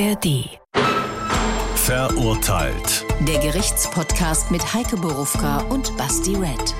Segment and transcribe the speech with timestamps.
[0.00, 0.48] ARD.
[1.74, 3.04] Verurteilt.
[3.28, 6.74] Der Gerichtspodcast mit Heike Borufka und Basti Red.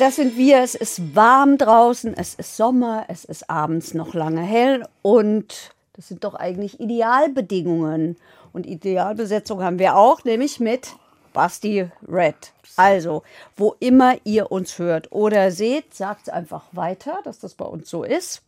[0.00, 0.58] Das sind wir.
[0.64, 6.08] Es ist warm draußen, es ist Sommer, es ist abends noch lange hell und das
[6.08, 8.16] sind doch eigentlich Idealbedingungen.
[8.52, 10.96] Und Idealbesetzung haben wir auch, nämlich mit
[11.34, 12.52] Basti Red.
[12.76, 13.22] Also,
[13.56, 17.88] wo immer ihr uns hört oder seht, sagt es einfach weiter, dass das bei uns
[17.88, 18.42] so ist.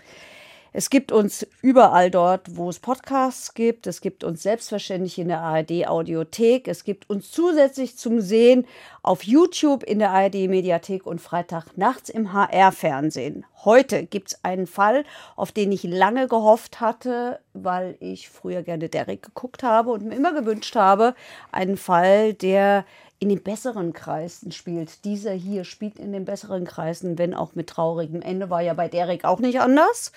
[0.73, 3.89] Es gibt uns überall dort, wo es Podcasts gibt.
[3.89, 6.69] Es gibt uns selbstverständlich in der ARD Audiothek.
[6.69, 8.67] Es gibt uns zusätzlich zum Sehen
[9.03, 13.45] auf YouTube in der ARD Mediathek und Freitag nachts im HR Fernsehen.
[13.65, 18.89] Heute gibt es einen Fall, auf den ich lange gehofft hatte, weil ich früher gerne
[18.89, 21.17] Derek geguckt habe und mir immer gewünscht habe,
[21.51, 22.85] einen Fall, der
[23.19, 25.05] in den besseren Kreisen spielt.
[25.05, 28.89] Dieser hier spielt in den besseren Kreisen, wenn auch mit traurigem Ende, war ja bei
[28.89, 30.13] Derek auch nicht anders.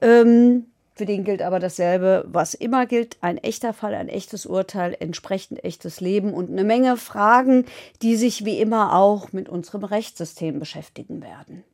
[0.00, 4.96] Ähm, für den gilt aber dasselbe, was immer gilt, ein echter Fall, ein echtes Urteil,
[4.98, 7.64] entsprechend echtes Leben und eine Menge Fragen,
[8.02, 11.64] die sich wie immer auch mit unserem Rechtssystem beschäftigen werden.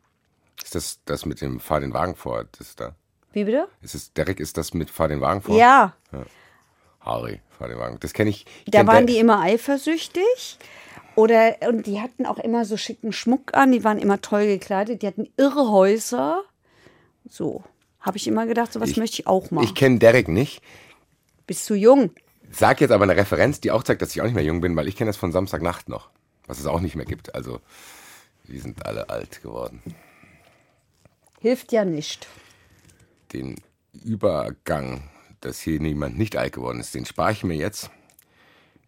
[0.63, 2.45] Ist das das mit dem Fahr den Wagen vor?
[2.59, 2.95] Das da?
[3.33, 3.69] Wie bitte?
[3.83, 5.57] Ist es, Derek, ist das mit Fahr den Wagen vor?
[5.57, 5.95] Ja.
[7.01, 7.99] Harry, Fahr den Wagen.
[8.01, 8.47] Das kenne ich.
[8.65, 10.59] ich Da kenn waren die immer eifersüchtig.
[11.17, 15.03] Oder, und die hatten auch immer so schicken Schmuck an, die waren immer toll gekleidet,
[15.03, 16.43] die hatten irre Häuser.
[17.29, 17.65] So.
[18.09, 19.65] Habe ich immer gedacht, sowas Ich- möchte ich auch machen.
[19.67, 20.63] Ich kenne Derek nicht.
[21.47, 22.11] Bist du jung?
[22.51, 24.75] Sag jetzt aber eine Referenz, die auch zeigt, dass ich auch nicht mehr jung bin,
[24.77, 26.09] weil ich kenne das von Samstagnacht noch.
[26.47, 27.35] Was es auch nicht mehr gibt.
[27.35, 27.61] Also,
[28.45, 29.83] die sind alle alt geworden.
[31.41, 32.27] Hilft ja nicht.
[33.35, 33.57] Den
[33.93, 35.11] Übergang,
[35.43, 37.91] dass hier niemand nicht alt geworden ist, den spare ich mir jetzt.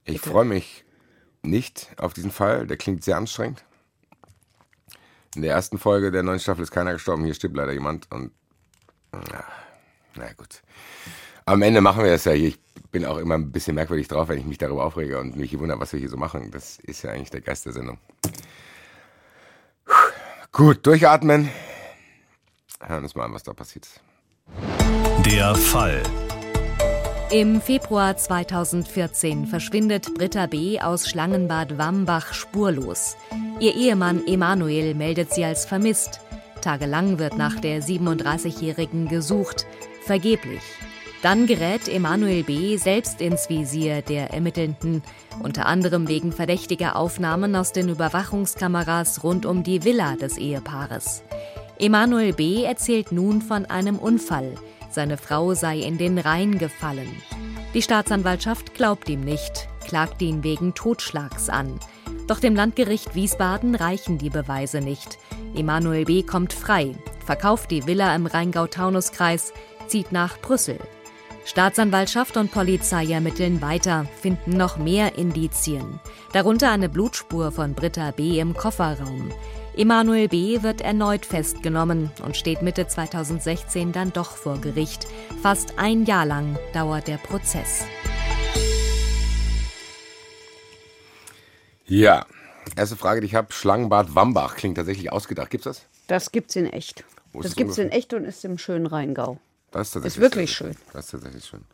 [0.04, 0.86] Ich freue mich
[1.42, 2.66] nicht auf diesen Fall.
[2.66, 3.64] Der klingt sehr anstrengend.
[5.36, 7.26] In der ersten Folge der neuen Staffel ist keiner gestorben.
[7.26, 8.10] Hier stirbt leider jemand.
[8.10, 8.32] Und
[9.12, 9.44] na,
[10.16, 10.62] na gut.
[11.44, 12.48] Am Ende machen wir das ja hier.
[12.48, 12.58] Ich
[12.90, 15.80] bin auch immer ein bisschen merkwürdig drauf, wenn ich mich darüber aufrege und mich wundere,
[15.80, 16.50] was wir hier so machen.
[16.50, 17.98] Das ist ja eigentlich der Geist der Sendung.
[19.84, 19.92] Puh.
[20.52, 21.48] Gut, durchatmen.
[22.80, 23.88] Hören uns mal an, was da passiert.
[25.24, 26.02] Der Fall.
[27.30, 30.80] Im Februar 2014 verschwindet Britta B.
[30.80, 33.16] aus Schlangenbad Wambach spurlos.
[33.60, 36.20] Ihr Ehemann Emanuel meldet sie als vermisst.
[36.60, 39.66] Tagelang wird nach der 37-Jährigen gesucht,
[40.04, 40.62] vergeblich.
[41.22, 42.78] Dann gerät Emanuel B.
[42.78, 45.02] selbst ins Visier der Ermittelnden,
[45.42, 51.22] unter anderem wegen verdächtiger Aufnahmen aus den Überwachungskameras rund um die Villa des Ehepaares.
[51.78, 52.64] Emanuel B.
[52.64, 54.54] erzählt nun von einem Unfall.
[54.90, 57.10] Seine Frau sei in den Rhein gefallen.
[57.74, 61.78] Die Staatsanwaltschaft glaubt ihm nicht, klagt ihn wegen Totschlags an.
[62.26, 65.18] Doch dem Landgericht Wiesbaden reichen die Beweise nicht.
[65.54, 66.22] Emanuel B.
[66.22, 66.94] kommt frei,
[67.24, 69.52] verkauft die Villa im Rheingau-Taunus-Kreis,
[69.86, 70.78] zieht nach Brüssel.
[71.44, 76.00] Staatsanwaltschaft und Polizei ermitteln weiter, finden noch mehr Indizien.
[76.32, 78.38] Darunter eine Blutspur von Britta B.
[78.38, 79.30] im Kofferraum.
[79.76, 80.62] Emanuel B.
[80.62, 85.06] wird erneut festgenommen und steht Mitte 2016 dann doch vor Gericht.
[85.42, 87.84] Fast ein Jahr lang dauert der Prozess.
[91.86, 92.26] Ja,
[92.76, 93.52] erste Frage, die ich habe.
[93.52, 95.50] Schlangenbad Wambach klingt tatsächlich ausgedacht.
[95.50, 95.86] Gibt's das?
[96.06, 97.04] Das gibt's in echt.
[97.32, 99.38] Wo das es gibt's in echt und ist im schönen Rheingau.
[99.70, 100.76] Das ist, tatsächlich Ist wirklich schön.
[100.92, 101.64] Das ist tatsächlich schön.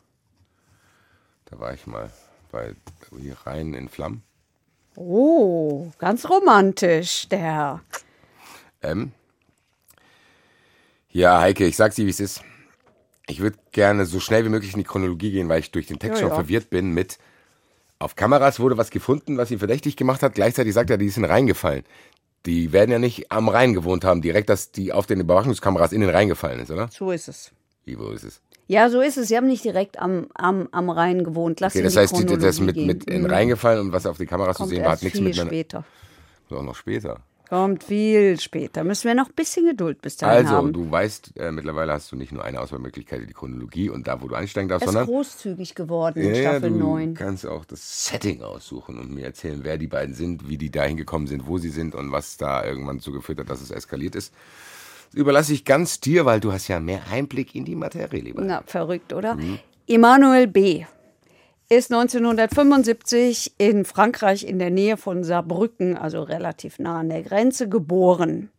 [1.47, 2.11] Da war ich mal
[2.53, 2.75] bei
[3.19, 4.23] hier rein in Flammen.
[4.97, 7.81] Oh, ganz romantisch, der Herr.
[8.83, 9.13] Ähm.
[11.11, 12.43] Ja, Heike, ich sag's dir, wie es ist.
[13.29, 15.99] Ich würde gerne so schnell wie möglich in die Chronologie gehen, weil ich durch den
[15.99, 16.35] Text Ja, schon ja.
[16.35, 17.19] verwirrt bin mit
[17.99, 20.35] auf Kameras wurde was gefunden, was ihn verdächtig gemacht hat.
[20.35, 21.85] Gleichzeitig sagt er, die ist in den Rhein gefallen.
[22.45, 26.01] Die werden ja nicht am Rhein gewohnt haben, direkt, dass die auf den Überwachungskameras in
[26.01, 26.89] den Rhein gefallen ist, oder?
[26.93, 27.51] So ist es.
[27.85, 28.41] Wie, wo ist es?
[28.69, 29.29] Ja, so ist es.
[29.29, 31.61] Sie haben nicht direkt am, am, am Rhein gewohnt.
[31.61, 33.31] Lass Okay, das heißt, die, das mit, mit in den.
[33.31, 35.51] Rhein gefallen und was auf die Kameras Kommt zu sehen war, hat nichts miteinander.
[35.51, 35.85] später.
[36.51, 37.21] Auch noch später.
[37.49, 38.83] Kommt viel später.
[38.83, 40.73] Müssen wir noch ein bisschen Geduld bis dahin Also, haben.
[40.73, 44.27] du weißt, äh, mittlerweile hast du nicht nur eine Auswahlmöglichkeit, die Chronologie und da, wo
[44.27, 47.15] du einsteigen darfst, ist sondern großzügig geworden in Ja, Staffel du 9.
[47.15, 50.83] kannst auch das Setting aussuchen und mir erzählen, wer die beiden sind, wie die da
[50.85, 54.17] hingekommen sind, wo sie sind und was da irgendwann zu geführt hat, dass es eskaliert
[54.17, 54.33] ist.
[55.13, 58.43] Das überlasse ich ganz dir, weil du hast ja mehr Einblick in die Materie, lieber.
[58.43, 59.37] Na, verrückt, oder?
[59.37, 59.61] Mhm.
[59.87, 60.85] Emanuel B.
[61.69, 67.69] ist 1975 in Frankreich in der Nähe von Saarbrücken, also relativ nah an der Grenze,
[67.69, 68.51] geboren.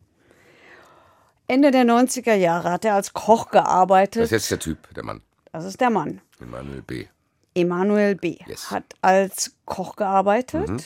[1.46, 4.24] Ende der 90er Jahre hat er als Koch Das gearbeitet.
[4.24, 5.22] ist jetzt der Typ, der Mann.
[5.52, 6.20] Das ist der Mann.
[6.40, 7.06] Emanuel B.
[7.54, 8.36] Emanuel B.
[8.46, 8.70] Yes.
[8.70, 10.84] hat als Koch gearbeitet.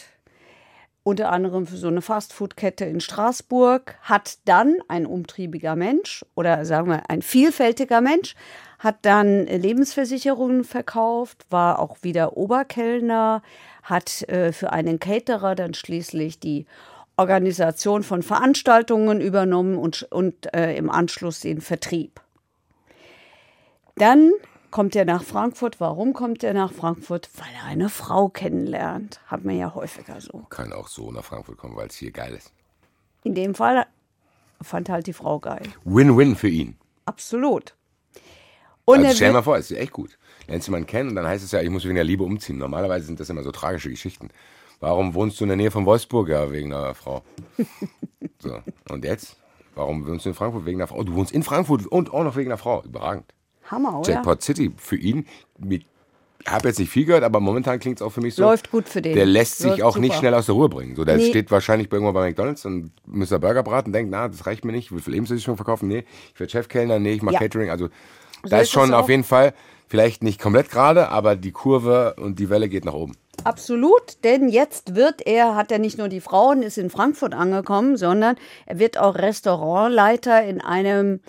[1.04, 6.90] unter anderem für so eine Fastfood-Kette in Straßburg, hat dann ein umtriebiger Mensch oder sagen
[6.90, 8.36] wir ein vielfältiger Mensch,
[8.82, 13.42] hat dann Lebensversicherungen verkauft, war auch wieder Oberkellner,
[13.84, 16.66] hat äh, für einen Caterer dann schließlich die
[17.16, 22.20] Organisation von Veranstaltungen übernommen und, und äh, im Anschluss den Vertrieb.
[23.94, 24.32] Dann
[24.72, 25.78] kommt er nach Frankfurt.
[25.78, 27.30] Warum kommt er nach Frankfurt?
[27.36, 29.20] Weil er eine Frau kennenlernt.
[29.26, 30.46] Hat man ja häufiger so.
[30.50, 32.52] Kann auch so nach Frankfurt kommen, weil es hier geil ist.
[33.22, 33.86] In dem Fall
[34.60, 35.62] fand halt die Frau geil.
[35.84, 36.76] Win-win für ihn.
[37.04, 37.76] Absolut.
[38.84, 40.18] Und also stell dir mal vor, es ist echt gut.
[40.48, 42.58] Lernst jemanden kennen und dann heißt es ja, ich muss wegen der Liebe umziehen.
[42.58, 44.28] Normalerweise sind das immer so tragische Geschichten.
[44.80, 46.28] Warum wohnst du in der Nähe von Wolfsburg?
[46.28, 47.22] Ja, wegen einer Frau.
[48.38, 48.58] So.
[48.90, 49.36] Und jetzt?
[49.76, 50.66] Warum wohnst du in Frankfurt?
[50.66, 50.96] Wegen einer Frau.
[50.98, 52.82] Oh, du wohnst in Frankfurt und auch noch wegen einer Frau.
[52.82, 53.24] Überragend.
[53.70, 54.10] Hammer, oder?
[54.10, 55.26] Jackpot City für ihn.
[55.70, 55.86] Ich
[56.46, 58.42] habe jetzt nicht viel gehört, aber momentan klingt es auch für mich so.
[58.42, 59.14] Läuft gut für den.
[59.14, 60.18] Der lässt sich Läuft auch nicht super.
[60.20, 60.96] schnell aus der Ruhe bringen.
[60.96, 61.28] So, der Nee.
[61.28, 63.38] steht wahrscheinlich irgendwann bei McDonalds und Mr.
[63.38, 66.40] Burger braten, denkt, na, das reicht mir nicht, ich will für Lebensversicherung verkaufen, nee, ich
[66.40, 67.40] werde Chefkellner, nee, ich mache Ja.
[67.40, 67.70] Catering.
[67.70, 67.88] Also
[68.42, 69.54] So da ist ist schon auf jeden Fall,
[69.88, 73.16] vielleicht nicht komplett gerade, aber die Kurve und die Welle geht nach oben.
[73.44, 77.34] Absolut, denn jetzt wird er, hat er nicht nur die Frau und ist in Frankfurt
[77.34, 78.36] angekommen, sondern
[78.66, 81.20] er wird auch Restaurantleiter in einem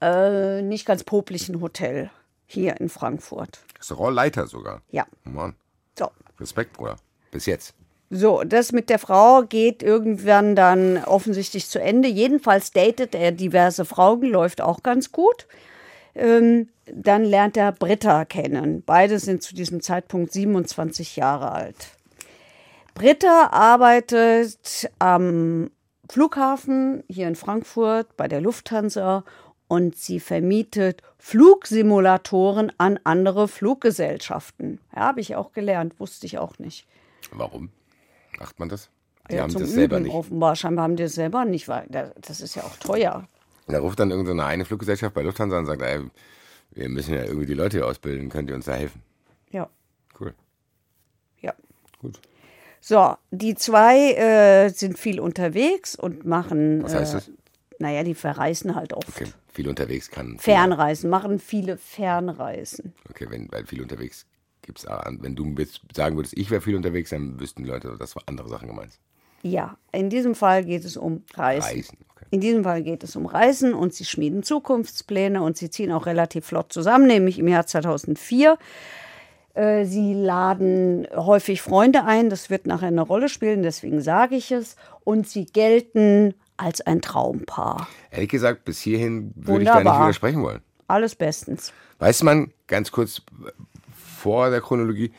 [0.00, 2.10] äh, nicht ganz poplichen Hotel
[2.46, 3.60] hier in Frankfurt.
[3.78, 4.82] Restaurantleiter sogar.
[4.90, 5.54] Ja, Mann,
[5.98, 6.08] so.
[6.38, 6.96] Respekt, Bruder.
[7.30, 7.74] Bis jetzt.
[8.10, 12.08] So, das mit der Frau geht irgendwann dann offensichtlich zu Ende.
[12.08, 15.46] Jedenfalls datet er diverse Frauen, läuft auch ganz gut.
[16.14, 18.82] Ähm, dann lernt er Britta kennen.
[18.84, 21.88] Beide sind zu diesem Zeitpunkt 27 Jahre alt.
[22.94, 25.70] Britta arbeitet am
[26.10, 29.24] Flughafen hier in Frankfurt bei der Lufthansa
[29.68, 34.80] und sie vermietet Flugsimulatoren an andere Fluggesellschaften.
[34.94, 36.86] Ja, habe ich auch gelernt, wusste ich auch nicht.
[37.30, 37.70] Warum?
[38.38, 38.90] Macht man das?
[39.30, 40.14] Die Ja, haben das selber Üben nicht.
[40.14, 40.56] offenbar.
[40.56, 43.26] Scheinbar haben die das selber nicht, weil da- das ist ja auch teuer.
[43.66, 46.00] Da ruft dann irgendeine eine Fluggesellschaft bei Lufthansa und sagt, ey,
[46.72, 49.02] wir müssen ja irgendwie die Leute hier ausbilden, könnt ihr uns da helfen?
[49.50, 49.68] Ja,
[50.18, 50.34] Cool,
[51.40, 51.54] ja.
[52.00, 52.20] gut.
[52.80, 56.82] So, die zwei äh, sind viel unterwegs und machen.
[56.82, 57.30] Was heißt äh, das?
[57.78, 59.08] Naja, die verreisen halt oft.
[59.08, 60.38] Okay, viel unterwegs kann.
[60.38, 62.92] Fernreisen, machen viele Fernreisen.
[63.08, 64.26] Okay, wenn, weil viel unterwegs
[64.62, 65.18] gibt's an.
[65.20, 68.22] Wenn du jetzt sagen würdest, ich wäre viel unterwegs, dann wüssten die Leute, dass war
[68.26, 68.98] andere Sachen gemeint.
[69.42, 71.68] Ja, in diesem Fall geht es um Reisen.
[71.78, 72.26] Reisen, okay.
[72.30, 76.06] In diesem Fall geht es um Reisen und sie schmieden Zukunftspläne und sie ziehen auch
[76.06, 78.56] relativ flott zusammen, nämlich im Jahr 2004.
[79.54, 84.50] Äh, Sie laden häufig Freunde ein, das wird nachher eine Rolle spielen, deswegen sage ich
[84.50, 84.76] es.
[85.04, 87.88] Und sie gelten als ein Traumpaar.
[88.10, 90.06] Ehrlich gesagt, bis hierhin würde ich da nicht Wunderbar.
[90.06, 90.62] widersprechen wollen.
[90.86, 91.72] Alles bestens.
[91.98, 93.22] Weiß man ganz kurz
[93.94, 95.12] vor der Chronologie,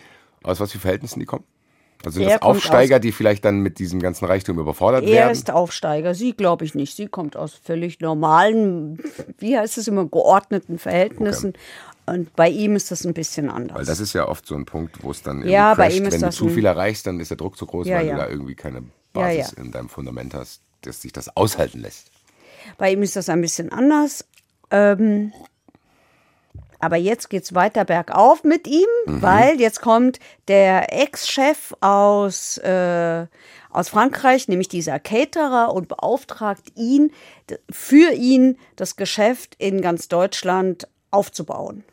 [0.43, 1.43] aus was für Verhältnissen die kommen?
[2.05, 5.31] Also sind Er das Aufsteiger, die vielleicht dann mit diesem ganzen Reichtum überfordert Er werden?
[5.31, 6.95] ist Aufsteiger, sie glaube ich nicht.
[6.95, 8.99] Sie kommt aus völlig normalen,
[9.39, 11.53] wie heißt es immer, geordneten Verhältnissen.
[12.05, 13.77] Und bei ihm ist das ein bisschen anders.
[13.77, 15.97] Weil das ist ja oft so ein Punkt, wo es dann irgendwie Ja, bei crasht.
[15.97, 18.07] ihm ist Wenn du zu viel erreichst, dann ist der Druck zu groß, Ja, weil
[18.07, 18.15] ja.
[18.15, 18.83] du da irgendwie keine
[19.13, 22.07] Basis in deinem Fundament hast, dass sich das aushalten lässt.
[22.77, 24.25] Bei ihm ist das ein bisschen anders.
[24.71, 25.31] Ähm,
[26.83, 30.19] aber jetzt geht es weiter bergauf mit ihm, weil jetzt kommt
[30.49, 33.25] der Ex-Chef aus, äh,
[33.69, 37.11] aus Frankreich, nämlich dieser Caterer, und beauftragt ihn,
[37.69, 41.85] für ihn das Geschäft in ganz Deutschland aufzubauen.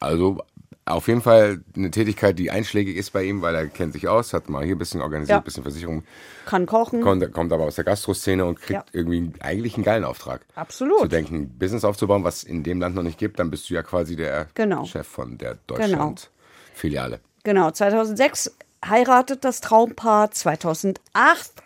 [0.00, 0.42] Also
[0.86, 4.32] auf jeden Fall eine Tätigkeit, die einschlägig ist bei ihm, weil er kennt sich aus,
[4.34, 5.38] hat mal hier ein bisschen organisiert, Ja.
[5.38, 6.04] ein bisschen Versicherung,
[6.46, 7.00] Kann kochen.
[7.00, 8.84] kommt, kommt aber aus der Gastroszene und kriegt Ja.
[8.92, 10.42] irgendwie eigentlich einen geilen Auftrag.
[10.54, 11.00] Absolut.
[11.00, 13.82] Zu denken, Business aufzubauen, was in dem Land noch nicht gibt, dann bist du ja
[13.82, 14.84] quasi der Genau.
[14.84, 17.20] Chef von der Deutschland-Filiale.
[17.44, 18.54] Genau, 2006
[18.88, 20.30] heiratet das Traumpaar.
[20.30, 21.00] 2008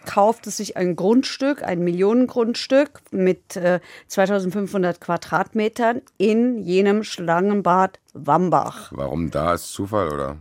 [0.06, 8.90] kauft es sich ein Grundstück, ein Millionengrundstück mit äh, 2500 Quadratmetern in jenem Schlangenbad Wambach.
[8.92, 10.36] Warum da ist Zufall oder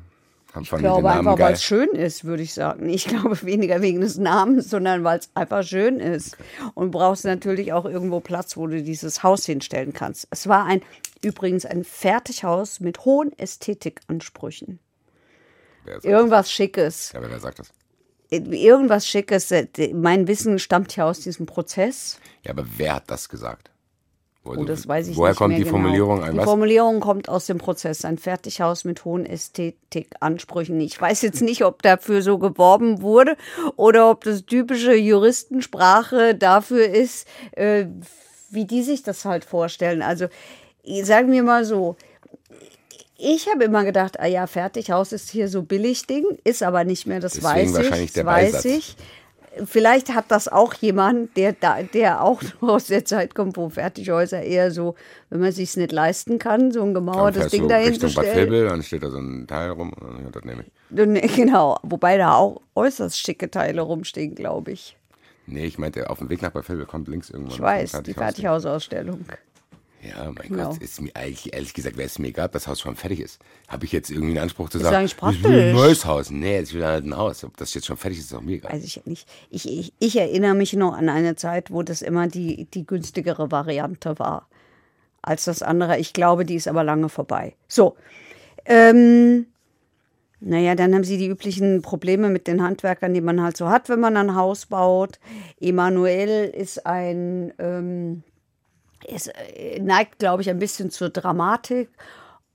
[0.59, 2.89] Ich glaube einfach, weil es schön ist, würde ich sagen.
[2.89, 6.37] Ich glaube weniger wegen des Namens, sondern weil es einfach schön ist.
[6.73, 10.27] Und brauchst natürlich auch irgendwo Platz, wo du dieses Haus hinstellen kannst.
[10.31, 10.81] Es war ein
[11.21, 14.79] übrigens ein Fertighaus mit hohen Ästhetikansprüchen.
[16.03, 17.11] Irgendwas Schickes.
[17.13, 17.71] Ja, aber wer sagt das?
[18.29, 19.53] irgendwas Schickes.
[19.93, 22.19] Mein Wissen stammt ja aus diesem Prozess.
[22.43, 23.71] Ja, aber wer hat das gesagt?
[24.43, 25.71] Oh, das weiß ich woher nicht kommt die genau.
[25.71, 26.23] Formulierung?
[26.23, 26.45] Ein Die was?
[26.45, 28.05] Formulierung kommt aus dem Prozess.
[28.05, 30.79] Ein Fertighaus mit hohen Ästhetikansprüchen.
[30.79, 33.35] Ich weiß jetzt nicht, ob dafür so geworben wurde
[33.75, 37.87] oder ob das typische Juristensprache dafür ist, äh,
[38.49, 40.01] wie die sich das halt vorstellen.
[40.01, 40.27] Also
[41.03, 41.97] sagen wir mal so,
[43.17, 47.07] Ich habe immer gedacht, ah ja, Fertighaus ist hier so billig Ding, ist aber nicht
[47.07, 48.13] mehr, das Deswegen weiß wahrscheinlich ich.
[48.13, 48.65] der das weiß Beisatz.
[48.65, 48.95] ich.
[49.65, 54.69] Vielleicht hat das auch jemand, der, der auch aus der Zeit kommt, wo Fertighäuser eher
[54.69, 54.93] so,
[55.31, 58.23] wenn man sich nicht leisten kann, so ein gemauertes fährst Ding du dahin zu Richtung
[58.23, 58.51] Bad stellen.
[58.51, 59.93] Vilbel, dann steht da so ein Teil rum.
[59.93, 60.71] und Ja, das nehme ich.
[60.91, 64.95] Nee, Genau, wobei da auch äußerst schicke Teile rumstehen, glaube ich.
[65.47, 67.53] Nee, ich meinte, auf dem Weg nach Bad Vilbel kommt links irgendwann.
[67.55, 68.23] Ich weiß, die Fertighaus.
[68.23, 69.25] Fertighausausstellung.
[70.07, 70.69] Ja, mein Genau.
[70.69, 73.19] Gott, ist mir eigentlich, ehrlich gesagt, wäre es mir egal, ob das Haus schon fertig
[73.19, 73.39] ist.
[73.67, 76.29] Habe ich jetzt irgendwie einen Anspruch zu Ist sagen, eigentlich ich will ein neues Haus.
[76.29, 77.43] Nee, ich will halt ein Haus.
[77.43, 78.71] Ob das jetzt schon fertig ist, ist auch mir egal.
[78.71, 79.27] Weiß ich nicht.
[79.49, 83.51] Ich, ich, ich erinnere mich noch an eine Zeit, wo das immer die, die günstigere
[83.51, 84.47] Variante war
[85.21, 85.97] als das andere.
[85.97, 87.55] Ich glaube, die ist aber lange vorbei.
[87.67, 87.95] So.
[88.65, 89.47] Ähm,
[90.39, 93.89] naja, dann haben sie die üblichen Probleme mit den Handwerkern, die man halt so hat,
[93.89, 95.19] wenn man ein Haus baut.
[95.59, 98.23] Emanuel ist ein, ähm,
[99.05, 101.89] ist, äh, neigt, glaube ich, ein bisschen zur Dramatik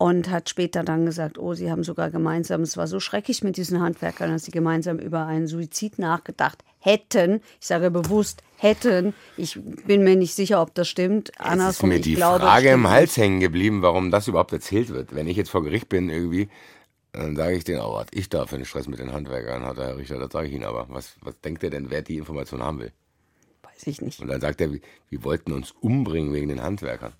[0.02, 3.56] und hat später dann gesagt, oh, sie haben sogar gemeinsam, es war so schrecklich mit
[3.56, 7.40] diesen Handwerkern, dass sie gemeinsam über einen Suizid nachgedacht hätten.
[7.60, 9.14] Ich sage bewusst hätten.
[9.36, 11.30] Ich bin mir nicht sicher, ob das stimmt.
[11.38, 14.88] Es ist mir die glaube, es Frage im Hals hängen geblieben, warum das überhaupt erzählt
[14.88, 15.14] wird.
[15.14, 16.48] Wenn ich jetzt vor Gericht bin irgendwie,
[17.12, 19.84] dann sage ich denen, oh, was ich da für einen Stress mit den Handwerkern hatte,
[19.84, 20.86] Herr Richter, das sage ich Ihnen aber.
[20.88, 22.92] Was, was denkt er denn, wer die Information haben will?
[23.82, 24.20] Weiß ich nicht.
[24.20, 27.12] Und dann sagt er, wir, wir wollten uns umbringen wegen den Handwerkern.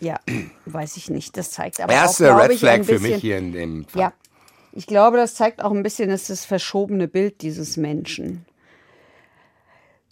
[0.00, 0.20] Ja,
[0.66, 1.36] weiß ich nicht.
[1.36, 3.52] Das zeigt aber Erste auch, glaube Red ich, Flag ein für bisschen, mich hier in
[3.52, 4.02] dem Fall.
[4.02, 4.12] Ja,
[4.72, 8.44] ich glaube, das zeigt auch ein bisschen das, das verschobene Bild dieses Menschen.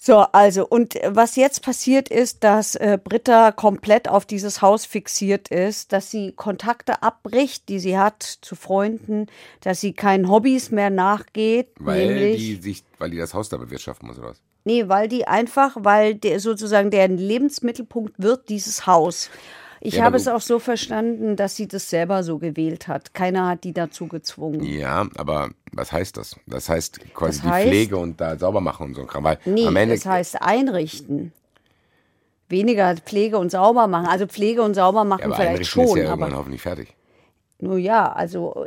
[0.05, 5.47] So, also, und was jetzt passiert ist, dass äh, Britta komplett auf dieses Haus fixiert
[5.47, 9.29] ist, dass sie Kontakte abbricht, die sie hat zu Freunden,
[9.61, 14.09] dass sie keinen Hobbys mehr nachgeht, Weil die sich, weil die das Haus da bewirtschaften
[14.09, 14.43] muss oder was?
[14.65, 19.31] Nee, weil die einfach, weil der sozusagen der Lebensmittelpunkt wird dieses Haus.
[19.85, 23.15] Ich Ja, habe es auch so verstanden, dass sie das selber so gewählt hat.
[23.15, 24.63] Keiner hat die dazu gezwungen.
[24.63, 26.37] Ja, aber was heißt das?
[26.47, 29.25] Das heißt quasi Das heißt- die Pflege und da sauber machen und so ein Kram.
[29.25, 31.33] Weil Nee, am Ende das heißt einrichten.
[32.49, 34.07] Weniger Pflege und sauber machen.
[34.07, 36.63] Also Pflege und sauber ja, machen aber vielleicht einrichten ist schon, ja irgendwann aber hoffentlich
[36.63, 36.95] fertig.
[37.59, 38.67] nur ja, also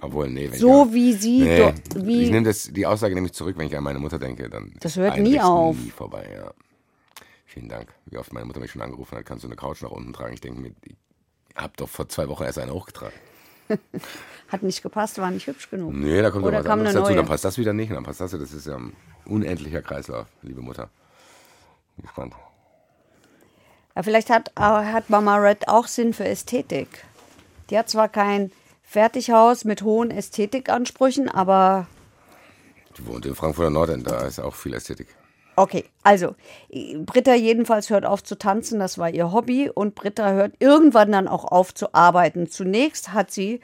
[0.00, 3.14] Obwohl, nee, wenn so ich, wie sie, nee, do, ich wie nehme das die Aussage
[3.14, 5.76] nämlich zurück, wenn ich an meine Mutter denke, dann Das hört nie auf.
[5.76, 6.52] Nie vorbei, ja.
[7.46, 7.92] Vielen Dank.
[8.06, 10.34] Wie oft meine Mutter mich schon angerufen hat, kannst du eine Couch nach unten tragen?
[10.34, 10.96] Ich denke mir, ich
[11.54, 13.14] hab doch vor zwei Wochen erst eine hochgetragen.
[14.48, 15.94] hat nicht gepasst, war nicht hübsch genug.
[15.94, 17.16] Nee, da kommt Oder was kam anderes dazu, neue?
[17.16, 18.30] dann passt das wieder nicht und dann passt das.
[18.32, 18.92] Das ist ja ein
[19.24, 20.90] unendlicher Kreislauf, liebe Mutter.
[21.96, 22.34] Bin gespannt.
[23.94, 27.04] Ja, vielleicht hat, äh, hat Mama Red auch Sinn für Ästhetik.
[27.70, 28.50] Die hat zwar kein
[28.92, 31.86] Fertighaus mit hohen Ästhetikansprüchen, aber
[32.98, 35.08] Die wohnt in Frankfurter Nordend, da ist auch viel Ästhetik.
[35.56, 36.34] Okay, also
[36.70, 41.26] Britta jedenfalls hört auf zu tanzen, das war ihr Hobby und Britta hört irgendwann dann
[41.26, 42.48] auch auf zu arbeiten.
[42.48, 43.60] Zunächst hat sie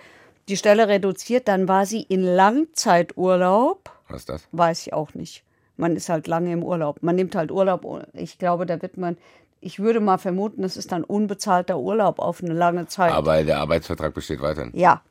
[0.48, 4.48] die Stelle reduziert, dann war sie in Langzeiturlaub, Was ist das?
[4.52, 5.44] weiß ich auch nicht.
[5.76, 7.02] Man ist halt lange im Urlaub.
[7.02, 7.86] Man nimmt halt Urlaub.
[8.14, 9.16] Ich glaube, da wird man,
[9.60, 13.12] ich würde mal vermuten, das ist dann unbezahlter Urlaub auf eine lange Zeit.
[13.12, 14.72] Aber der Arbeitsvertrag besteht weiterhin.
[14.74, 15.02] ja.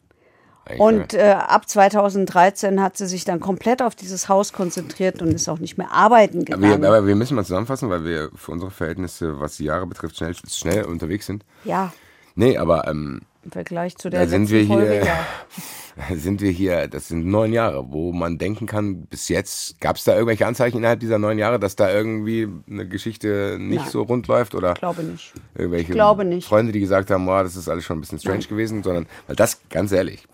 [0.78, 5.48] Und äh, ab 2013 hat sie sich dann komplett auf dieses Haus konzentriert und ist
[5.50, 6.82] auch nicht mehr arbeiten aber, gegangen.
[6.82, 10.18] wir, aber wir müssen mal zusammenfassen, weil wir für unsere Verhältnisse, was die Jahre betrifft,
[10.18, 11.44] schnell, schnell unterwegs sind.
[11.64, 11.92] ja,
[12.38, 16.52] Nee, aber ähm, im Vergleich zu der da sind letzten wir Folge, hier, sind wir
[16.52, 20.46] hier, das sind neun Jahre, wo man denken kann, bis jetzt, gab es da irgendwelche
[20.46, 23.90] Anzeichen innerhalb dieser neun Jahre, dass da irgendwie eine Geschichte nicht Nein.
[23.90, 25.34] so rund läuft oder Glaube nicht.
[25.56, 26.48] irgendwelche glaube nicht.
[26.48, 29.36] Freunde, die gesagt haben, boah, das ist alles schon ein bisschen strange gewesen, sondern, weil
[29.36, 30.28] das, ganz ehrlich,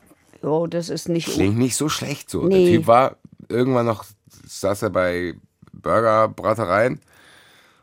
[0.44, 1.28] Oh, das ist nicht.
[1.30, 2.44] klingt nicht so schlecht so.
[2.46, 2.66] Nee.
[2.66, 3.18] Der Typ war
[3.50, 4.06] irgendwann noch,
[4.46, 5.36] saß er bei
[5.72, 7.00] Burgerbratereien,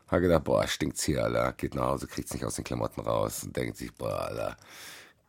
[0.07, 1.53] hat gedacht, boah, stinkt's hier, Alter.
[1.53, 4.57] Geht nach Hause, kriegt's nicht aus den Klamotten raus und denkt sich, boah, Alter,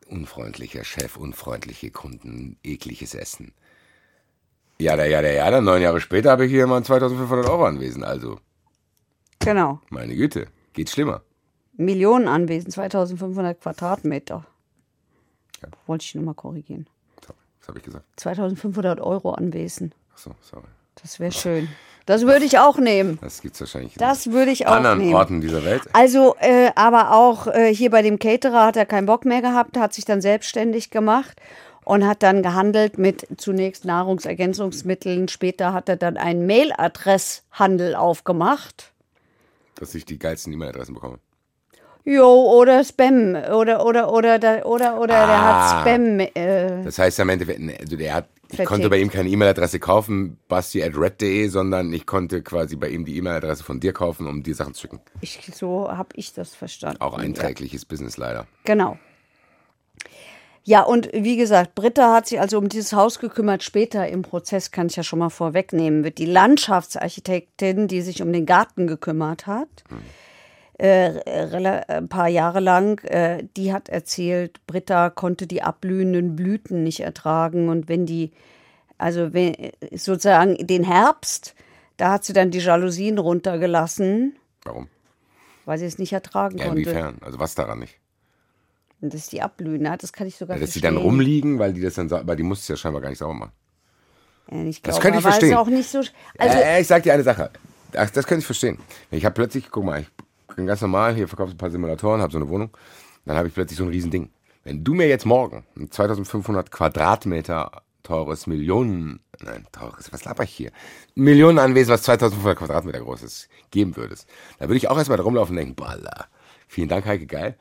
[0.08, 3.52] unfreundlicher Chef, unfreundliche Kunden, ekliges Essen.
[4.78, 7.64] Ja, da, ja, da, ja, dann neun Jahre später habe ich hier mal 2500 Euro
[7.66, 8.38] anwesend, also,
[9.38, 9.80] Genau.
[9.90, 11.22] meine Güte, geht schlimmer.
[11.76, 14.44] Millionen Anwesen, 2500 Quadratmeter.
[15.62, 15.68] Ja.
[15.86, 16.86] Wollte ich nur mal korrigieren.
[17.62, 18.04] Was habe ich gesagt?
[18.16, 19.94] 2500 Euro Anwesen.
[20.12, 20.66] Achso, sorry.
[21.00, 21.68] Das wäre schön.
[22.06, 23.18] Das würde ich auch nehmen.
[23.20, 25.14] Das gibt's wahrscheinlich Das würde ich in auch anderen nehmen.
[25.14, 25.82] Orten dieser Welt.
[25.92, 29.76] Also, äh, aber auch äh, hier bei dem Caterer hat er keinen Bock mehr gehabt,
[29.76, 31.40] hat sich dann selbstständig gemacht
[31.84, 35.28] und hat dann gehandelt mit zunächst Nahrungsergänzungsmitteln.
[35.28, 38.92] Später hat er dann einen Mailadresshandel aufgemacht.
[39.76, 41.20] Dass ich die geilsten E-Mail-Adressen bekomme.
[42.04, 43.34] Jo, oder Spam.
[43.52, 45.70] Oder, oder, oder, der, oder, oder der Ah.
[45.76, 46.18] hat Spam.
[46.20, 48.68] Äh, Das heißt am ne, also der hat, ich Vertickt.
[48.68, 53.04] konnte bei ihm keine E-Mail-Adresse kaufen, basti at red.de, sondern ich konnte quasi bei ihm
[53.04, 55.00] die E-Mail-Adresse von dir kaufen, um dir Sachen zu schicken.
[55.20, 57.00] ich, so habe ich das verstanden.
[57.00, 57.24] Auch Ja.
[57.24, 58.46] einträgliches Business leider.
[58.64, 58.98] Genau.
[60.64, 63.62] Ja, und wie gesagt, Britta hat sich also um dieses Haus gekümmert.
[63.64, 68.32] Später im Prozess, kann ich ja schon mal vorwegnehmen, wird die Landschaftsarchitektin, die sich um
[68.32, 69.68] den Garten gekümmert hat,
[70.82, 77.00] äh, ein paar Jahre lang, äh, die hat erzählt, Britta konnte die abblühenden Blüten nicht
[77.00, 77.68] ertragen.
[77.68, 78.32] Und wenn die,
[78.98, 79.54] also wenn,
[79.94, 81.54] sozusagen den Herbst,
[81.98, 84.34] da hat sie dann die Jalousien runtergelassen,
[84.64, 84.88] Warum?
[85.66, 86.80] weil sie es nicht ertragen Ja, konnte.
[86.80, 87.16] inwiefern?
[87.20, 87.98] Also was daran nicht?
[89.00, 89.96] Und das ist die Abblühen, ne?
[90.00, 90.94] das kann ich sogar Ja, dass die verstehen.
[90.96, 93.34] dann rumliegen, weil die das dann, aber die muss es ja scheinbar gar nicht sauber
[93.34, 93.52] machen.
[94.50, 95.50] Ja, ich Das glaube, könnte ich verstehen.
[95.50, 95.98] Ist auch nicht so,
[96.38, 97.50] also, äh, ich sag dir eine Sache.
[97.94, 98.78] Ach, das könnte ich verstehen.
[99.10, 100.06] Ich habe plötzlich, guck mal, ich
[100.56, 102.70] ganz normal, hier verkaufe ein paar Simulatoren, habe so eine Wohnung.
[103.24, 104.30] Dann habe ich plötzlich so ein Riesending.
[104.64, 110.50] Wenn du mir jetzt morgen ein 2500 Quadratmeter teures Millionen, nein, teures, was laber ich
[110.50, 110.72] hier?
[111.14, 114.28] Millionenanwesen, was 2500 Quadratmeter groß ist, geben würdest,
[114.58, 115.96] dann würde ich auch erstmal da rumlaufen und denken, boah,
[116.68, 117.56] vielen Dank, Heike, geil.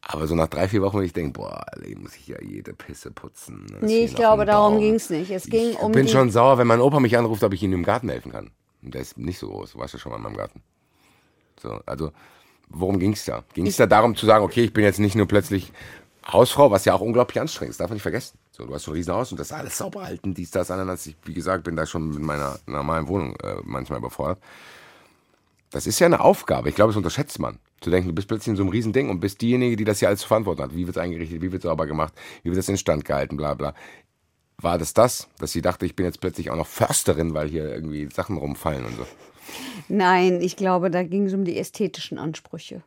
[0.00, 2.72] Aber so nach drei, vier Wochen würde ich denken, boah, Alter, muss ich ja jede
[2.74, 3.66] Pisse putzen.
[3.72, 4.82] Das Nee, ich glaube, darum Baum.
[4.82, 5.30] ging's nicht.
[5.30, 7.62] Es ging ich um bin die- schon sauer, wenn mein Opa mich anruft, ob ich
[7.62, 8.50] ihm im Garten helfen kann.
[8.82, 10.60] Und der ist nicht so groß, du warst ja schon mal in meinem Garten.
[11.62, 12.12] So, also,
[12.68, 13.44] worum ging's da?
[13.54, 15.72] Ging es da darum zu sagen, okay, ich bin jetzt nicht nur plötzlich
[16.26, 18.36] Hausfrau, was ja auch unglaublich anstrengend ist, darf man nicht vergessen.
[18.50, 21.06] So, du hast so ein Riesenhaus und das alles sauber halten, dies, das, Ananas.
[21.06, 24.38] Ich, wie gesagt, bin da schon mit meiner normalen Wohnung äh, manchmal überfordert.
[25.70, 26.68] Das ist ja eine Aufgabe.
[26.68, 27.58] Ich glaube, das unterschätzt man.
[27.80, 30.08] Zu denken, du bist plötzlich in so einem Riesending und bist diejenige, die das hier
[30.08, 30.74] alles zu verantworten hat.
[30.74, 33.54] Wie wird es eingerichtet, wie wird es sauber gemacht, wie wird es instand gehalten, bla
[33.54, 33.74] bla.
[34.58, 37.72] War das das, dass sie dachte, ich bin jetzt plötzlich auch noch Försterin, weil hier
[37.72, 39.06] irgendwie Sachen rumfallen und so?
[39.88, 42.82] Nein, ich glaube, da ging es um die ästhetischen Ansprüche.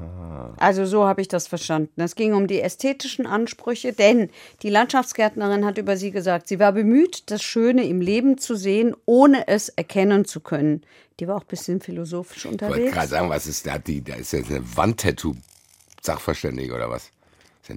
[0.00, 0.52] Ah.
[0.58, 2.00] Also so habe ich das verstanden.
[2.00, 4.30] Es ging um die ästhetischen Ansprüche, denn
[4.62, 8.94] die Landschaftsgärtnerin hat über sie gesagt, sie war bemüht, das Schöne im Leben zu sehen,
[9.06, 10.82] ohne es erkennen zu können.
[11.18, 12.92] Die war auch ein bisschen philosophisch Ich wollte unterwegs.
[12.94, 13.78] gerade sagen, was ist da?
[13.78, 17.10] Die, da ist jetzt eine Wandtattoo-Sachverständige oder was?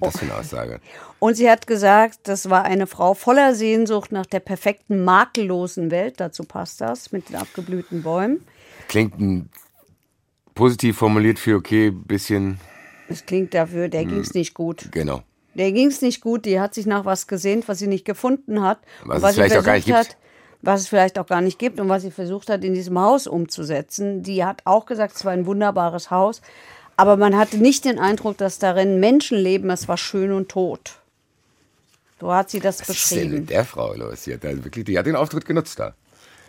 [0.00, 0.80] das für eine Aussage?
[1.18, 6.14] Und sie hat gesagt, das war eine Frau voller Sehnsucht nach der perfekten, makellosen Welt.
[6.18, 8.44] Dazu passt das mit den abgeblühten Bäumen.
[8.88, 9.50] Klingt ein,
[10.54, 12.58] positiv formuliert für okay, bisschen,
[13.08, 14.08] Es klingt dafür, der Hm.
[14.08, 14.88] ging es nicht gut.
[14.92, 15.22] genau.
[15.54, 16.46] Der ging es nicht gut.
[16.46, 18.78] Die hat sich nach was gesehnt, was sie nicht gefunden hat.
[19.04, 20.16] Was und es vielleicht sie auch gar nicht versucht gibt.
[20.16, 20.22] hat,
[20.62, 23.26] was es vielleicht auch gar nicht gibt und was sie versucht hat, in diesem Haus
[23.26, 24.22] umzusetzen.
[24.22, 26.40] Die hat auch gesagt, es war ein wunderbares Haus.
[26.96, 29.70] Aber man hatte nicht den Eindruck, dass darin Menschen leben.
[29.70, 30.92] Es war schön und tot.
[32.20, 33.40] So hat sie das Was ist denn beschrieben.
[33.40, 34.22] mit der Frau los?
[34.22, 35.94] Die hat, wirklich, die hat den Auftritt genutzt da.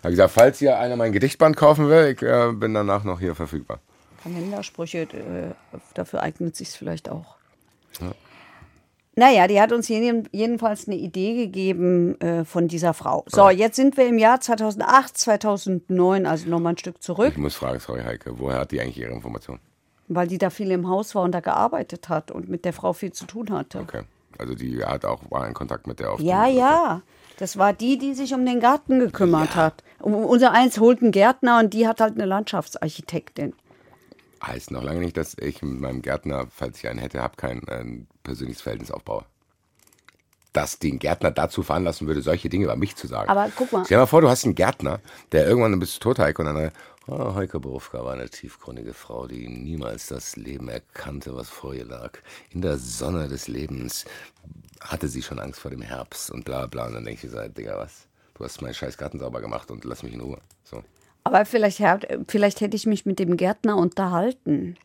[0.03, 3.33] Hat gesagt, falls ihr einer mein Gedichtband kaufen will, ich äh, bin danach noch hier
[3.35, 3.79] verfügbar.
[4.21, 5.53] Kalendersprüche, äh,
[5.93, 7.35] dafür eignet sich vielleicht auch.
[9.15, 13.23] Naja, die hat uns jeden, jedenfalls eine Idee gegeben äh, von dieser Frau.
[13.27, 17.53] So, jetzt sind wir im Jahr 2008, 2009, also nochmal ein Stück zurück, Ich muss
[17.55, 19.59] fragen, sorry Heike, woher hat die eigentlich ihre Information?
[20.15, 22.93] Weil die da viel im Haus war und da gearbeitet hat und mit der Frau
[22.93, 23.79] viel zu tun hatte.
[23.79, 24.03] Okay.
[24.37, 27.01] Also die hat auch, war in Kontakt mit der auf Ja, ja.
[27.37, 29.83] Das war die, die sich um den Garten gekümmert hat.
[29.99, 33.53] Um, unser eins holt einen Gärtner und die hat halt eine Landschaftsarchitektin.
[34.45, 37.61] Heißt noch lange nicht, dass ich mit meinem Gärtner, falls ich einen hätte, habe kein
[37.69, 39.23] ähm, persönliches Verhältnis aufbaue.
[40.51, 43.29] Dass den Gärtner dazu veranlassen würde, solche Dinge über mich zu sagen.
[43.29, 43.85] Aber guck mal.
[43.85, 44.99] Stell dir mal vor, du hast einen Gärtner,
[45.31, 46.71] der irgendwann, dann bist du tot, Heike, und dann,
[47.07, 51.85] oh, Heike Berufka war eine tiefgründige Frau, die niemals das Leben erkannte, was vor ihr
[51.85, 52.19] lag.
[52.51, 54.05] In der Sonne des Lebens
[54.81, 56.87] hatte sie schon Angst vor dem Herbst und bla bla.
[56.87, 58.07] Und dann denke ich so, Digga, was?
[58.35, 60.39] Du hast meinen scheiß Garten sauber gemacht und lass mich in Ruhe.
[60.63, 60.83] So.
[61.23, 61.81] Aber vielleicht,
[62.27, 64.77] vielleicht hätte ich mich mit dem Gärtner unterhalten.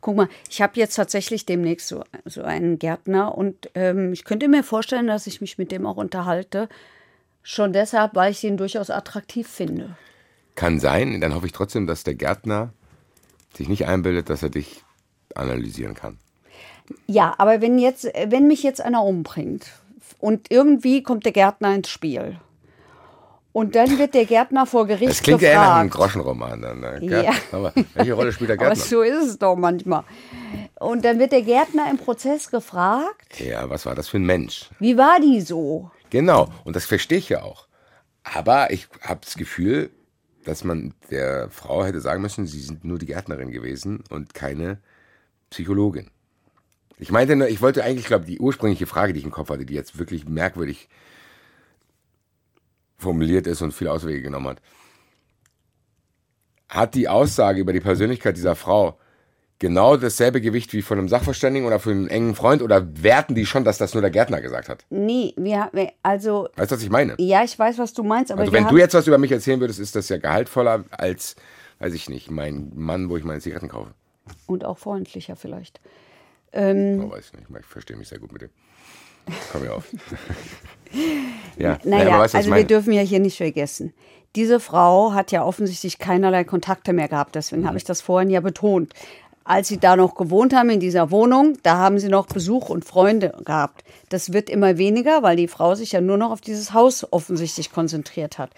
[0.00, 4.48] Guck mal, ich habe jetzt tatsächlich demnächst so, so einen Gärtner und ähm, ich könnte
[4.48, 6.68] mir vorstellen, dass ich mich mit dem auch unterhalte.
[7.42, 9.96] Schon deshalb, weil ich ihn durchaus attraktiv finde.
[10.54, 12.72] Kann sein, dann hoffe ich trotzdem, dass der Gärtner
[13.56, 14.84] sich nicht einbildet, dass er dich
[15.34, 16.18] analysieren kann.
[17.06, 19.66] Ja, aber wenn, jetzt, wenn mich jetzt einer umbringt
[20.18, 22.38] und irgendwie kommt der Gärtner ins Spiel
[23.52, 26.12] und dann wird der Gärtner vor Gericht Das klingt eher nach einem gefragt.
[26.12, 26.60] Groschenroman.
[26.62, 26.98] Dann, ne?
[27.24, 27.32] Ja.
[27.52, 28.84] Aber welche Rolle spielt der Aber Gärtner?
[28.84, 30.04] so ist es doch manchmal.
[30.78, 34.68] Und dann wird der Gärtner im Prozess gefragt, Ja, was war das für ein Mensch?
[34.78, 35.90] wie war die so?
[36.10, 37.66] Genau, und das verstehe ich ja auch.
[38.24, 39.90] Aber ich habe das Gefühl,
[40.44, 44.78] dass man der Frau hätte sagen müssen, sie sind nur die Gärtnerin gewesen und keine
[45.50, 46.10] Psychologin.
[46.98, 49.66] Ich meinte nur, ich wollte eigentlich, glaube die ursprüngliche Frage, die ich im Kopf hatte,
[49.66, 50.88] die jetzt wirklich merkwürdig
[52.98, 54.62] formuliert ist und viele Auswege genommen hat.
[56.68, 58.98] Hat die Aussage über die Persönlichkeit dieser Frau
[59.58, 63.46] genau dasselbe Gewicht wie von einem Sachverständigen oder für einen engen Freund oder werten die
[63.46, 64.84] schon, dass das nur der Gärtner gesagt hat?
[64.90, 65.70] Nee, wir,
[66.02, 67.14] also, Weißt du, was ich meine?
[67.18, 69.60] ja, ich weiß, was du meinst, aber Also wenn du jetzt was über mich erzählen
[69.60, 71.36] würdest, ist das ja gehaltvoller als,
[71.78, 73.92] weiß ich nicht, mein Mann, wo ich meine Zigaretten kaufe.
[74.46, 75.80] und auch freundlicher vielleicht.
[76.52, 78.50] Ähm, Oh, weiß ich nicht, ich verstehe mich sehr gut mit dem.
[79.52, 79.84] Komm mir auf.
[81.58, 83.92] ja, Naja, aber weißt also wir dürfen ja hier nicht vergessen.
[84.36, 87.34] Diese Frau hat ja offensichtlich keinerlei Kontakte mehr gehabt.
[87.36, 87.66] Deswegen Mhm.
[87.68, 88.92] habe ich das vorhin ja betont.
[89.44, 92.86] Als sie da noch gewohnt haben in dieser Wohnung, da haben sie noch Besuch und
[92.86, 93.84] Freunde gehabt.
[94.08, 97.70] Das wird immer weniger, weil die Frau sich ja nur noch auf dieses Haus offensichtlich
[97.70, 98.50] konzentriert hat.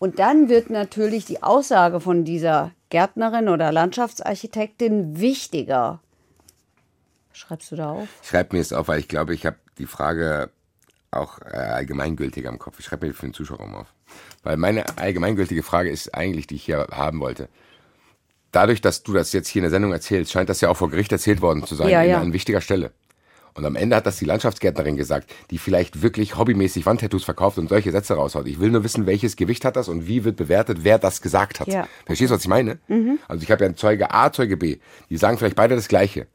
[0.00, 6.00] Und dann wird natürlich die Aussage von dieser Gärtnerin oder Landschaftsarchitektin wichtiger.
[7.32, 8.08] Schreibst du da auf?
[8.22, 10.50] Ich schreibe mir es auf, weil ich glaube, ich habe die Frage
[11.12, 12.80] auch äh, allgemeingültiger im Kopf.
[12.80, 13.94] Ich schreibe mir für den Zuschauer mal auf.
[14.42, 17.48] Weil meine allgemeingültige Frage ist eigentlich, die ich hier haben wollte.
[18.52, 20.90] Dadurch, dass du das jetzt hier in der Sendung erzählst, scheint das ja auch vor
[20.90, 22.20] Gericht erzählt worden zu sein, Ja, ja.
[22.20, 22.92] an wichtiger Stelle.
[23.54, 27.68] Und am Ende hat das die Landschaftsgärtnerin gesagt, die vielleicht wirklich hobbymäßig Wandtattoos verkauft und
[27.68, 28.46] solche Sätze raushaut.
[28.46, 31.60] Ich will nur wissen, welches Gewicht hat das und wie wird bewertet, wer das gesagt
[31.60, 31.68] hat.
[31.68, 31.86] Ja.
[32.06, 32.78] Verstehst du, was ich meine?
[33.28, 34.78] Also ich habe ja einen Zeuge A, Zeuge B.
[35.10, 36.26] Die sagen vielleicht beide das Gleiche.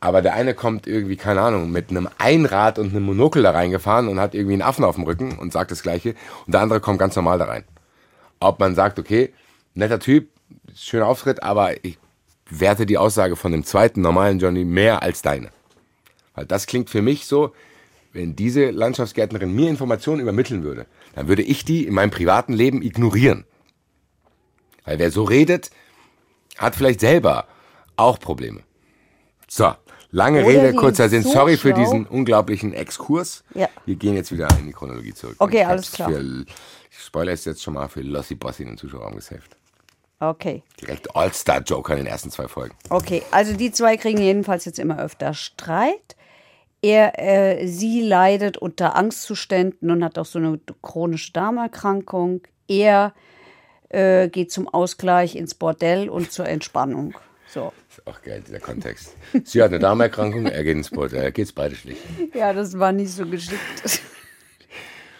[0.00, 4.08] Aber der eine kommt irgendwie, keine Ahnung, mit einem Einrad und einem Monokel da reingefahren
[4.08, 6.14] und hat irgendwie einen Affen auf dem Rücken und sagt das Gleiche.
[6.46, 7.64] Und der andere kommt ganz normal da rein.
[8.38, 9.32] Ob man sagt, okay,
[9.74, 10.28] netter Typ,
[10.74, 11.98] schöner Auftritt, aber ich
[12.50, 15.50] werte die Aussage von dem zweiten normalen Johnny mehr als deine.
[16.34, 17.52] Weil das klingt für mich so,
[18.12, 22.82] wenn diese Landschaftsgärtnerin mir Informationen übermitteln würde, dann würde ich die in meinem privaten Leben
[22.82, 23.44] ignorieren.
[24.84, 25.70] Weil wer so redet,
[26.56, 27.46] hat vielleicht selber
[27.96, 28.62] auch Probleme.
[29.46, 29.74] So,
[30.10, 31.22] lange Oder Rede, kurzer Sinn.
[31.22, 33.44] so Sorry für diesen unglaublichen Exkurs.
[33.54, 33.68] Ja.
[33.84, 35.36] Wir gehen jetzt wieder in die Chronologie zurück.
[35.38, 36.10] Okay, alles klar.
[36.10, 36.20] Für,
[36.90, 39.57] ich spoilere es jetzt schon mal für Lossi Bossi in den Zuschauerraum gesaved.
[40.20, 40.62] Okay.
[40.80, 42.74] Direkt All-Star-Joker in den ersten zwei Folgen.
[42.90, 46.16] Okay, also die zwei kriegen jedenfalls jetzt immer öfter Streit.
[46.82, 52.42] Er, äh, sie leidet unter Angstzuständen und hat auch so eine chronische Darmerkrankung.
[52.68, 53.14] Er
[53.88, 57.14] äh, geht zum Ausgleich ins Bordell und zur Entspannung.
[57.48, 57.72] So.
[57.88, 59.16] Ist auch geil, dieser Kontext.
[59.44, 61.14] Sie hat eine Darmerkrankung, er geht ins Sport.
[61.14, 62.02] Er geht's beide schlecht.
[62.34, 64.02] Ja, das war nicht so geschickt.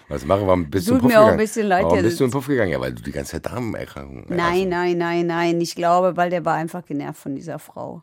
[0.09, 0.57] Was machen wir?
[0.57, 2.71] Bist du Tut Puff mir auch ein bisschen leid, Warum bist du sitzt- Puff gegangen?
[2.73, 5.61] Ja, weil du die ganze Zeit Darmerkrankung Nein, nein, nein, nein.
[5.61, 8.03] Ich glaube, weil der war einfach genervt von dieser Frau.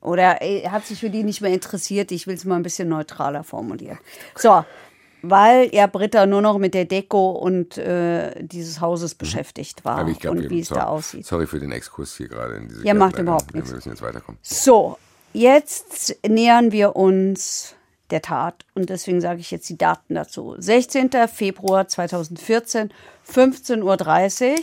[0.00, 2.12] Oder er hat sich für die nicht mehr interessiert.
[2.12, 3.98] Ich will es mal ein bisschen neutraler formulieren.
[4.36, 4.64] So,
[5.22, 10.10] weil ja Britta nur noch mit der Deko und äh, dieses Hauses beschäftigt war Aber
[10.10, 11.26] ich glaub, und wie es da aussieht.
[11.26, 13.22] Sorry für den Exkurs hier gerade in diese Ja, macht Gärtnerei.
[13.22, 13.70] überhaupt nichts.
[13.70, 14.38] Wir müssen jetzt weiterkommen.
[14.42, 14.96] So,
[15.32, 17.74] jetzt nähern wir uns
[18.10, 20.54] der Tat und deswegen sage ich jetzt die Daten dazu.
[20.58, 21.10] 16.
[21.32, 22.90] Februar 2014,
[23.26, 24.54] 15.30 Uhr.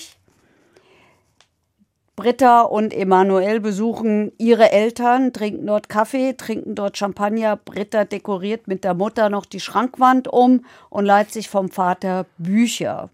[2.15, 7.58] Britta und Emanuel besuchen ihre Eltern, trinken dort Kaffee, trinken dort Champagner.
[7.58, 13.10] Britta dekoriert mit der Mutter noch die Schrankwand um und leiht sich vom Vater Bücher.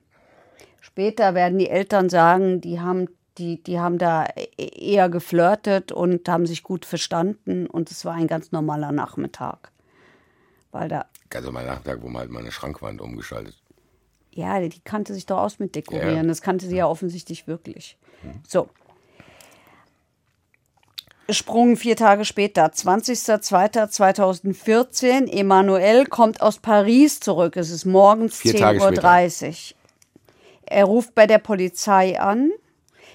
[0.81, 3.07] Später werden die Eltern sagen, die haben,
[3.39, 8.13] die, die haben da e- eher geflirtet und haben sich gut verstanden und es war
[8.13, 9.70] ein ganz normaler Nachmittag.
[10.71, 13.55] Weil da, Also mein Nachmittag, wo man halt meine Schrankwand umgestaltet.
[14.31, 16.15] ja, die kannte sich doch aus mit Dekorieren.
[16.15, 16.23] Ja.
[16.23, 17.97] Das kannte sie ja offensichtlich wirklich.
[18.47, 18.69] So.
[21.29, 25.27] Sprung vier Tage später, 20.02.2014.
[25.31, 27.55] Emanuel kommt aus Paris zurück.
[27.57, 29.53] Es ist morgens Vier Tage 10.30 Uhr.
[30.65, 32.51] Er ruft bei der Polizei an.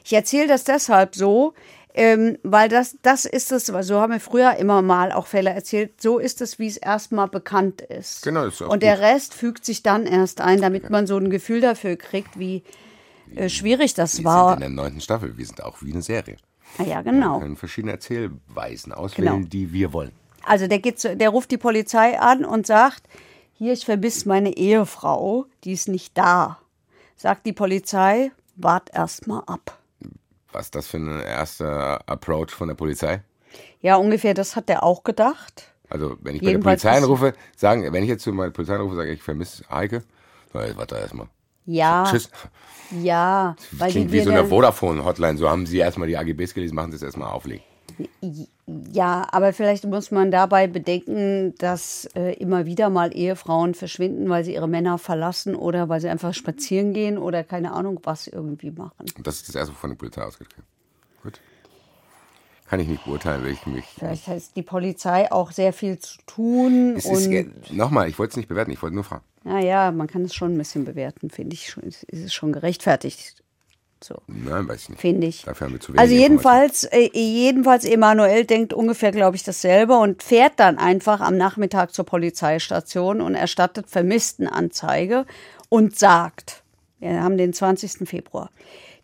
[0.04, 1.54] Ich erzähle das deshalb so,
[1.96, 6.00] ähm, weil das, das ist es, so haben wir früher immer mal auch Fälle erzählt,
[6.00, 8.22] so ist es, wie es erstmal bekannt ist.
[8.22, 9.04] Genau, ist auch Und der gut.
[9.04, 12.62] Rest fügt sich dann erst ein, damit man so ein Gefühl dafür kriegt, wie
[13.34, 14.50] äh, schwierig das Wir war.
[14.50, 15.36] sind in der neunten Staffel.
[15.36, 16.36] Wir sind auch wie eine Serie.
[16.78, 17.40] Ah ja, Wir genau.
[17.40, 19.46] können verschiedene Erzählweisen auswählen, Genau.
[19.48, 20.12] die wir wollen.
[20.44, 23.02] Also der, geht zu, der ruft die Polizei an und sagt,
[23.54, 26.58] hier, ich vermisse meine Ehefrau, die ist nicht da.
[27.16, 29.78] Sagt die Polizei, wart erst mal ab.
[30.56, 33.20] Was ist das für ein erster Approach von der Polizei?
[33.82, 35.74] Ja, ungefähr das hat er auch gedacht.
[35.90, 38.96] Also, wenn ich bei der Polizei anrufe, sagen, wenn ich jetzt zu meiner Polizei anrufe,
[38.96, 40.02] sage ich, ich vermisse Heike,
[40.54, 41.26] na, warte erstmal.
[41.66, 42.30] Ja, Tschüss.
[43.02, 43.54] ja.
[43.72, 45.36] Weil Klingt wie so eine Vodafone-Hotline.
[45.36, 47.62] So haben Sie erstmal die AGBs gelesen, machen Sie es erstmal auflegen.
[48.66, 54.44] Ja, aber vielleicht muss man dabei bedenken, dass äh, immer wieder mal Ehefrauen verschwinden, weil
[54.44, 58.72] sie ihre Männer verlassen oder weil sie einfach spazieren gehen oder keine Ahnung was irgendwie
[58.72, 59.06] machen.
[59.16, 60.48] Und das ist das erste, wovon die Polizei ausgeht.
[61.22, 61.40] Gut.
[62.68, 63.84] Kann ich nicht beurteilen, will ich mich.
[63.96, 66.96] Vielleicht hat die Polizei auch sehr viel zu tun.
[66.96, 67.30] Es ist,
[67.70, 69.22] nochmal, ich wollte es nicht bewerten, ich wollte nur fragen.
[69.44, 71.76] naja, man kann es schon ein bisschen bewerten, finde ich.
[71.86, 73.44] Es ist schon gerechtfertigt.
[74.02, 74.16] So.
[74.26, 75.00] Nein, weiß ich nicht.
[75.00, 75.42] Finde ich.
[75.42, 79.94] Dafür haben wir zu wenig Also jedenfalls, äh, jedenfalls Emanuel denkt ungefähr, glaube ich, dasselbe
[79.94, 85.24] und fährt dann einfach am Nachmittag zur Polizeistation und erstattet Vermisstenanzeige
[85.68, 86.62] und sagt,
[87.00, 88.08] wir haben den 20.
[88.08, 88.50] Februar,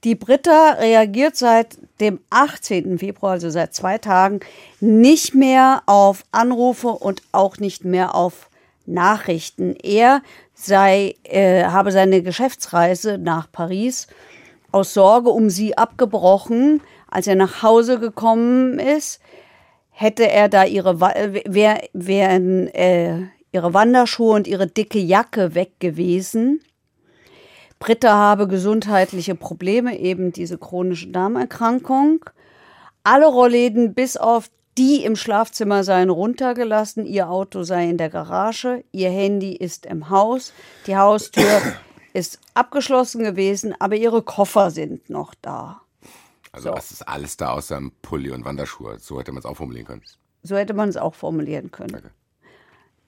[0.05, 2.99] Die Britta reagiert seit dem 18.
[2.99, 4.41] Februar, also seit zwei Tagen,
[4.81, 8.51] nicht mehr auf Anrufe und auch nicht mehr auf
[8.85, 9.77] Nachrichten.
[9.77, 10.23] Er
[10.55, 14.09] sei, äh, habe seine Geschäftsreise nach Paris
[14.73, 16.81] aus Sorge um sie abgebrochen.
[17.09, 19.21] Als er nach Hause gekommen ist,
[19.91, 26.61] hätte er da ihre, wär, wären äh, ihre Wanderschuhe und ihre dicke Jacke weg gewesen.
[27.79, 32.25] Britta habe gesundheitliche Probleme, eben diese chronische Darmerkrankung.
[33.05, 38.85] Alle Rollläden bis auf die im Schlafzimmer seien runtergelassen, ihr Auto sei in der Garage,
[38.93, 40.53] ihr Handy ist im Haus,
[40.87, 41.61] die Haustür
[42.13, 45.81] ist abgeschlossen gewesen, aber ihre Koffer sind noch da.
[46.53, 46.77] Also so.
[46.77, 48.99] was ist alles da außer einem Pulli und Wanderschuhe?
[48.99, 50.03] So hätte man es auch formulieren können.
[50.43, 51.95] So hätte man es auch formulieren können.
[51.95, 52.09] Okay.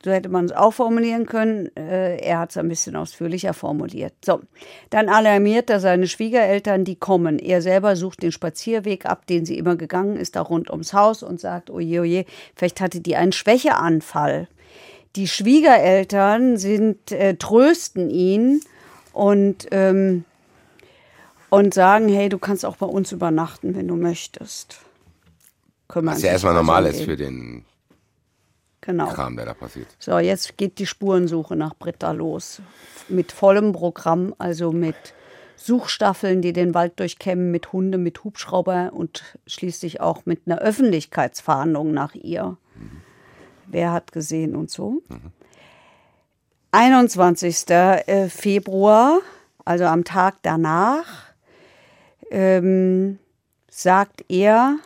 [0.05, 1.75] So hätte man es auch formulieren können.
[1.77, 4.13] Äh, er hat es ein bisschen ausführlicher formuliert.
[4.23, 4.41] So,
[4.91, 7.39] dann alarmiert er seine Schwiegereltern, die kommen.
[7.39, 11.23] Er selber sucht den Spazierweg ab, den sie immer gegangen ist, da rund ums Haus
[11.23, 14.47] und sagt, oje, oje, vielleicht hatte die einen Schwächeanfall.
[15.17, 18.61] Die Schwiegereltern sind, äh, trösten ihn
[19.15, 20.25] und, ähm,
[21.49, 24.81] und sagen, hey, du kannst auch bei uns übernachten, wenn du möchtest.
[25.89, 27.65] Kümmern Was ja erstmal also normal ist für den
[28.81, 29.07] genau.
[29.07, 29.87] Kram, der da passiert.
[29.99, 32.61] So, jetzt geht die Spurensuche nach Britta los.
[33.09, 34.97] Mit vollem Programm, also mit
[35.57, 41.93] Suchstaffeln, die den Wald durchkämmen, mit Hunde, mit Hubschrauber und schließlich auch mit einer Öffentlichkeitsfahndung
[41.93, 42.57] nach ihr.
[42.75, 43.01] Mhm.
[43.67, 45.03] Wer hat gesehen und so.
[45.09, 45.33] Mhm.
[46.75, 47.71] 21.
[47.71, 49.21] Äh, Februar,
[49.65, 51.07] also am Tag danach,
[52.33, 53.21] ähm,
[53.71, 54.79] sagt er,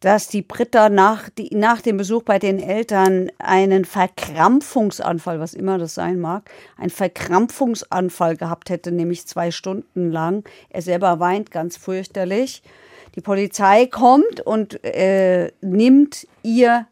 [0.00, 5.76] dass die Britta nach, die, nach dem Besuch bei den Eltern einen Verkrampfungsanfall, was immer
[5.76, 10.48] das sein mag, einen Verkrampfungsanfall gehabt hätte, nämlich zwei Stunden lang.
[10.70, 12.62] Er selber weint ganz fürchterlich.
[13.14, 16.86] Die Polizei kommt und äh, nimmt ihr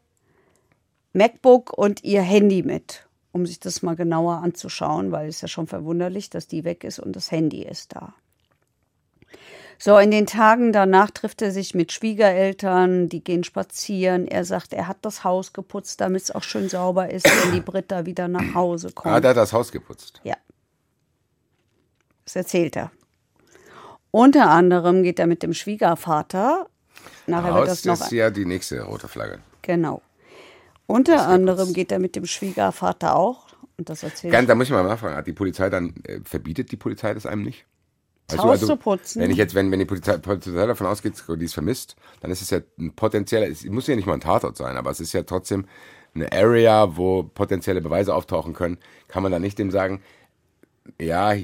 [1.15, 3.04] MacBook und ihr Handy mit,
[3.35, 7.01] um sich das mal genauer anzuschauen, weil es ja schon verwunderlich, dass die weg ist
[7.01, 8.15] und das Handy ist da.
[9.77, 14.29] So, in den Tagen danach trifft er sich mit Schwiegereltern, die gehen spazieren.
[14.29, 17.61] Er sagt, er hat das Haus geputzt, damit es auch schön sauber ist, wenn die
[17.61, 19.13] Britta wieder nach Hause kommt.
[19.13, 20.21] Ah, der hat das Haus geputzt.
[20.23, 20.37] Ja.
[22.25, 22.93] Das erzählt er.
[24.13, 26.69] Unter anderem geht er mit dem Schwiegervater.
[27.27, 29.41] Nachher Haus wird das noch ist ja die nächste rote Flagge.
[29.63, 30.03] Genau.
[30.87, 33.47] Unter anderem geht er mit dem Schwiegervater auch.
[33.77, 35.17] Und das erzählt Ganz, da muss ich mal nachfragen.
[35.17, 37.67] Hat die Polizei dann, äh, verbietet die Polizei das einem nicht?
[38.31, 39.21] Also, Haus also, zu putzen.
[39.21, 42.41] Wenn ich jetzt, wenn, wenn die Polizei, Polizei davon ausgeht, die ist vermisst, dann ist
[42.41, 45.13] es ja ein potenzieller, es muss ja nicht mal ein Tatort sein, aber es ist
[45.13, 45.67] ja trotzdem
[46.15, 48.79] eine Area, wo potenzielle Beweise auftauchen können.
[49.09, 50.03] Kann man da nicht dem sagen,
[51.01, 51.35] ja,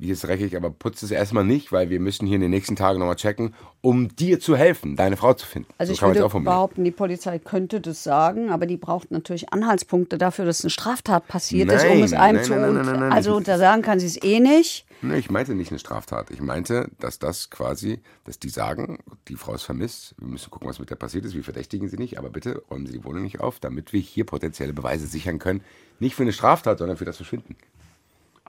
[0.00, 2.76] hier ist dreckig, aber putz es erstmal nicht, weil wir müssen hier in den nächsten
[2.76, 5.68] Tagen nochmal checken, um dir zu helfen, deine Frau zu finden.
[5.78, 10.18] Also so ich würde behaupten, die Polizei könnte das sagen, aber die braucht natürlich Anhaltspunkte
[10.18, 12.54] dafür, dass eine Straftat passiert nein, ist, um es einem nein, zu...
[12.54, 14.86] Nein, nein, nein, also da sagen kann sie es eh nicht.
[15.00, 16.30] Nee, ich meinte nicht eine Straftat.
[16.30, 20.68] Ich meinte, dass das quasi, dass die sagen, die Frau ist vermisst, wir müssen gucken,
[20.68, 23.22] was mit der passiert ist, wir verdächtigen sie nicht, aber bitte räumen Sie die Wohnung
[23.22, 25.62] nicht auf, damit wir hier potenzielle Beweise sichern können.
[26.00, 27.56] Nicht für eine Straftat, sondern für das Verschwinden.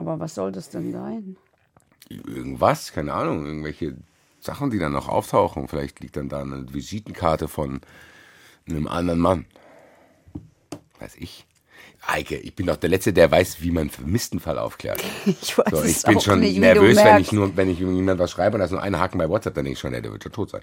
[0.00, 1.36] Aber was soll das denn sein?
[2.08, 3.96] Irgendwas, keine Ahnung, irgendwelche
[4.40, 5.68] Sachen, die dann noch auftauchen.
[5.68, 7.82] Vielleicht liegt dann da eine Visitenkarte von
[8.68, 9.44] einem anderen Mann.
[10.98, 11.46] Weiß ich.
[12.06, 15.04] Eike, ich bin doch der Letzte, der weiß, wie man einen vermissten Fall aufklärt.
[15.26, 18.18] Ich weiß so, ich bin auch schon nicht, nervös, wenn ich nur, wenn ich jemand
[18.18, 20.02] was schreibe und da ist nur ein Haken bei WhatsApp, dann denke ich schon, der
[20.02, 20.62] wird schon tot sein.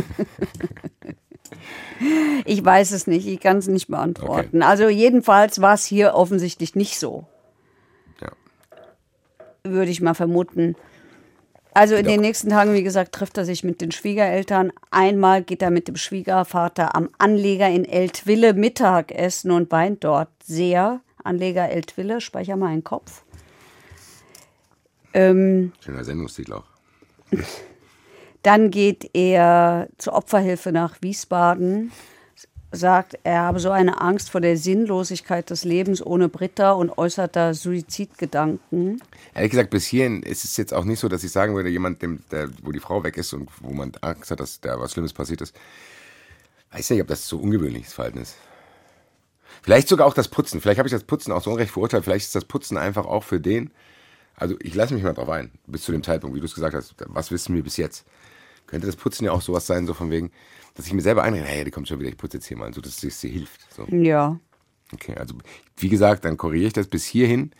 [2.46, 4.62] ich weiß es nicht, ich kann es nicht beantworten.
[4.62, 4.66] Okay.
[4.66, 7.26] Also jedenfalls war es hier offensichtlich nicht so
[9.66, 10.76] würde ich mal vermuten.
[11.72, 14.72] Also in den nächsten Tagen, wie gesagt, trifft er sich mit den Schwiegereltern.
[14.90, 20.28] Einmal geht er mit dem Schwiegervater am Anleger in Eltville Mittag essen und weint dort
[20.44, 21.00] sehr.
[21.24, 23.24] Anleger Eltville, speicher mal einen Kopf.
[25.14, 26.64] Ähm, Schöner Sendungstitel auch.
[28.42, 31.90] Dann geht er zur Opferhilfe nach Wiesbaden
[32.74, 37.36] sagt, er habe so eine Angst vor der Sinnlosigkeit des Lebens ohne Britta und äußert
[37.36, 39.00] da Suizidgedanken.
[39.34, 42.02] Ehrlich gesagt, bis hierhin ist es jetzt auch nicht so, dass ich sagen würde, jemand,
[42.02, 44.92] dem, der, wo die Frau weg ist und wo man Angst hat, dass da was
[44.92, 45.54] Schlimmes passiert ist,
[46.72, 48.36] weiß nicht, ob das so ungewöhnliches Verhalten ist.
[49.62, 50.60] Vielleicht sogar auch das Putzen.
[50.60, 52.04] Vielleicht habe ich das Putzen auch so unrecht verurteilt.
[52.04, 53.70] Vielleicht ist das Putzen einfach auch für den.
[54.36, 56.74] Also ich lasse mich mal drauf ein, bis zu dem Zeitpunkt, wie du es gesagt
[56.74, 56.94] hast.
[57.06, 58.04] Was wissen wir bis jetzt?
[58.66, 60.32] Könnte das Putzen ja auch sowas sein, so von wegen,
[60.74, 62.72] dass ich mir selber einrede, hey, die kommt schon wieder, ich putze jetzt hier mal,
[62.72, 63.72] so dass es dir hilft.
[63.72, 63.86] So.
[63.90, 64.38] Ja.
[64.92, 65.34] Okay, also
[65.76, 67.52] wie gesagt, dann korrigiere ich das bis hierhin.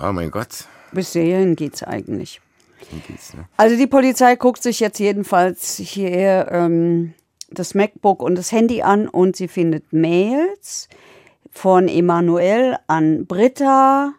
[0.00, 0.66] Oh mein Gott.
[0.92, 2.40] Bis hierhin geht es eigentlich.
[2.90, 3.46] Indiz, ne?
[3.56, 7.14] Also die Polizei guckt sich jetzt jedenfalls hier ähm,
[7.50, 10.88] das MacBook und das Handy an und sie findet Mails
[11.50, 14.14] von Emanuel an Britta,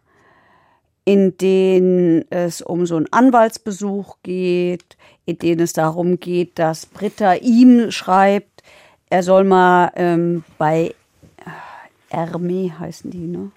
[1.06, 7.34] in denen es um so einen Anwaltsbesuch geht, in denen es darum geht, dass Britta
[7.36, 8.64] ihm schreibt,
[9.10, 10.96] er soll mal ähm, bei
[12.10, 13.52] Hermes heißen die, ne?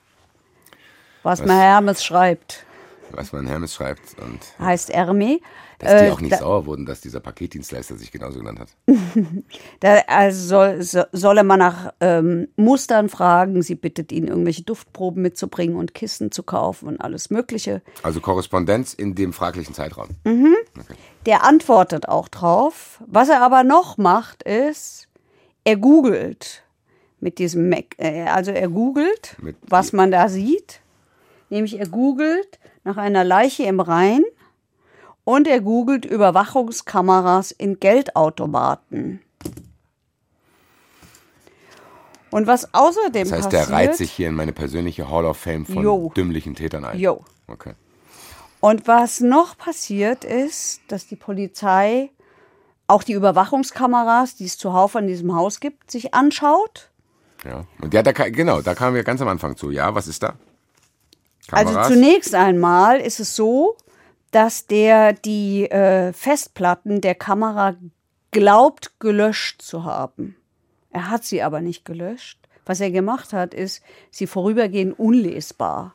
[1.23, 1.47] Was, Was?
[1.47, 2.65] man Hermes schreibt,
[3.11, 5.39] Was man Hermes schreibt und heißt Hermes.
[5.79, 8.69] Dass die Äh, auch nicht da- sauer wurden, dass dieser Paketdienstleister sich genauso genannt hat.
[9.81, 13.61] Da, also soll, so, soll er mal nach ähm, Mustern fragen.
[13.63, 17.83] Sie bittet ihn, irgendwelche Duftproben mitzubringen und Kissen zu kaufen und alles Mögliche.
[18.03, 20.09] Also Korrespondenz in dem fraglichen Zeitraum.
[21.27, 23.03] Der antwortet auch drauf.
[23.07, 25.09] Was er aber noch macht, ist,
[25.65, 26.63] er googelt
[27.21, 27.95] mit diesem Mac.
[27.99, 30.81] äh, Also er googelt, Mit- was man da sieht.
[31.51, 34.23] Nämlich er googelt nach einer Leiche im Rhein
[35.25, 39.21] und er googelt Überwachungskameras in Geldautomaten.
[42.31, 45.37] Und was außerdem Das heißt, passiert, der reiht sich hier in meine persönliche Hall of
[45.37, 46.13] Fame von Jo.
[46.17, 46.99] dümmlichen Tätern ein.
[46.99, 47.25] Jo.
[47.47, 47.75] Okay.
[48.61, 52.11] Und was noch passiert ist, dass die Polizei
[52.87, 56.91] auch die Überwachungskameras, die es zuhauf an diesem Haus gibt, sich anschaut.
[57.45, 57.67] Ja.
[57.81, 59.71] Und ja, da, genau, da kamen wir ganz am Anfang zu.
[59.71, 60.35] Ja, was ist da?
[61.51, 61.89] Also Kameras?
[61.89, 63.77] zunächst einmal ist es so,
[64.35, 67.77] dass der die äh, Festplatten der Kamera
[68.33, 70.35] glaubt gelöscht zu haben.
[70.91, 72.41] Er hat sie aber nicht gelöscht.
[72.67, 75.95] Was er gemacht hat, ist sie vorübergehend unlesbar.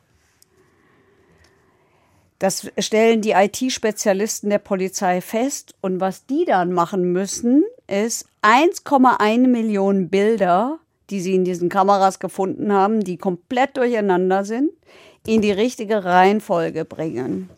[2.38, 5.74] Das stellen die IT-Spezialisten der Polizei fest.
[5.82, 10.78] Und was die dann machen müssen, ist 1,1 Millionen Bilder,
[11.10, 14.70] die sie in diesen Kameras gefunden haben, die komplett durcheinander sind,
[15.26, 17.50] in die richtige Reihenfolge bringen.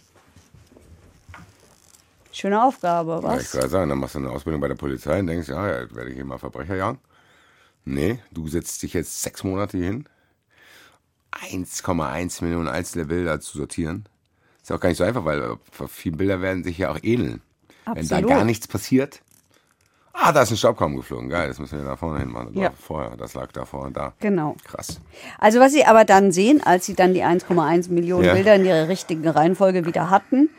[2.33, 3.53] Schöne Aufgabe, Ja, ich was?
[3.53, 6.11] gerade sagen, dann machst du eine Ausbildung bei der Polizei und denkst, ja, jetzt werde
[6.11, 6.99] ich hier mal Verbrecher jagen.
[7.85, 10.09] Nee, du setzt dich jetzt sechs Monate hier hin,
[11.33, 14.07] 1,1 Millionen einzelne Bilder zu sortieren.
[14.62, 15.57] Ist auch gar nicht so einfach, weil äh,
[15.88, 17.40] viele Bilder werden sich ja auch ähneln.
[17.87, 18.29] Wenn da Absolut.
[18.31, 19.23] gar nichts passiert.
[20.12, 21.29] Ah, da ist ein Staubkorn geflogen.
[21.31, 22.53] Geil, das müssen wir da vorne hin machen.
[22.55, 22.71] Das Ja.
[22.71, 24.12] vorher, das lag da vorne da.
[24.21, 24.57] Genau.
[24.62, 25.01] Krass.
[25.38, 28.35] Also was Sie aber dann sehen, als Sie dann die 1,1 Millionen Ja.
[28.35, 30.51] Bilder in ihrer richtigen Reihenfolge wieder hatten,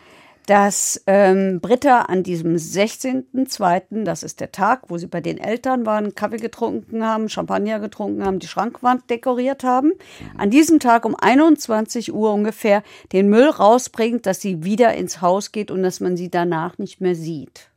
[0.46, 5.86] dass ähm, Britta an diesem 16.02., das ist der Tag, wo sie bei den Eltern
[5.86, 9.94] waren, Kaffee getrunken haben, Champagner getrunken haben, die Schrankwand dekoriert haben,
[10.38, 15.52] an diesem Tag um 21 Uhr ungefähr den Müll rausbringt, dass sie wieder ins Haus
[15.52, 17.70] geht und dass man sie danach nicht mehr sieht.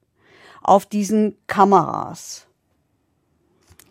[0.63, 2.47] Auf diesen Kameras.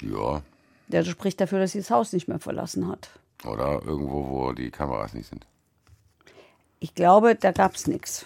[0.01, 0.41] Ja.
[0.87, 3.09] Der spricht dafür, dass sie das Haus nicht mehr verlassen hat.
[3.45, 5.45] Oder irgendwo, wo die Kameras nicht sind.
[6.79, 8.25] Ich glaube, da gab es nichts.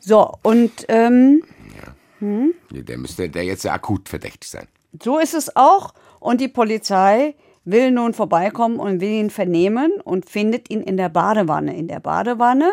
[0.00, 1.42] So, und ähm,
[2.20, 4.66] Ja, Der müsste der jetzt ja akut verdächtig sein.
[5.02, 5.94] so ist es auch.
[6.18, 7.34] Und die Polizei
[7.64, 11.76] will nun vorbeikommen und will ihn vernehmen und findet ihn in der Badewanne.
[11.76, 12.72] In der Badewanne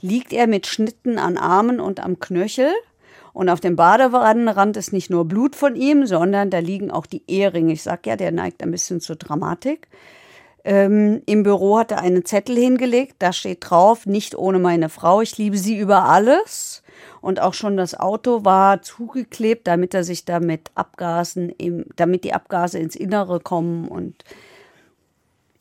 [0.00, 2.70] liegt er mit Schnitten an Armen und am Knöchel.
[3.34, 7.22] Und auf dem Badewannenrand ist nicht nur Blut von ihm, sondern da liegen auch die
[7.28, 7.72] Eheringe.
[7.72, 9.88] Ich sag ja, der neigt ein bisschen zur Dramatik.
[10.64, 15.20] Ähm, Im Büro hat er einen Zettel hingelegt, da steht drauf, nicht ohne meine Frau,
[15.20, 16.82] ich liebe sie über alles.
[17.20, 22.32] Und auch schon das Auto war zugeklebt, damit er sich damit Abgasen, im, damit die
[22.32, 24.24] Abgase ins Innere kommen und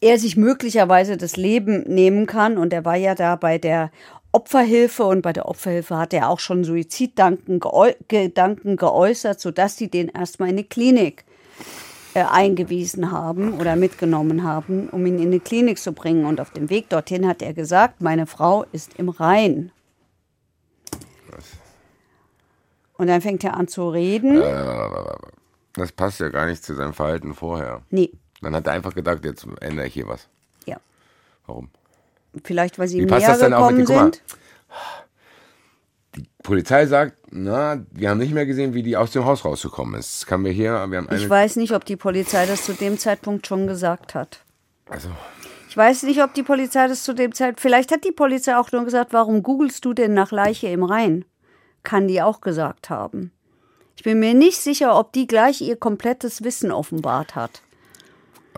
[0.02, 2.58] er sich möglicherweise das Leben nehmen kann.
[2.58, 3.92] Und er war ja da bei der
[4.32, 9.90] Opferhilfe und bei der Opferhilfe hat er auch schon Suizidgedanken geäu Gedanken geäußert, sodass sie
[9.90, 11.26] den erstmal in die Klinik
[12.13, 16.26] äh, eingewiesen haben oder mitgenommen haben, um ihn in die Klinik zu bringen.
[16.26, 19.71] Und auf dem Weg dorthin hat er gesagt, meine Frau ist im Rhein.
[22.97, 24.41] Und dann fängt er an zu reden.
[25.74, 27.82] Das passt ja gar nicht zu seinem Verhalten vorher.
[27.89, 30.28] Nee, Dann hat er einfach gedacht, jetzt ändere ich hier was.
[30.65, 30.78] ja.
[31.47, 31.69] Warum?
[32.43, 34.12] Vielleicht, weil sie Wie passt näher denn auch gekommen dem- guck mal.
[36.15, 40.00] Die Polizei sagt, na, wir haben nicht mehr gesehen, wie die aus dem Haus rausgekommen
[40.00, 40.21] ist.
[40.21, 41.19] Das kann wir hier, wir haben eine.
[41.19, 44.43] Ich weiß nicht, ob die Polizei das zu dem Zeitpunkt schon gesagt hat.
[44.89, 45.10] also,
[45.69, 47.62] Ich weiß nicht, ob die Polizei das zu dem Zeitpunkt.
[47.62, 51.24] Vielleicht hat die Polizei auch nur gesagt, warum googelst du denn nach Leiche im Rhein?
[51.84, 53.32] Kann die auch gesagt haben.
[53.95, 57.62] Ich bin mir nicht sicher, ob die gleich ihr komplettes Wissen offenbart hat.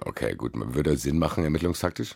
[0.06, 2.16] okay, gut, man würde Sinn machen, ermittlungstaktisch.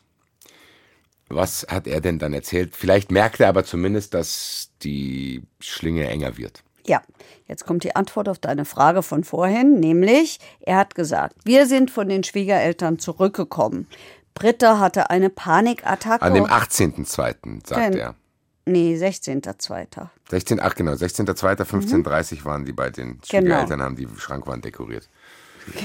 [1.30, 2.76] Was hat er denn dann erzählt?
[2.76, 6.64] Vielleicht merkt er aber zumindest, dass die Schlinge enger wird.
[6.86, 7.02] Ja,
[7.48, 11.92] jetzt kommt die Antwort auf deine Frage von vorhin, nämlich er hat gesagt, wir sind
[11.92, 13.88] von den Schwiegereltern zurückgekommen.
[14.36, 16.22] Britta hatte eine Panikattacke.
[16.24, 18.16] An dem 18.02., sagt Gen- er.
[18.66, 20.08] nee, 16.2.
[20.30, 25.08] 16, ach genau, 16.02.15.30 waren die bei den Schwiegereltern, haben die Schrankwand dekoriert.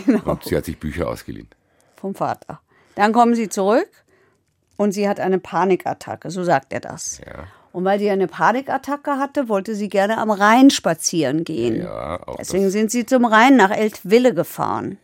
[0.06, 0.22] Genau.
[0.30, 1.48] Und sie hat sich Bücher ausgeliehen.
[1.96, 2.60] vom Vater.
[2.94, 3.88] Dann kommen sie zurück
[4.76, 7.20] und sie hat eine Panikattacke, so sagt er das.
[7.26, 7.44] Ja.
[7.72, 11.82] Und weil sie eine Panikattacke hatte, wollte sie gerne am Rhein spazieren gehen.
[11.82, 14.98] Ja, Deswegen sind sie zum Rhein nach Eltville gefahren.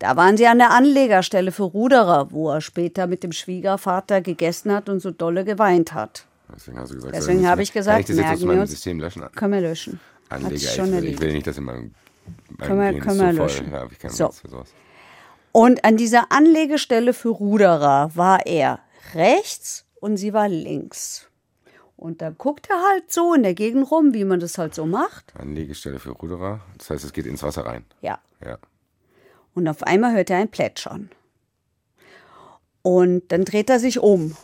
[0.00, 4.72] Da waren sie an der Anlegerstelle für Ruderer, wo er später mit dem Schwiegervater gegessen
[4.72, 6.26] hat und so dolle geweint hat.
[6.54, 8.60] Deswegen, hast du gesagt, Deswegen habe ich gesagt, ich das jetzt aus merken wir meinem
[8.62, 9.22] uns- System löschen?
[9.34, 10.00] Können wir löschen.
[10.28, 11.94] Anleger, ich will, ich will nicht, dass in meinem,
[12.58, 13.70] meinem Können wir- Gehirn können wir so löschen.
[13.70, 13.88] voll.
[14.02, 14.24] Ja, So.
[14.24, 14.68] Platz für sowas.
[15.52, 18.80] Und an dieser Anlegestelle für Ruderer war er
[19.12, 21.28] rechts und sie war links.
[21.96, 24.84] Und da guckt er halt so in der Gegend rum, wie man das halt so
[24.86, 25.32] macht.
[25.36, 26.60] Anlegestelle für Ruderer.
[26.78, 27.84] Das heißt, es geht ins Wasser rein.
[28.00, 28.18] Ja.
[28.44, 28.58] Ja.
[29.54, 31.10] Und auf einmal hört er ein Plätschern.
[32.82, 34.36] Und dann dreht er sich um,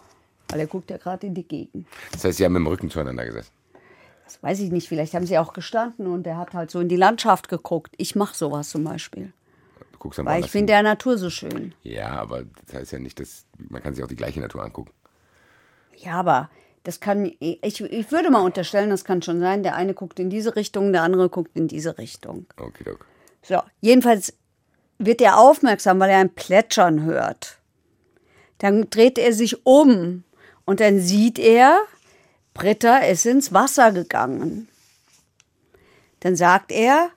[0.49, 1.87] weil er guckt ja gerade in die Gegend.
[2.13, 3.51] Das heißt, sie haben mit dem Rücken zueinander gesessen.
[4.25, 6.89] Das weiß ich nicht, vielleicht haben sie auch gestanden und er hat halt so in
[6.89, 7.93] die Landschaft geguckt.
[7.99, 9.33] Ich mache sowas zum Beispiel,
[10.01, 11.73] guckst dann weil ich finde der Natur so schön.
[11.83, 14.91] Ja, aber das heißt ja nicht, dass man kann sich auch die gleiche Natur angucken.
[15.97, 16.51] Ja, aber
[16.83, 20.31] das kann, ich, ich würde mal unterstellen, das kann schon sein, der eine guckt in
[20.31, 22.47] diese Richtung, der andere guckt in diese Richtung.
[22.57, 23.07] Okay, Doc.
[23.43, 24.33] So, jedenfalls
[24.99, 27.59] wird er aufmerksam, weil er ein Plätschern hört.
[28.59, 30.25] Dann dreht er sich um
[30.65, 31.81] und dann sieht er,
[32.55, 34.69] Britta ist ins Wasser gegangen.
[36.21, 37.11] Dann sagt er,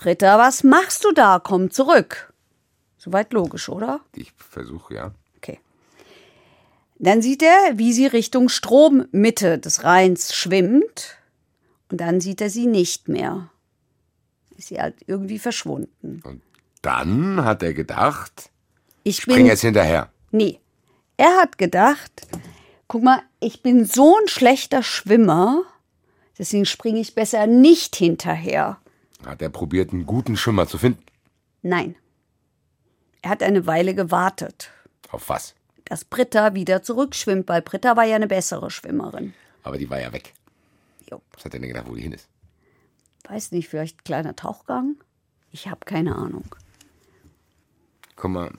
[0.00, 1.38] Britta, was machst du da?
[1.38, 2.32] Komm zurück.
[2.96, 4.00] Soweit logisch, oder?
[4.14, 5.10] Ich versuche, ja.
[5.36, 5.60] Okay.
[6.98, 11.18] Dann sieht er, wie sie Richtung Strommitte des Rheins schwimmt.
[11.90, 13.50] Und dann sieht er sie nicht mehr.
[14.56, 16.22] Ist sie halt irgendwie verschwunden.
[16.24, 16.40] Und
[16.80, 18.50] dann hat er gedacht,
[19.04, 19.44] Ich bin.
[19.44, 20.10] jetzt hinterher.
[20.30, 20.60] Nee.
[21.18, 22.26] Er hat gedacht,
[22.88, 25.62] guck mal, ich bin so ein schlechter Schwimmer,
[26.38, 28.79] deswegen springe ich besser nicht hinterher.
[29.26, 31.02] Hat er probiert, einen guten Schwimmer zu finden.
[31.62, 31.96] Nein.
[33.22, 34.70] Er hat eine Weile gewartet,
[35.10, 35.54] Auf was?
[35.84, 39.34] dass Britta wieder zurückschwimmt, weil Britta war ja eine bessere Schwimmerin.
[39.62, 40.32] Aber die war ja weg.
[41.10, 41.20] Jo.
[41.34, 42.28] Was hat er denn gedacht, wo die hin ist?
[43.28, 44.96] Weiß nicht, vielleicht kleiner Tauchgang?
[45.50, 46.44] Ich habe keine Ahnung.
[48.16, 48.50] Guck mal,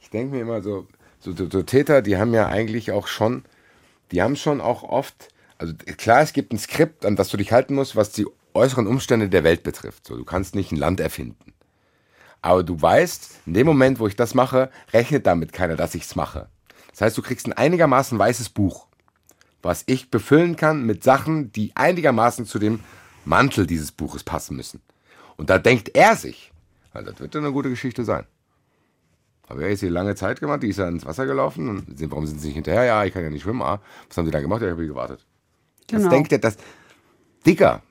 [0.00, 0.86] ich denke mir immer so,
[1.20, 3.44] so, so, so Täter, die haben ja eigentlich auch schon,
[4.12, 5.28] die haben schon auch oft,
[5.58, 8.86] also klar, es gibt ein Skript, an das du dich halten musst, was die äußeren
[8.86, 10.06] Umstände der Welt betrifft.
[10.06, 11.52] So, du kannst nicht ein Land erfinden.
[12.40, 16.02] Aber du weißt, in dem Moment, wo ich das mache, rechnet damit keiner, dass ich
[16.04, 16.48] es mache.
[16.90, 18.86] Das heißt, du kriegst ein einigermaßen weißes Buch,
[19.62, 22.80] was ich befüllen kann mit Sachen, die einigermaßen zu dem
[23.24, 24.82] Mantel dieses Buches passen müssen.
[25.36, 26.52] Und da denkt er sich,
[26.94, 28.24] ja, das wird dann eine gute Geschichte sein.
[29.46, 31.68] Aber er ist hier lange Zeit gemacht, die ist ja ins Wasser gelaufen.
[31.68, 32.84] Und sind, warum sind sie nicht hinterher?
[32.84, 33.62] Ja, ich kann ja nicht schwimmen.
[33.62, 34.62] Ah, was haben sie dann gemacht?
[34.62, 35.24] Ja, ich habe hier gewartet.
[35.86, 36.02] Genau.
[36.02, 36.56] Das denkt er, das.
[37.44, 37.82] Dicker.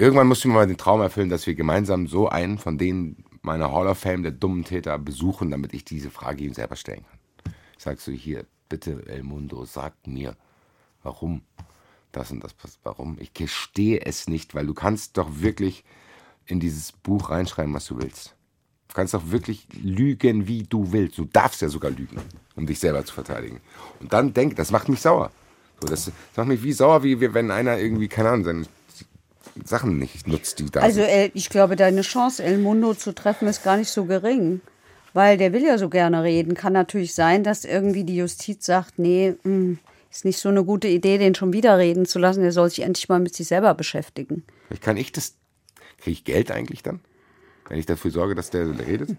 [0.00, 3.22] Irgendwann musst du mir mal den Traum erfüllen, dass wir gemeinsam so einen von denen
[3.42, 7.04] meiner Hall of Fame der dummen Täter besuchen, damit ich diese Frage ihm selber stellen
[7.04, 7.54] kann.
[7.76, 10.38] Sagst du hier, bitte, El Mundo, sag mir,
[11.02, 11.42] warum
[12.12, 12.80] das und das passiert.
[12.82, 13.18] Warum?
[13.20, 15.84] Ich gestehe es nicht, weil du kannst doch wirklich
[16.46, 18.34] in dieses Buch reinschreiben, was du willst.
[18.88, 21.18] Du kannst doch wirklich lügen, wie du willst.
[21.18, 22.16] Du darfst ja sogar lügen,
[22.56, 23.60] um dich selber zu verteidigen.
[24.00, 25.30] Und dann denk, das macht mich sauer.
[25.82, 28.64] Das, macht mich wie sauer, wie wenn einer irgendwie, keine Ahnung, seine
[29.64, 31.32] Sachen nicht nutzt, die da Also sind.
[31.34, 34.60] Ich glaube, deine Chance, El Mundo zu treffen, ist gar nicht so gering.
[35.12, 36.54] Weil der will ja so gerne reden.
[36.54, 39.78] Kann natürlich sein, dass irgendwie die Justiz sagt, nee, mh,
[40.10, 42.42] ist nicht so eine gute Idee, den schon wieder reden zu lassen.
[42.42, 44.44] Der soll sich endlich mal mit sich selber beschäftigen.
[44.80, 45.34] Kann ich das.
[45.98, 47.00] Kriege ich Geld eigentlich dann?
[47.68, 49.16] Wenn ich dafür sorge, dass der redet?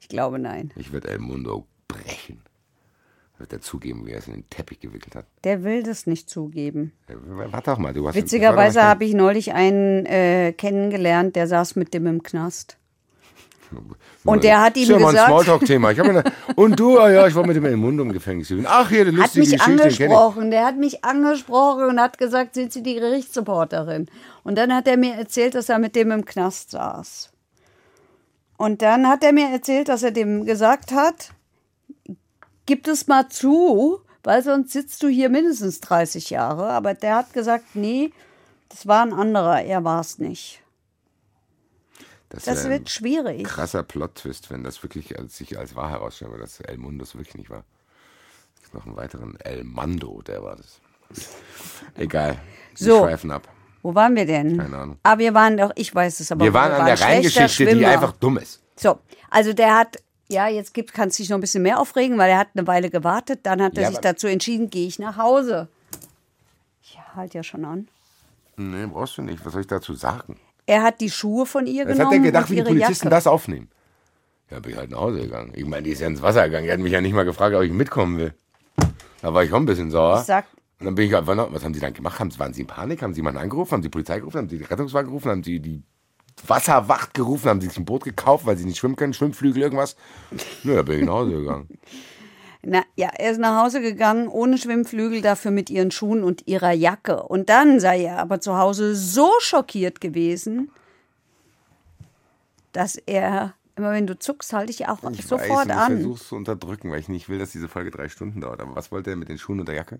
[0.00, 0.72] Ich glaube, nein.
[0.76, 2.42] Ich werde El Mundo brechen.
[3.42, 5.24] Wird er zugeben, wie er es in den Teppich gewickelt hat.
[5.42, 6.92] Der will das nicht zugeben.
[7.08, 11.92] Warte doch mal, du hast Witzigerweise habe ich neulich einen äh, kennengelernt, der saß mit
[11.92, 12.76] dem im Knast.
[14.24, 15.92] Und der hat ihm ist ja mal ein gesagt- Smalltalk-Thema.
[16.54, 18.54] Und du, ja, ich war mit dem El Mundo im Gefängnis.
[18.64, 20.04] Ach, hier, Hat lustige mich Geschichte, ich.
[20.04, 24.06] angesprochen, der hat mich angesprochen und hat gesagt, sind Sie die Gerichtsreporterin?
[24.44, 27.32] Und dann hat er mir erzählt, dass er mit dem im Knast saß.
[28.56, 31.30] Und dann hat er mir erzählt, dass er dem gesagt hat,
[32.66, 36.68] gib es mal zu, weil sonst sitzt du hier mindestens 30 Jahre.
[36.70, 38.12] Aber der hat gesagt, nee,
[38.68, 40.62] das war ein anderer, er war es nicht.
[42.28, 43.44] Das wär wird schwierig.
[43.44, 47.34] krasser Plot-Twist, wenn das wirklich als, sich als wahr herausstellt, dass El Mundo es wirklich
[47.34, 47.64] nicht war.
[48.56, 50.80] Es gibt noch einen weiteren El Mando, der war das.
[51.94, 52.38] Egal.
[52.76, 53.00] Wir So.
[53.00, 53.46] schweifen ab.
[53.82, 54.56] Wo waren wir denn?
[54.56, 54.98] Keine Ahnung.
[55.02, 56.44] Ah, wir waren doch, ich weiß es aber.
[56.44, 58.62] Wir waren wo an der Rheingeschichte, die einfach dumm ist.
[58.76, 58.98] So,
[59.28, 59.98] also der hat
[60.32, 62.66] Ja, jetzt gibt, kannst du dich noch ein bisschen mehr aufregen, weil er hat eine
[62.66, 63.40] Weile gewartet.
[63.44, 65.68] Dann hat er Ja, sich dazu entschieden, gehe ich nach Hause.
[66.82, 67.88] Ich halte ja schon an.
[68.56, 69.44] Nee, brauchst du nicht.
[69.44, 70.36] Was soll ich dazu sagen?
[70.66, 73.10] Er hat die Schuhe von ihr Was genommen hat er gedacht, wie die Polizisten Jacke.
[73.10, 73.68] das aufnehmen?
[74.50, 75.52] Ja, bin ich halt nach Hause gegangen.
[75.54, 76.66] Ich meine, die ist ja ins Wasser gegangen.
[76.66, 78.34] Die hat mich ja nicht mal gefragt, ob ich mitkommen will.
[79.20, 80.20] Da war ich auch ein bisschen sauer.
[80.20, 80.46] Ich sag-
[80.78, 82.18] und dann bin ich einfach noch, was haben sie dann gemacht?
[82.18, 83.02] Haben, waren sie in Panik?
[83.02, 83.70] Haben sie jemanden angerufen?
[83.72, 84.38] Haben sie die Polizei gerufen?
[84.38, 85.30] Haben sie die Rettungswagen gerufen?
[85.30, 85.82] Haben sie die
[86.46, 87.48] Wasserwacht gerufen?
[87.48, 89.14] Haben sie sich ein Boot gekauft, weil sie nicht schwimmen können?
[89.14, 89.96] Schwimmflügel, irgendwas?
[90.62, 91.68] Nö, da bin ich nach Hause gegangen.
[92.64, 96.70] Na, ja, er ist nach Hause gegangen, ohne Schwimmflügel, dafür mit ihren Schuhen und ihrer
[96.70, 97.24] Jacke.
[97.24, 100.70] Und dann sei er aber zu Hause so schockiert gewesen,
[102.72, 105.92] dass er, immer wenn du zuckst, halte ich auch Ich sofort weiß, und ich an.
[105.96, 108.60] versuche es zu unterdrücken, weil ich nicht will, dass diese Folge drei Stunden dauert.
[108.60, 109.98] Aber was wollte er mit den Schuhen und der Jacke?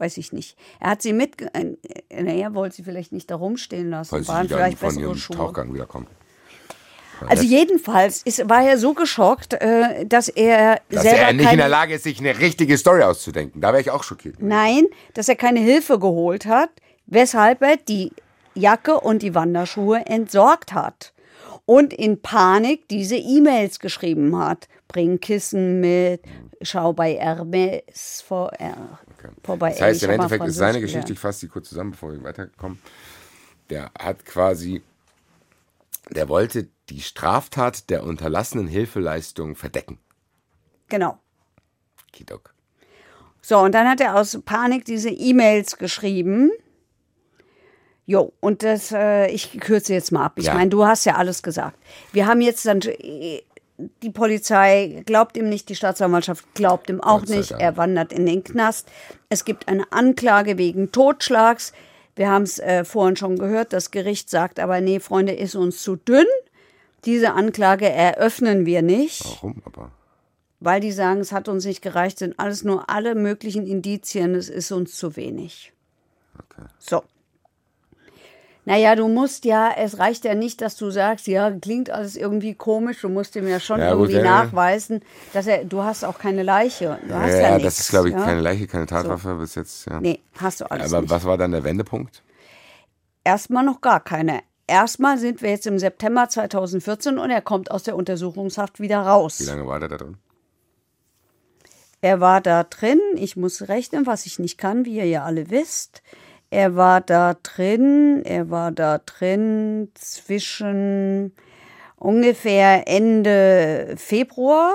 [0.00, 0.56] Weiß ich nicht.
[0.80, 1.76] Er hat sie mit, äh,
[2.22, 4.12] naja, wollte sie vielleicht nicht da rumstehen lassen.
[4.12, 5.36] Weil sie Waren vielleicht von ihrem Schuhe.
[5.36, 6.06] Tauchgang wiederkommen.
[7.28, 11.58] Also jedenfalls ist, war er so geschockt, äh, dass er Dass selber er nicht in
[11.58, 13.60] der Lage ist, sich eine richtige Story auszudenken.
[13.60, 14.36] Da wäre ich auch schockiert.
[14.40, 16.70] Nein, dass er keine Hilfe geholt hat,
[17.04, 18.12] weshalb er die
[18.54, 21.12] Jacke und die Wanderschuhe entsorgt hat.
[21.66, 24.66] Und in Panik diese E-Mails geschrieben hat.
[24.88, 26.22] Bring Kissen mit,
[26.62, 28.50] schau bei Hermes vor,
[29.24, 29.70] äh, vorbei.
[29.70, 32.80] Das heißt, im Endeffekt ist seine Geschichte, ich fasse die kurz zusammen, bevor wir weiterkommen.
[33.70, 34.82] Der hat quasi,
[36.10, 39.98] der wollte die Straftat der unterlassenen Hilfeleistung verdecken.
[40.88, 41.18] Genau.
[42.12, 42.52] Kidok.
[43.42, 46.50] So, und dann hat er aus Panik diese E-Mails geschrieben.
[48.06, 50.32] Jo, und das, äh, ich kürze jetzt mal ab.
[50.36, 50.54] Ich Ja.
[50.54, 51.78] meine, du hast ja alles gesagt.
[52.12, 53.42] Wir haben jetzt dann, äh,
[54.02, 57.52] die Polizei glaubt ihm nicht, die Staatsanwaltschaft glaubt ihm auch nicht.
[57.52, 58.88] Er wandert in den Knast.
[59.28, 61.72] Es gibt eine Anklage wegen Totschlags.
[62.16, 63.72] Wir haben es äh, vorhin schon gehört.
[63.72, 66.26] Das Gericht sagt aber, nee, Freunde, ist uns zu dünn.
[67.04, 69.90] Diese Anklage eröffnen wir nicht Warum aber?
[70.60, 74.48] weil die sagen, es hat uns nicht gereicht, sind alles nur alle möglichen Indizien, es
[74.50, 75.72] ist uns zu wenig.
[76.78, 77.02] So.
[78.66, 82.54] Naja, du musst ja, es reicht ja nicht, dass du sagst, ja, klingt alles irgendwie
[82.54, 84.44] komisch, du musst ihm ja schon Ja, gut, irgendwie ja, ja.
[84.44, 85.02] nachweisen,
[85.32, 86.98] dass er, du hast auch keine Leiche.
[87.08, 88.22] Du hast Ja, ja, ja, nichts, das ist, glaube ich, ja?
[88.22, 89.86] keine Leiche, keine Tatwaffe bis jetzt.
[89.86, 90.00] Ja.
[90.00, 91.10] Nee, hast du alles aber nicht.
[91.10, 92.22] was war dann der Wendepunkt?
[93.24, 94.40] Erstmal noch gar keine.
[94.66, 99.40] Erstmal sind wir jetzt im September 2014 und er kommt aus der Untersuchungshaft wieder raus.
[99.40, 100.16] Wie lange war der da drin?
[102.02, 105.50] Er war da drin, ich muss rechnen, was ich nicht kann, wie ihr ja alle
[105.50, 106.02] wisst.
[106.50, 111.32] Er war da drin, er war da drin zwischen
[111.96, 114.72] ungefähr Ende Februar,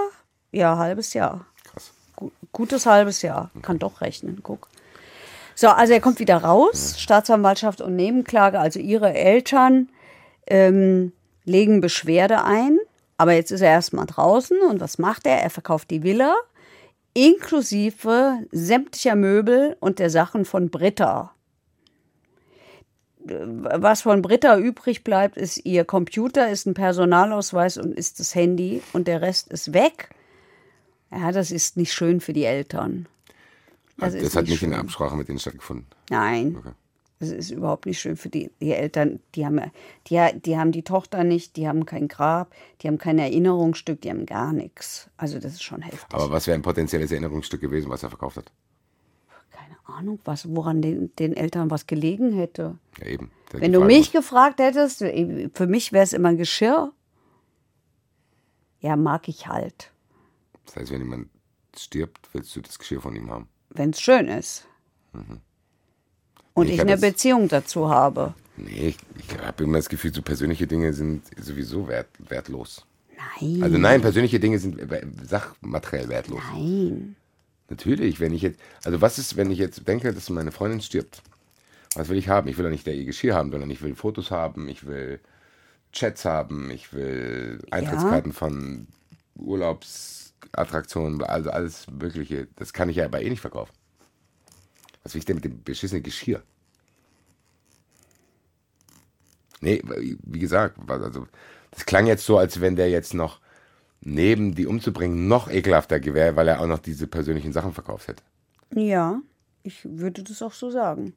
[0.51, 1.45] ja, halbes Jahr.
[1.65, 1.91] Krass.
[2.15, 4.69] Gu- Gutes halbes Jahr, kann doch rechnen, guck.
[5.53, 9.89] So, also er kommt wieder raus, Staatsanwaltschaft und Nebenklage, also ihre Eltern
[10.47, 11.11] ähm,
[11.43, 12.77] legen Beschwerde ein,
[13.17, 15.41] aber jetzt ist er erstmal draußen und was macht er?
[15.41, 16.35] Er verkauft die Villa
[17.13, 21.31] inklusive sämtlicher Möbel und der Sachen von Britta.
[23.27, 28.83] Was von Britta übrig bleibt, ist ihr Computer, ist ein Personalausweis und ist das Handy
[28.93, 30.09] und der Rest ist weg.
[31.11, 33.07] Ja, das ist nicht schön für die Eltern.
[33.97, 34.79] Das, ist das hat nicht in schön.
[34.79, 35.87] Absprache mit denen stattgefunden.
[36.09, 36.55] Nein.
[36.59, 36.71] Okay.
[37.19, 39.21] Das ist überhaupt nicht schön für die, die Eltern.
[39.35, 39.61] Die haben,
[40.07, 44.09] die, die haben die Tochter nicht, die haben kein Grab, die haben kein Erinnerungsstück, die
[44.09, 45.09] haben gar nichts.
[45.15, 46.07] Also das ist schon heftig.
[46.11, 48.51] Aber was wäre ein potenzielles Erinnerungsstück gewesen, was er verkauft hat?
[49.85, 52.77] Ahnung, was, woran den, den Eltern was gelegen hätte.
[52.99, 53.31] Ja, eben.
[53.51, 56.91] Wenn du mich muss- gefragt hättest, für mich wäre es immer Geschirr.
[58.81, 59.91] Ja, mag ich halt,
[60.65, 61.29] Das heißt, wenn jemand
[61.77, 63.47] stirbt, willst du das Geschirr von ihm haben.
[63.69, 64.67] wenn es schön ist.
[66.53, 68.33] Und Ich ich eine Beziehung dazu habe.
[68.57, 72.85] Nee, ich, ich habe immer das Gefühl, so persönliche Dinge sind sowieso wert, wertlos.
[73.41, 73.63] Nein.
[73.63, 76.41] Also nein, persönliche Dinge sind äh, sachmateriell wertlos.
[76.53, 77.15] Nein.
[77.69, 81.21] Natürlich, wenn ich jetzt, also was ist, wenn ich jetzt denke, dass meine Freundin stirbt?
[81.95, 82.47] Was will ich haben?
[82.47, 85.19] Ich will doch nicht ihr Geschirr haben, sondern ich will Fotos haben, ich will
[85.91, 88.87] Chats haben, ich will Eintrittskarten von
[89.35, 92.47] Urlaubsattraktionen, also alles Mögliche.
[92.57, 93.71] Das kann ich ja aber eh nicht verkaufen.
[95.03, 96.43] Was will ich denn mit dem beschissenen Geschirr?
[99.61, 99.81] Nee,
[100.23, 101.27] wie gesagt, also
[101.71, 103.39] das klang jetzt so, als wenn der jetzt noch
[104.01, 108.23] neben die umzubringen noch ekelhafter wäre, weil er auch noch diese persönlichen Sachen verkauft hätte.
[108.73, 109.19] Ja,
[109.63, 111.13] ich würde das auch so sagen.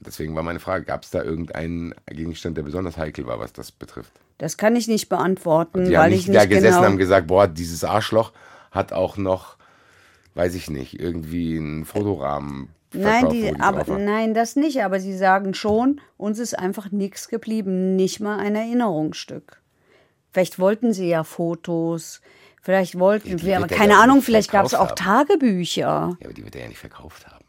[0.00, 3.72] Deswegen war meine Frage, gab es da irgendeinen Gegenstand, der besonders heikel war, was das
[3.72, 4.12] betrifft?
[4.38, 6.86] Das kann ich nicht beantworten, Die haben weil nicht ich da nicht gesessen genau.
[6.86, 8.32] haben gesagt, boah, dieses Arschloch
[8.70, 9.56] hat auch noch,
[10.34, 14.82] weiß ich nicht, irgendwie einen Fotorahmen Nein, die, aber, nein, das nicht.
[14.82, 19.60] Aber sie sagen schon, uns ist einfach nichts geblieben, nicht mal ein Erinnerungsstück.
[20.32, 22.20] Vielleicht wollten sie ja Fotos,
[22.60, 24.96] Vielleicht wollten Die wir, aber er keine ja Ahnung, vielleicht gab es auch haben.
[24.96, 26.16] Tagebücher.
[26.20, 27.44] Ja, aber die wird er ja nicht verkauft haben.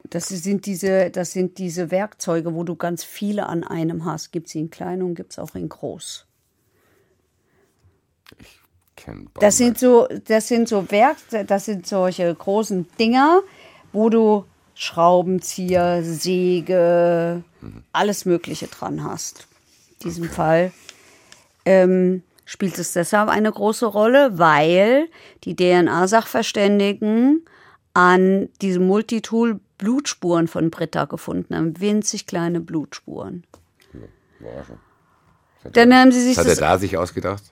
[0.09, 4.33] Das sind diese, das sind diese Werkzeuge, wo du ganz viele an einem hast.
[4.33, 6.27] Gibt sie in klein und gibt es auch in groß.
[8.97, 13.41] Kenn Das sind so, das sind so Werk, das sind solche großen Dinger,
[13.93, 14.45] wo du
[14.75, 17.43] Schraubenzieher, Säge,
[17.93, 19.47] alles Mögliche dran hast.
[19.91, 20.73] In diesem Fall
[21.65, 25.09] ähm, spielt es deshalb eine große Rolle, weil
[25.45, 27.45] die DNA-Sachverständigen
[27.95, 33.45] an diesem Multitool Blutspuren von Britta gefunden haben, winzig kleine Blutspuren.
[34.39, 34.79] Überraschung.
[35.73, 37.43] Dann haben sie sich Was hat er das da sich ausgedacht?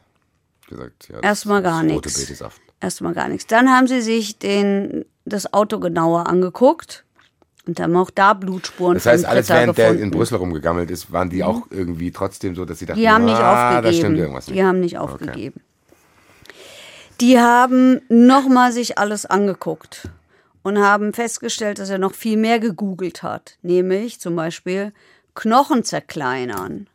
[0.68, 2.42] Gesagt, ja, das Erstmal gar nichts.
[2.80, 3.46] Erstmal gar nichts.
[3.46, 7.04] Dann haben sie sich den, das Auto genauer angeguckt
[7.66, 10.02] und haben auch da Blutspuren Das heißt, alles Britta während der gefunden.
[10.02, 13.24] in Brüssel rumgegammelt ist, waren die auch irgendwie trotzdem so, dass sie dachten, Die haben
[13.24, 13.94] nicht ah, aufgegeben.
[13.94, 14.56] da stimmt irgendwas nicht.
[14.58, 15.60] Die haben nicht aufgegeben.
[17.22, 20.10] Die haben nochmal sich alles angeguckt
[20.62, 23.58] und haben festgestellt, dass er noch viel mehr gegoogelt hat.
[23.62, 24.92] Nämlich zum Beispiel
[25.34, 26.88] Knochen zerkleinern.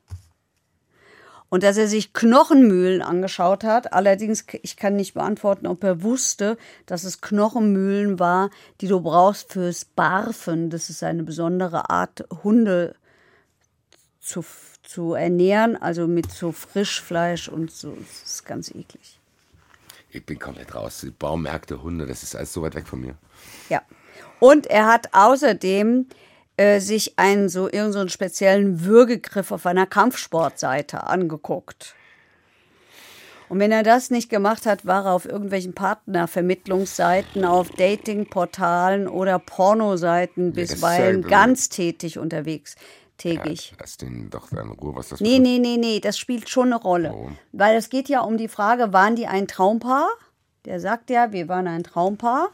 [1.49, 3.93] Und dass er sich Knochenmühlen angeschaut hat.
[3.93, 6.57] Allerdings, ich kann nicht beantworten, ob er wusste,
[6.87, 8.49] dass es Knochenmühlen war,
[8.81, 10.71] die du brauchst fürs Barfen.
[10.71, 12.95] Das ist eine besondere Art, Hunde
[14.19, 14.43] zu,
[14.81, 17.95] zu ernähren, also mit so Frischfleisch und so.
[17.95, 19.19] Das ist ganz eklig.
[20.09, 21.05] Ich bin komplett raus.
[21.17, 23.15] Baumärkte, Hunde, das ist alles so weit weg von mir.
[23.69, 23.81] Ja.
[24.39, 26.07] Und er hat außerdem
[26.57, 31.95] äh, sich einen so irgendeinen so einen speziellen Würgegriff auf einer Kampfsportseite angeguckt.
[33.49, 39.37] Und wenn er das nicht gemacht hat, war er auf irgendwelchen Partnervermittlungsseiten, auf Datingportalen oder
[39.37, 42.75] Pornoseiten bisweilen ja- ganz tätig unterwegs.
[43.17, 43.73] Tägig.
[43.79, 46.81] Lass den doch in Ruhe, was das Nee, nee, nee, nee, das spielt schon eine
[46.81, 47.09] Rolle.
[47.09, 47.37] Warum?
[47.51, 50.07] Weil es geht ja um die Frage, waren die ein Traumpaar?
[50.65, 52.49] Der sagt ja, wir waren ein Traumpaar.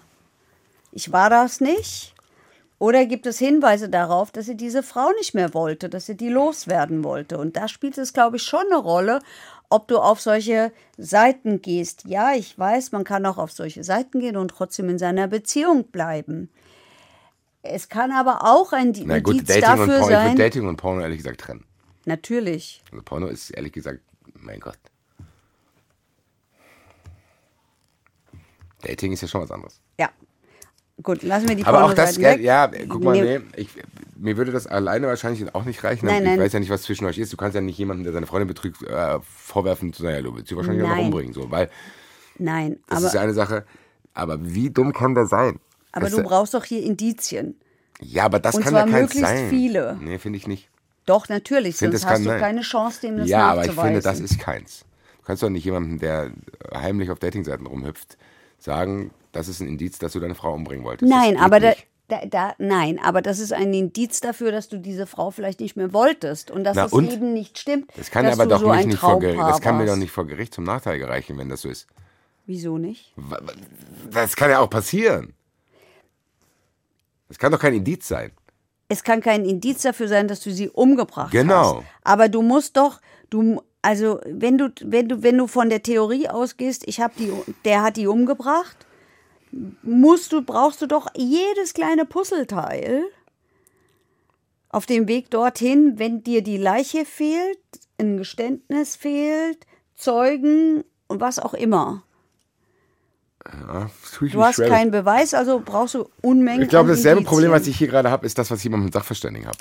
[0.92, 2.14] Ich war das nicht.
[2.80, 6.30] Oder gibt es Hinweise darauf, dass sie diese Frau nicht mehr wollte, dass sie die
[6.30, 7.38] loswerden wollte?
[7.38, 9.20] Und da spielt es, glaube ich, schon eine Rolle,
[9.70, 12.06] ob du auf solche Seiten gehst.
[12.06, 15.90] Ja, ich weiß, man kann auch auf solche Seiten gehen und trotzdem in seiner Beziehung
[15.92, 16.50] bleiben.
[17.62, 20.28] Es kann aber auch ein Indiz Na gut, Dating und dafür Porno, ich sein.
[20.28, 21.66] würde Dating und Porno ehrlich gesagt trennen.
[22.06, 22.82] Natürlich.
[22.92, 24.00] Also Porno ist ehrlich gesagt,
[24.34, 24.80] mein Gott.
[28.82, 29.82] Dating ist ja schon was anderes.
[30.00, 30.10] Ja.
[31.02, 32.42] Gut, lassen wir die Aber auch das, gell, weg.
[32.42, 33.40] ja, guck mal, Nee.
[33.56, 33.70] ich,
[34.18, 36.08] mir würde das alleine wahrscheinlich auch nicht reichen.
[36.08, 36.40] Nein, ich nein.
[36.40, 37.32] weiß ja nicht, was zwischen euch ist.
[37.32, 40.36] Du kannst ja nicht jemandem, der seine Freundin betrügt, äh, vorwerfen zu sagen, ja, du
[40.36, 41.06] willst sie wahrscheinlich auch noch Nein.
[41.06, 41.34] umbringen.
[41.34, 41.70] So, weil
[42.38, 43.66] Nein, das aber, ist ja eine Sache.
[44.14, 45.60] Aber wie dumm kann der sein?
[45.92, 47.56] aber Das- du brauchst doch hier Indizien.
[48.02, 49.50] ja, aber das und kann ja möglichst sein.
[49.50, 49.98] viele.
[50.02, 50.70] Nee, finde ich nicht.
[51.06, 52.40] Doch, natürlich, Find, sonst das hast du sein.
[52.40, 54.86] keine Chance, dem das ja, aber ich finde, das ist keins.
[55.20, 56.32] Du kannst doch nicht jemandem, der
[56.74, 58.18] heimlich auf Datingseiten rumhüpft,
[58.60, 61.10] sagen, das ist ein Indiz, dass du deine Frau umbringen wolltest.
[61.10, 61.74] Nein, aber da,
[62.08, 65.76] da, da, nein, aber das ist ein Indiz dafür, dass du diese Frau vielleicht nicht
[65.76, 67.12] mehr wolltest und dass Na das und?
[67.12, 67.92] eben nicht stimmt.
[67.96, 70.54] Das kann aber doch so nicht, vor Gericht, das kann mir doch nicht vor Gericht
[70.54, 71.88] zum Nachteil gereichen, wenn das so ist.
[72.46, 73.14] Wieso nicht?
[74.12, 75.34] Das kann ja auch passieren.
[77.28, 78.32] Das kann doch kein Indiz sein.
[78.88, 81.78] Es kann kein Indiz dafür sein, dass du sie umgebracht Genau.
[81.78, 81.86] hast.
[82.04, 86.28] Aber du musst doch, du, also wenn du, wenn du, wenn du von der Theorie
[86.28, 87.32] ausgehst, ich habe die,
[87.66, 88.76] der hat die umgebracht,
[89.52, 93.04] musst du, brauchst du doch jedes kleine Puzzleteil
[94.70, 97.60] auf dem Weg dorthin, wenn dir die Leiche fehlt,
[97.98, 102.04] ein Geständnis fehlt, Zeugen und was auch immer.
[103.46, 103.90] Ja,
[104.20, 104.70] Du hast schwer.
[104.70, 106.62] keinen Beweis, also brauchst du Unmengen.
[106.62, 108.94] Ich glaube, dasselbe Problem, was ich hier gerade habe, ist das, was ich immer mit
[108.94, 109.58] Sachverständigen habe.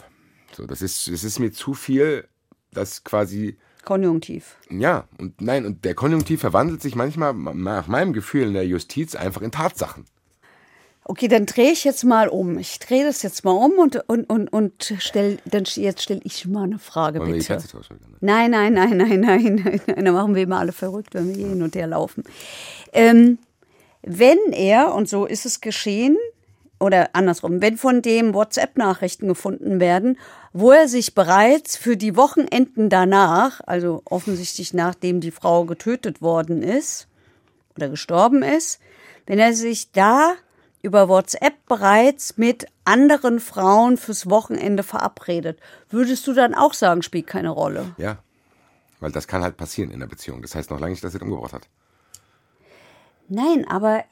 [0.54, 2.28] So, das ist, es ist mir zu viel,
[2.72, 3.56] das quasi
[3.88, 4.58] Konjunktiv.
[4.68, 9.14] Ja, und nein, und der Konjunktiv verwandelt sich manchmal nach meinem Gefühl in der Justiz
[9.14, 10.04] einfach in Tatsachen.
[11.04, 12.58] Okay, dann drehe ich jetzt mal um.
[12.58, 16.46] Ich drehe das jetzt mal um und, und, und, und stell, dann jetzt stelle ich
[16.46, 17.66] mal eine Frage, Wollen wir die bitte.
[17.66, 17.96] Tauschen?
[17.96, 18.16] wieder, ne?
[18.20, 20.04] Nein, nein, nein, nein, nein, nein, nein.
[20.04, 22.24] Da machen wir immer alle verrückt, wenn wir hier hin und her laufen.
[22.92, 23.38] Ähm,
[24.02, 26.18] wenn er, und so ist es geschehen,
[26.80, 30.18] oder andersrum, wenn von dem WhatsApp-Nachrichten gefunden werden,
[30.52, 36.62] wo er sich bereits für die Wochenenden danach, also offensichtlich nachdem die Frau getötet worden
[36.62, 37.08] ist
[37.76, 38.80] oder gestorben ist,
[39.26, 40.34] wenn er sich da
[40.82, 45.58] über WhatsApp bereits mit anderen Frauen fürs Wochenende verabredet,
[45.90, 47.94] würdest du dann auch sagen, spielt keine Rolle?
[47.98, 48.18] Ja,
[49.00, 50.42] weil das kann halt passieren in der Beziehung.
[50.42, 51.68] Das heißt noch lange nicht, dass er das umgebracht hat.
[53.28, 54.04] Nein, aber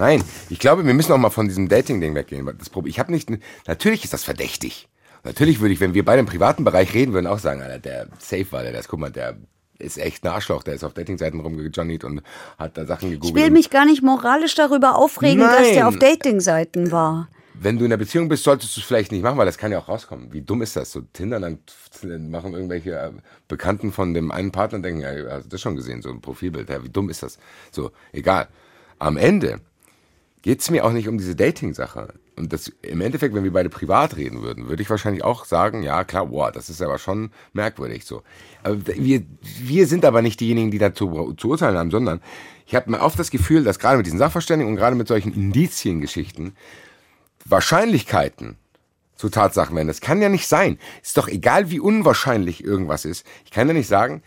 [0.00, 2.50] Nein, ich glaube, wir müssen auch mal von diesem Dating-Ding weggehen.
[2.58, 3.28] Das Problem, ich habe nicht,
[3.66, 4.88] natürlich ist das verdächtig.
[5.24, 8.08] Natürlich würde ich, wenn wir beide im privaten Bereich reden würden, auch sagen, Alter, der
[8.18, 9.36] safe war der, das, guck mal, der
[9.78, 12.22] ist echt ein Arschloch, der ist auf Dating-Seiten rumgejohnnyt und
[12.58, 13.36] hat da Sachen gegoogelt.
[13.36, 15.74] ich will mich gar nicht moralisch darüber aufregen, dass Nein.
[15.74, 17.28] der auf Datingseiten war.
[17.52, 19.70] wenn du in der Beziehung bist, solltest du es vielleicht nicht machen, weil das kann
[19.70, 20.32] ja auch rauskommen.
[20.32, 20.92] Wie dumm ist das?
[20.92, 21.58] So Tinder, dann
[22.30, 23.10] machen irgendwelche äh,
[23.48, 26.22] Bekannten von dem einen Partner und denken, ja, hast du das schon gesehen, so ein
[26.22, 26.70] Profilbild.
[26.70, 27.38] Ja, wie dumm ist das?
[27.70, 28.48] So, egal.
[28.98, 29.60] Am Ende
[30.42, 32.14] geht's mir auch nicht um diese Dating-Sache.
[32.36, 35.82] Und das, im Endeffekt, wenn wir beide privat reden würden, würde ich wahrscheinlich auch sagen,
[35.82, 38.22] ja klar, boah, das ist aber schon merkwürdig so.
[38.62, 39.22] Aber wir,
[39.58, 42.20] wir sind aber nicht diejenigen, die dazu zu urteilen haben, sondern
[42.66, 45.34] ich habe mir oft das Gefühl, dass gerade mit diesen Sachverständigen und gerade mit solchen
[45.34, 46.56] Indiziengeschichten
[47.44, 48.56] Wahrscheinlichkeiten
[49.16, 49.88] zu Tatsachen werden.
[49.88, 50.78] Das kann ja nicht sein.
[51.02, 53.26] Ist doch egal, wie unwahrscheinlich irgendwas ist.
[53.44, 54.22] Ich kann ja nicht sagen,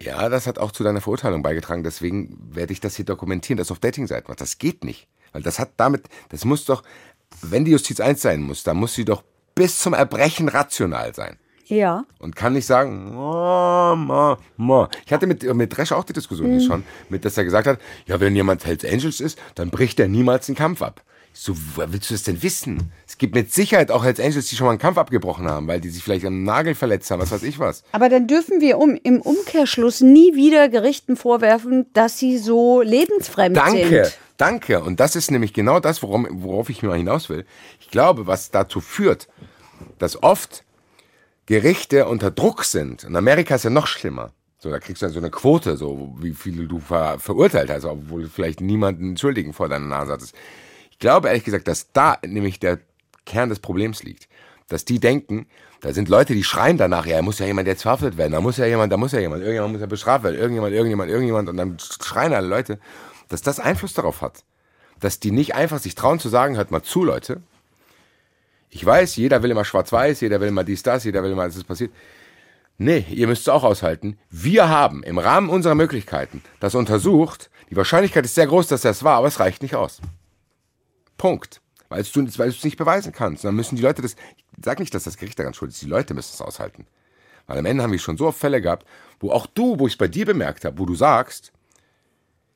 [0.00, 3.70] ja, das hat auch zu deiner Verurteilung beigetragen, deswegen werde ich das hier dokumentieren, das
[3.70, 4.40] auf Datingseiten macht.
[4.40, 5.08] Das geht nicht.
[5.32, 6.82] Weil das hat damit, das muss doch,
[7.42, 9.22] wenn die Justiz eins sein muss, dann muss sie doch
[9.54, 11.36] bis zum Erbrechen rational sein.
[11.66, 12.04] Ja.
[12.18, 14.88] Und kann nicht sagen, ma, ma, ma.
[15.04, 17.78] Ich hatte mit, mit Dresch auch die Diskussion hier schon, mit, dass er gesagt hat,
[18.06, 21.02] ja, wenn jemand Hells Angels ist, dann bricht er niemals den Kampf ab.
[21.40, 22.90] So, woher willst du das denn wissen?
[23.06, 25.80] Es gibt mit Sicherheit auch Hells Angels, die schon mal einen Kampf abgebrochen haben, weil
[25.80, 27.84] die sich vielleicht am Nagel verletzt haben, was weiß ich was.
[27.92, 33.56] Aber dann dürfen wir um, im Umkehrschluss nie wieder Gerichten vorwerfen, dass sie so lebensfremd
[33.56, 34.18] Danke, sind.
[34.36, 34.80] danke.
[34.82, 37.46] Und das ist nämlich genau das, worum, worauf ich mal hinaus will.
[37.78, 39.28] Ich glaube, was dazu führt,
[40.00, 40.64] dass oft
[41.46, 43.04] Gerichte unter Druck sind.
[43.04, 44.32] In Amerika ist ja noch schlimmer.
[44.58, 47.84] So, da kriegst du dann so eine Quote, so wie viele du ver verurteilt hast,
[47.84, 50.34] obwohl du vielleicht niemanden Schuldigen vor deiner Nase hattest.
[50.98, 52.80] Ich glaube ehrlich gesagt, dass da nämlich der
[53.24, 54.28] Kern des Problems liegt.
[54.66, 55.46] Dass die denken,
[55.80, 58.56] da sind Leute, die schreien danach, ja, muss ja jemand jetzt verhaftet werden, da muss
[58.56, 61.56] ja jemand, da muss ja jemand, irgendjemand muss ja bestraft werden, irgendjemand, irgendjemand, irgendjemand, und
[61.56, 62.80] dann schreien alle Leute,
[63.28, 64.42] dass das Einfluss darauf hat.
[64.98, 67.42] Dass die nicht einfach sich trauen zu sagen, hört mal zu, Leute.
[68.68, 71.54] Ich weiß, jeder will immer schwarz-weiß, jeder will immer dies, das, jeder will immer, dass
[71.54, 71.92] es passiert.
[72.76, 74.18] Nee, ihr müsst es auch aushalten.
[74.30, 77.50] Wir haben im Rahmen unserer Möglichkeiten das untersucht.
[77.70, 80.00] Die Wahrscheinlichkeit ist sehr groß, dass das war, aber es reicht nicht aus.
[81.18, 81.60] Punkt.
[81.90, 83.44] Weil du weil es nicht beweisen kannst.
[83.44, 84.14] Dann müssen die Leute das.
[84.56, 85.82] Ich sag nicht, dass das Gericht daran schuld ist.
[85.82, 86.86] Die Leute müssen es aushalten.
[87.46, 88.86] Weil am Ende haben wir schon so oft Fälle gehabt,
[89.20, 91.52] wo auch du, wo ich es bei dir bemerkt habe, wo du sagst,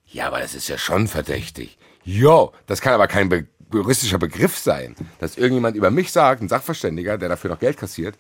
[0.06, 1.78] ja, aber das ist ja schon verdächtig.
[2.04, 6.48] Jo, das kann aber kein be juristischer Begriff sein, dass irgendjemand über mich sagt, ein
[6.50, 8.18] Sachverständiger, der dafür noch Geld kassiert,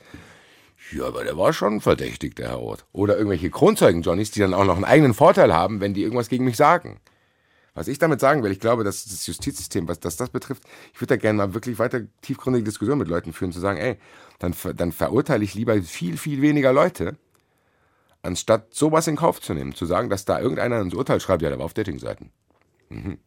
[0.90, 2.86] ja, aber der war schon verdächtig, der Herr Roth.
[2.92, 6.44] Oder irgendwelche Kronzeugen-Johnnies, die dann auch noch einen eigenen Vorteil haben, wenn die irgendwas gegen
[6.44, 7.00] mich sagen.
[7.74, 10.62] Was ich damit sagen will, ich glaube, dass das Justizsystem, was das, das betrifft,
[10.92, 13.96] ich würde da gerne mal wirklich weiter tiefgründige Diskussionen mit Leuten führen, zu sagen, ey,
[14.38, 17.16] dann, dann verurteile ich lieber viel, viel weniger Leute,
[18.20, 19.74] anstatt sowas in Kauf zu nehmen.
[19.74, 22.30] Zu sagen, dass da irgendeiner ins Urteil schreibt, ja, der war auf Datingseiten.
[22.90, 23.18] Mhm.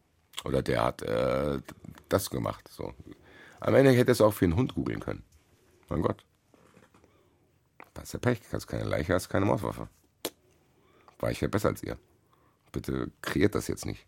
[0.44, 1.60] Oder der hat äh,
[2.08, 2.68] das gemacht.
[2.70, 2.94] So.
[3.58, 5.24] Am Ende hätte es auch für einen Hund googeln können.
[5.88, 6.24] Mein Gott.
[7.94, 8.40] Das ist ja Pech.
[8.52, 9.88] Hast keine Leiche, hast keine Mordwaffe.
[11.18, 11.98] War ich ja besser als ihr.
[12.70, 14.06] Bitte kreiert das jetzt nicht.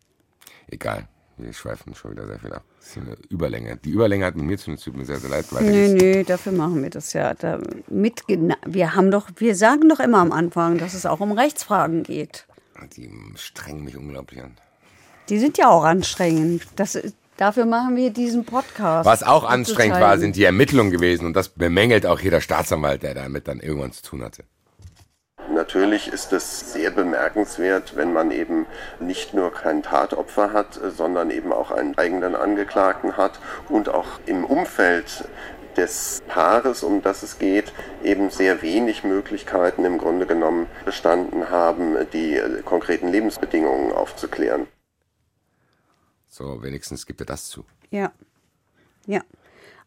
[0.70, 1.08] Egal.
[1.36, 2.64] Wir schweifen schon wieder sehr viel ab.
[2.80, 3.76] Das ist eine Überlänge.
[3.76, 4.96] Die Überlänge hat mit mir zu tun.
[4.96, 5.46] Mir sehr, sehr leid.
[5.60, 6.02] Nee, geht's.
[6.02, 7.34] nee, dafür machen wir das ja.
[7.34, 11.32] Da mit, wir haben doch, wir sagen doch immer am Anfang, dass es auch um
[11.32, 12.46] Rechtsfragen geht.
[12.96, 14.56] Die strengen mich unglaublich an.
[15.28, 16.62] Die sind ja auch anstrengend.
[16.74, 16.98] Das,
[17.36, 19.06] dafür machen wir diesen Podcast.
[19.06, 21.26] Was auch anstrengend war, sind die Ermittlungen gewesen.
[21.26, 24.44] Und das bemängelt auch jeder Staatsanwalt, der damit dann irgendwann zu tun hatte.
[25.52, 28.66] Natürlich ist es sehr bemerkenswert, wenn man eben
[29.00, 34.44] nicht nur kein Tatopfer hat, sondern eben auch einen eigenen Angeklagten hat und auch im
[34.44, 35.24] Umfeld
[35.76, 37.72] des Paares, um das es geht,
[38.02, 44.66] eben sehr wenig Möglichkeiten im Grunde genommen bestanden haben, die äh, konkreten Lebensbedingungen aufzuklären.
[46.26, 47.64] So, wenigstens gibt er das zu.
[47.90, 48.12] Ja.
[49.06, 49.22] Ja.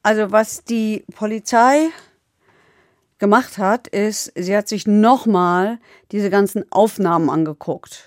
[0.01, 1.89] Also was die Polizei
[3.21, 5.77] gemacht hat, ist, sie hat sich nochmal
[6.11, 8.03] diese ganzen Aufnahmen angeguckt.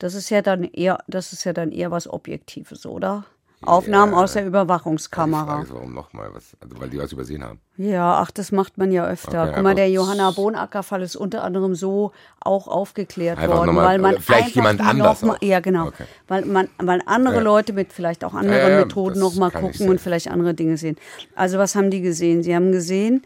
[0.00, 3.24] Das ist ja dann eher, das ist ja dann eher was Objektives, oder?
[3.62, 4.18] Aufnahmen Ja.
[4.18, 5.46] aus der Überwachungskamera.
[5.46, 6.28] Frage ist, warum nochmal?
[6.34, 7.60] Was, also, weil die was übersehen haben.
[7.78, 9.44] Ja, ach, das macht man ja öfter.
[9.44, 13.98] Okay, Guck mal, der Johanna Bonacker-Fall ist unter anderem so auch aufgeklärt worden, nochmal- weil
[14.00, 15.38] man oder vielleicht jemand anders mal.
[15.40, 15.86] Ja, genau.
[15.86, 16.04] Okay.
[16.28, 17.40] Weil man, weil andere Ja.
[17.40, 20.28] Leute mit vielleicht auch anderen Ja, Methoden das noch mal kann ich gucken und vielleicht
[20.30, 20.96] andere Dinge sehen.
[21.34, 22.42] Also was haben die gesehen?
[22.42, 23.22] Sie haben gesehen,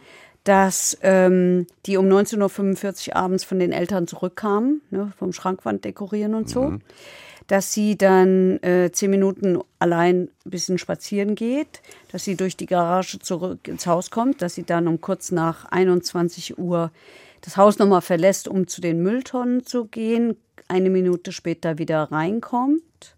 [0.48, 6.34] dass ähm, die um 19.45 Uhr abends von den Eltern zurückkamen, ne, vom Schrankwand dekorieren
[6.34, 6.70] und so.
[6.70, 6.80] Mhm.
[7.48, 11.82] Dass sie dann äh, zehn Minuten allein ein bisschen spazieren geht,
[12.12, 15.66] dass sie durch die Garage zurück ins Haus kommt, dass sie dann um kurz nach
[15.66, 16.92] 21 Uhr
[17.42, 20.34] das Haus nochmal verlässt, um zu den Mülltonnen zu gehen,
[20.66, 23.16] eine Minute später wieder reinkommt.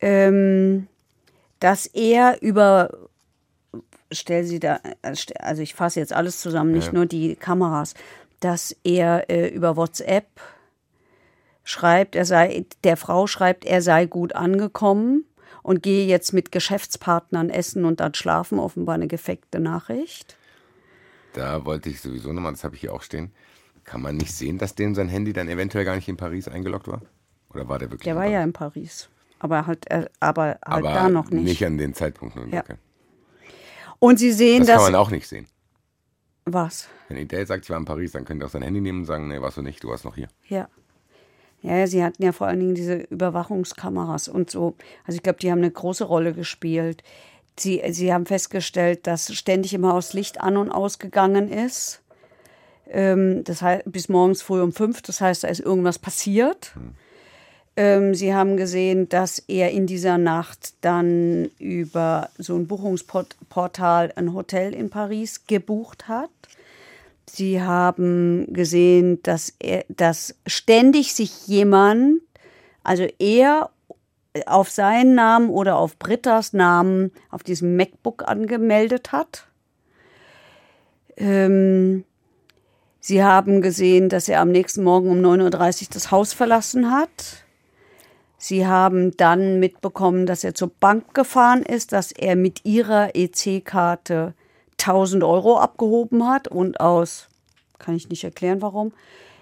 [0.00, 0.86] Ähm,
[1.60, 2.90] dass er über
[4.12, 6.92] stell sie da, also ich fasse jetzt alles zusammen, nicht Ja.
[6.94, 7.94] nur die Kameras,
[8.40, 10.26] dass er äh, über WhatsApp
[11.64, 15.24] schreibt, er sei, der Frau schreibt, er sei gut angekommen
[15.62, 20.36] und gehe jetzt mit Geschäftspartnern essen und dann schlafen, offenbar eine gefekte Nachricht.
[21.32, 23.32] Da wollte ich sowieso nochmal, das habe ich hier auch stehen.
[23.84, 26.88] Kann man nicht sehen, dass dem sein Handy dann eventuell gar nicht in Paris eingeloggt
[26.88, 27.02] war?
[27.52, 28.34] Oder war der wirklich Der war Paris?
[28.34, 29.08] ja in Paris.
[29.38, 31.44] Aber halt, äh, aber halt Aber da noch nicht.
[31.44, 32.50] Nicht an den Zeitpunkten.
[32.52, 32.60] Ja.
[32.60, 32.74] Okay.
[33.98, 34.76] Und sie sehen Das das.
[34.82, 35.46] kann man auch nicht sehen.
[36.44, 36.88] was?
[37.08, 39.04] Wenn Idel sagt, ich war in Paris, dann könnt ihr auch sein Handy nehmen und
[39.06, 40.28] sagen, nee, warst du nicht, du warst noch hier.
[40.48, 40.68] Ja.
[41.62, 44.74] Ja, sie hatten ja vor allen Dingen diese Überwachungskameras und so.
[45.04, 47.02] Also ich glaube, die haben eine große Rolle gespielt.
[47.58, 52.02] Sie, sie haben festgestellt, dass ständig im Haus Licht an und ausgegangen ist.
[52.88, 55.02] Ähm, das heißt, bis morgens früh um fünf.
[55.02, 56.74] Das heißt, da ist irgendwas passiert.
[57.76, 64.32] Ähm, sie haben gesehen, dass er in dieser Nacht dann über so ein Buchungsportal ein
[64.32, 66.30] Hotel in Paris gebucht hat.
[67.26, 72.20] Sie haben gesehen, dass er, dass ständig sich jemand,
[72.82, 73.70] also er
[74.46, 79.46] auf seinen Namen oder auf Britta's Namen auf diesem MacBook angemeldet hat.
[81.16, 82.04] Ähm,
[83.00, 87.45] sie haben gesehen, dass er am nächsten Morgen um 9.30 Uhr das Haus verlassen hat.
[88.38, 94.34] Sie haben dann mitbekommen, dass er zur Bank gefahren ist, dass er mit ihrer EC-Karte
[94.78, 97.28] 1000 Euro abgehoben hat und aus,
[97.78, 98.92] kann ich nicht erklären warum,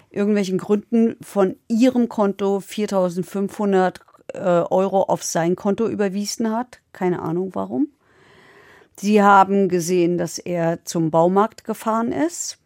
[0.09, 3.99] irgendwelchen Gründen von ihrem Konto 4500
[4.33, 6.79] äh, Euro auf sein Konto überwiesen hat.
[6.93, 7.89] Keine Ahnung warum.
[8.97, 12.57] Sie haben gesehen, dass er zum Baumarkt gefahren ist.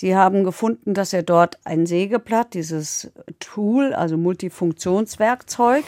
[0.00, 5.84] Sie haben gefunden, dass er dort ein Sägeblatt, dieses Tool, also Multifunktionswerkzeug,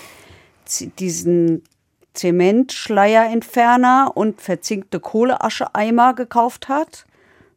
[0.99, 1.63] diesen
[2.13, 7.07] Zementschleierentferner und verzinkte Kohleascheeimer gekauft hat.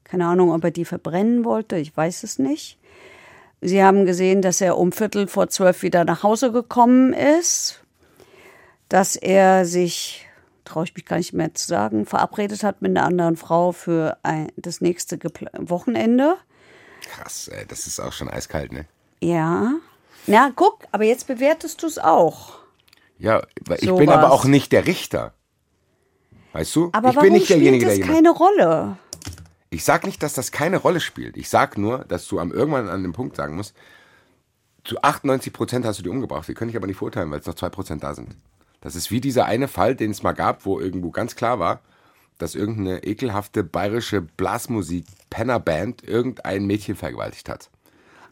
[0.05, 2.77] Keine Ahnung, ob er die verbrennen wollte, ich weiß es nicht.
[3.59, 7.83] Sie haben gesehen, dass er um Viertel vor zwölf wieder nach Hause gekommen ist,
[8.87, 10.24] dass er sich,
[10.65, 14.17] traue ich mich gar nicht mehr zu sagen, verabredet hat mit einer anderen Frau für
[14.23, 16.35] ein, das nächste Gepla Wochenende.
[17.09, 18.85] Krass, ey, das ist auch schon eiskalt, ne?
[19.21, 19.73] Ja.
[20.27, 22.57] Na, guck, aber jetzt bewertest du es auch.
[23.17, 23.43] Ja,
[23.77, 24.31] ich So bin aber war's.
[24.31, 25.33] auch nicht der Richter.
[26.53, 26.89] Weißt du?
[26.93, 28.97] Aber ich warum bin nicht spielt derjenige, das der keine Rolle?
[29.69, 31.37] Ich sag nicht, dass das keine Rolle spielt.
[31.37, 33.75] Ich sag nur, dass du am irgendwann an dem Punkt sagen musst,
[34.83, 36.47] zu 98 Prozent hast du die umgebracht.
[36.47, 38.35] Wir können dich aber nicht verurteilen, weil es noch 2 Prozent da sind.
[38.85, 41.81] Das ist wie dieser eine Fall, den es mal gab, wo irgendwo ganz klar war,
[42.37, 47.71] dass irgendeine ekelhafte bayerische Blasmusik-Penner-Band irgendein Mädchen vergewaltigt hat.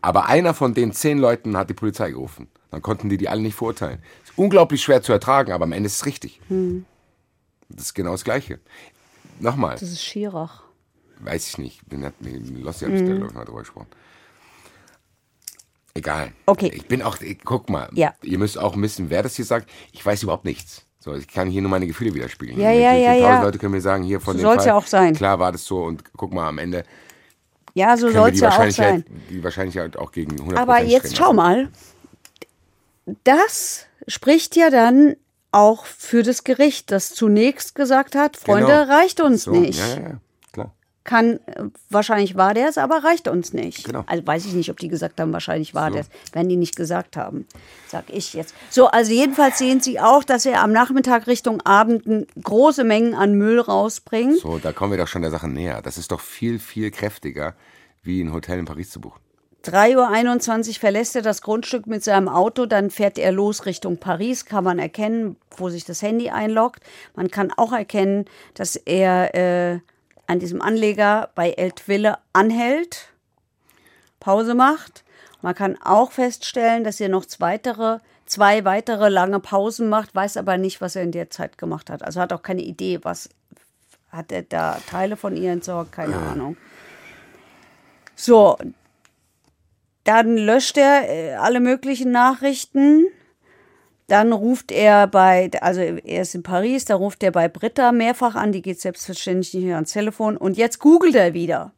[0.01, 2.49] Aber einer von den zehn Leuten hat die Polizei gerufen.
[2.69, 3.97] Dann konnten die die alle nicht verurteilen.
[4.23, 6.39] Ist unglaublich schwer zu ertragen, aber am Ende ist es richtig.
[7.69, 8.59] Das ist genau das Gleiche.
[9.39, 10.61] Nochmal, Das ist Schirach.
[11.21, 11.81] weiß ich nicht.
[12.03, 13.87] Hat mir Lossi habe ich mal drüber gesprochen.
[15.95, 16.31] Egal.
[16.47, 16.71] Okay.
[16.73, 18.13] Ich bin auch, ich, guck mal, Ja.
[18.23, 19.69] ihr müsst auch wissen, wer das hier sagt.
[19.91, 20.85] Ich weiß überhaupt nichts.
[20.99, 22.59] So, ich kann hier nur meine Gefühle widerspiegeln.
[22.59, 23.43] Ja, ja, ja, ja.
[23.43, 25.13] Leute können mir sagen, hier von So dem Fall, ja auch sein.
[25.13, 26.83] Klar war das so und guck mal, am Ende
[27.73, 29.21] Ja, so können soll wir es ja auch Wahrscheinlichkeit, sein.
[29.29, 31.69] die Wahrscheinlichkeit auch gegen 100 Aber jetzt schau mal.
[33.25, 35.15] Das spricht ja dann
[35.51, 38.83] auch für das Gericht, das zunächst gesagt hat, Freunde, Genau.
[38.93, 39.77] reicht uns So, nicht.
[39.77, 40.19] Ja, ja.
[41.03, 43.85] Kann, äh, wahrscheinlich war der es, aber reicht uns nicht.
[43.85, 44.03] Genau.
[44.07, 45.93] Also weiß ich nicht, ob die gesagt haben, wahrscheinlich war So.
[45.93, 46.09] der es.
[46.31, 47.45] Wenn die nicht gesagt haben,
[47.87, 48.55] sag ich jetzt.
[48.69, 53.35] So, also jedenfalls sehen Sie auch, dass er am Nachmittag Richtung Abend große Mengen an
[53.35, 54.39] Müll rausbringt.
[54.39, 55.81] So, da kommen wir doch schon der Sache näher.
[55.81, 57.55] Das ist doch viel, viel kräftiger,
[58.01, 59.19] wie ein Hotel in Paris zu buchen.
[59.65, 64.43] 3.21 Uhr verlässt er das Grundstück mit seinem Auto, dann fährt er los Richtung Paris,
[64.45, 66.83] kann man erkennen, wo sich das Handy einloggt.
[67.15, 68.25] Man kann auch erkennen,
[68.55, 69.79] dass er äh,
[70.34, 73.13] an diesem Anleger bei Eltville anhält,
[74.19, 75.03] Pause macht.
[75.41, 80.57] Man kann auch feststellen, dass er noch weitere, zwei weitere lange Pausen macht, weiß aber
[80.57, 82.01] nicht, was er in der Zeit gemacht hat.
[82.03, 83.29] Also hat auch keine Idee, was
[84.09, 86.57] hat er da Teile von ihr entsorgt, keine Ahnung.
[88.15, 88.57] So,
[90.03, 93.05] dann löscht er äh, alle möglichen Nachrichten.
[94.07, 98.35] Dann ruft er bei, also er ist in Paris, da ruft er bei Britta mehrfach
[98.35, 100.35] an, die geht selbstverständlich nicht ans Telefon.
[100.37, 101.71] Und jetzt googelt er wieder.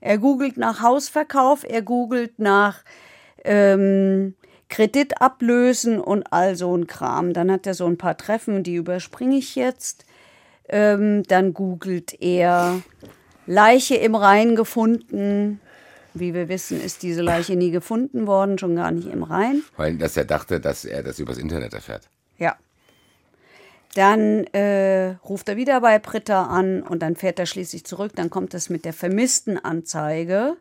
[0.00, 2.84] Er googelt nach Hausverkauf, er googelt nach
[3.44, 4.34] ähm,
[4.68, 7.32] Kredit ablösen und all so ein Kram.
[7.32, 10.04] Dann hat er so ein paar Treffen, die überspringe ich jetzt.
[10.68, 12.80] Ähm, dann googelt er
[13.46, 15.60] Leiche im Rhein gefunden.
[16.18, 19.62] Wie wir wissen, ist diese Leiche nie gefunden worden, schon gar nicht im Rhein.
[19.76, 22.08] Weil dass er dachte, dass er das übers Internet erfährt.
[22.38, 22.56] Ja.
[23.94, 28.12] Dann äh, ruft er wieder bei Britta an und dann fährt er schließlich zurück.
[28.14, 30.56] Dann kommt es mit der vermissten Anzeige.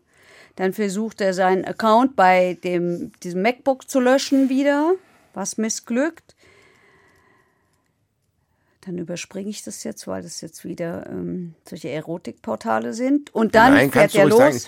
[0.55, 4.93] Dann versucht er seinen Account bei dem, diesem MacBook zu löschen wieder,
[5.33, 6.34] was missglückt.
[8.85, 13.33] Dann überspringe ich das jetzt, weil das jetzt wieder ähm, solche Erotikportale sind.
[13.33, 14.37] Und dann Nein, fährt er los.
[14.37, 14.59] sagen.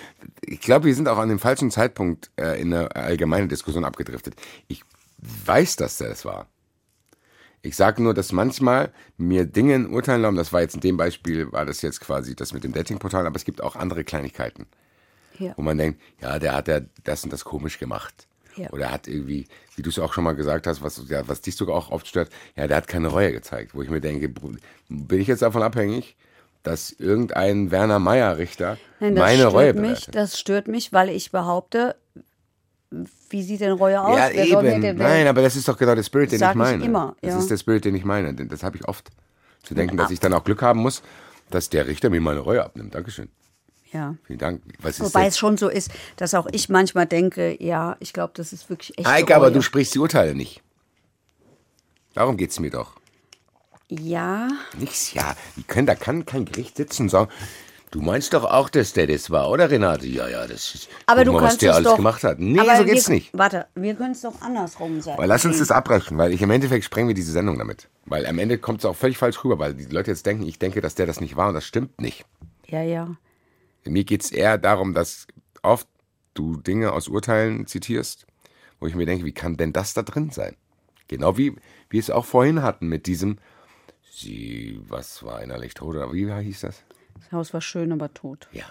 [0.41, 4.35] Ich glaube, wir sind auch an dem falschen Zeitpunkt äh, in eine allgemeine Diskussion abgedriftet.
[4.67, 4.81] Ich
[5.45, 6.47] weiß, dass der es war.
[7.61, 10.97] Ich sage nur, dass manchmal mir Dinge in Urteilen erlauben, das war jetzt in dem
[10.97, 14.67] Beispiel, war das jetzt quasi das mit dem Datingportal, aber es gibt auch andere Kleinigkeiten,
[15.37, 15.53] Ja.
[15.57, 18.27] wo man denkt, ja, der hat ja das und das komisch gemacht.
[18.57, 18.69] Ja.
[18.71, 21.55] Oder hat irgendwie, wie du es auch schon mal gesagt hast, was, ja, was dich
[21.55, 23.73] sogar auch oft stört, ja, der hat keine Reue gezeigt.
[23.75, 24.29] Wo ich mir denke,
[24.89, 26.15] bin ich jetzt davon abhängig,
[26.63, 29.81] dass irgendein Werner Meyer-Richter Nein, das meine stört Reue mich.
[29.81, 30.15] bewertet?
[30.15, 31.95] Das stört mich, weil ich behaupte,
[33.29, 34.17] wie sieht denn Reue aus?
[34.17, 34.81] Ja, Wer eben.
[34.81, 36.83] denn- Nein, aber das ist doch genau der Spirit, den ich ich meine.
[36.83, 37.39] immer, Das ja.
[37.39, 38.33] ist der Spirit, den ich meine.
[38.33, 39.09] Das habe ich oft.
[39.63, 41.01] Zu denken, dass ich dann auch Glück haben muss,
[41.49, 42.95] dass der Richter mir meine Reue abnimmt.
[42.95, 43.27] Dankeschön.
[43.91, 44.15] Ja.
[44.25, 44.61] Vielen Dank.
[44.81, 48.53] Was Wobei es schon so ist, dass auch ich manchmal denke, ja, ich glaube, das
[48.53, 49.07] ist wirklich echt.
[49.07, 50.61] Eike, aber du sprichst die Urteile nicht.
[52.13, 52.93] Darum geht's mir doch.
[53.89, 55.35] Ja, Nichts, ja.
[55.55, 57.31] Wie können, da kann kein Gericht sitzen und sagen,
[57.91, 60.07] du meinst doch auch, dass der das war, oder Renate?
[60.07, 60.89] Ja, ja, das ist.
[61.05, 61.95] aber du mal, kannst was der es alles doch.
[61.95, 62.39] gemacht hat.
[62.39, 63.29] Nee, aber so geht's wir, nicht.
[63.31, 65.17] Warte, wir können es doch andersrum sagen.
[65.17, 67.87] Weil lass uns das abbrechen, weil ich im Endeffekt sprengen wir diese Sendung damit.
[68.05, 70.59] Weil am Ende kommt es auch völlig falsch rüber, weil die Leute jetzt denken, ich
[70.59, 72.25] denke, dass der das nicht war und das stimmt nicht.
[72.67, 73.15] Ja, ja.
[73.89, 75.27] Mir geht es eher darum, dass
[75.63, 75.87] oft
[76.33, 78.25] du Dinge aus Urteilen zitierst,
[78.79, 80.55] wo ich mir denke, wie kann denn das da drin sein?
[81.07, 81.55] Genau wie
[81.89, 83.37] wir es auch vorhin hatten mit diesem,
[84.11, 86.83] sie, was war innerlich tot oder wie hieß das?
[87.19, 88.47] Das Haus war schön, aber tot.
[88.51, 88.65] Ja,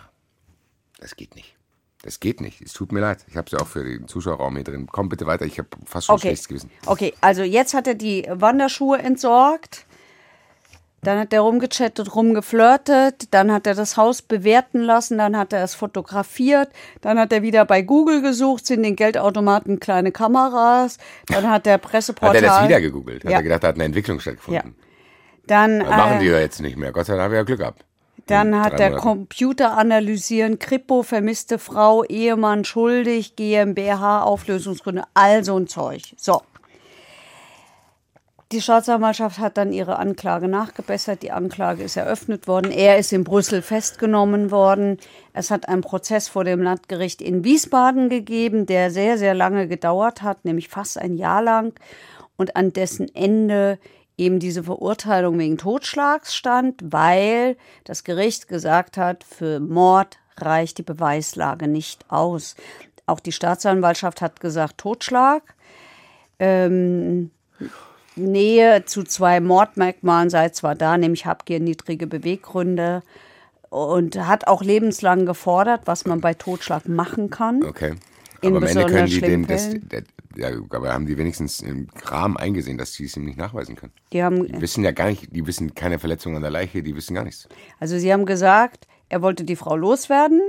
[0.99, 1.57] das geht nicht.
[2.03, 2.61] Das geht nicht.
[2.61, 3.25] Es tut mir leid.
[3.29, 4.87] Ich habe es ja auch für den Zuschauerraum hier drin.
[4.87, 5.45] Komm bitte weiter.
[5.45, 6.29] Ich habe fast schon Okay.
[6.29, 6.71] schlechtes Gewissen.
[6.85, 9.87] Okay, also jetzt hat er die Wanderschuhe entsorgt.
[11.03, 15.63] Dann hat er rumgechattet, rumgeflirtet, dann hat er das Haus bewerten lassen, dann hat er
[15.63, 16.69] es fotografiert,
[17.01, 21.79] dann hat er wieder bei Google gesucht, sind den Geldautomaten kleine Kameras, dann hat der
[21.79, 22.37] Presseportal.
[22.37, 23.25] Hat er das wieder gegoogelt?
[23.25, 23.37] Hat Ja.
[23.39, 24.75] er gedacht, da hat eine Entwicklung stattgefunden?
[25.47, 26.91] Dann, Das machen die äh, doch jetzt nicht mehr.
[26.91, 27.85] Gott sei Dank haben wir ja Glück gehabt.
[28.27, 28.93] dann hat der.
[28.97, 36.03] Computer analysieren, Kripo, vermisste Frau, Ehemann schuldig, GmbH, Auflösungsgründe, all so ein Zeug.
[36.17, 36.43] So.
[38.53, 41.23] Die Staatsanwaltschaft hat dann ihre Anklage nachgebessert.
[41.23, 42.71] Die Anklage ist eröffnet worden.
[42.71, 44.99] Er ist in Brüssel festgenommen worden.
[45.33, 50.23] Es hat einen Prozess vor dem Landgericht in Wiesbaden gegeben, der sehr, sehr lange gedauert
[50.23, 51.75] hat, nämlich fast ein Jahr lang.
[52.37, 53.81] Und an dessen Ende
[54.17, 60.83] eben diese Verurteilung wegen Totschlags stand, weil das Gericht gesagt hat, für Mord reicht die
[60.85, 62.55] Beweislage nicht aus.
[63.07, 65.43] Auch die Staatsanwaltschaft hat gesagt, Totschlag.
[66.39, 67.33] Ähm,
[68.17, 73.03] Nähe zu zwei Mordmerkmalen sei zwar da, nämlich Habgier, niedrige Beweggründe
[73.69, 77.63] und hat auch lebenslang gefordert, was man bei Totschlag machen kann.
[77.63, 77.95] Okay.
[78.43, 80.03] Aber am Ende können die den, schlimmen das, der,
[80.37, 83.93] ja, aber haben die wenigstens im Rahmen eingesehen, dass sie es ihm nicht nachweisen können?
[84.13, 86.95] Die haben, Die wissen ja gar nicht, die wissen keine Verletzung an der Leiche, die
[86.95, 87.49] wissen gar nichts.
[87.81, 90.41] also sie haben gesagt, er wollte die Frau loswerden,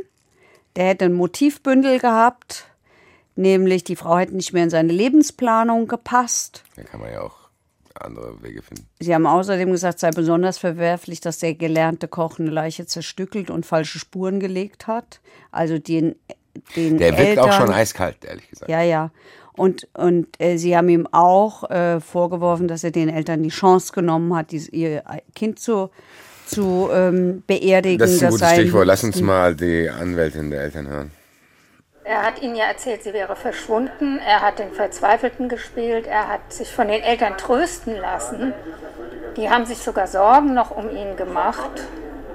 [0.76, 2.66] der hätte ein Motivbündel gehabt,
[3.36, 6.64] nämlich die Frau hätte nicht mehr in seine Lebensplanung gepasst.
[6.76, 7.47] Da kann man ja auch
[8.02, 8.88] andere Wege finden.
[9.00, 13.50] Sie haben außerdem gesagt, es sei besonders verwerflich, dass der gelernte Koch eine Leiche zerstückelt
[13.50, 15.20] und falsche Spuren gelegt hat.
[15.52, 16.16] Also den,
[16.76, 18.70] den Der wirkt Eltern, auch schon eiskalt, ehrlich gesagt.
[18.70, 19.12] Ja, ja.
[19.54, 23.92] Und, und äh, sie haben ihm auch äh, vorgeworfen, dass er den Eltern die Chance
[23.92, 25.90] genommen hat, dies, ihr Kind zu,
[26.46, 27.98] zu ähm, beerdigen.
[27.98, 28.86] Das ist ein gutes Stichwort.
[28.86, 31.12] Lass uns mal die Anwältin der Eltern hören.
[32.08, 34.20] Er hat ihnen ja erzählt, sie wäre verschwunden.
[34.20, 36.08] Er hat den Verzweifelten gespielt.
[36.08, 38.54] Er hat sich von den Eltern trösten lassen.
[39.36, 41.70] Die haben sich sogar Sorgen noch um ihn gemacht.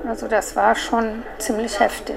[0.06, 2.16] Also das war schon ziemlich heftig.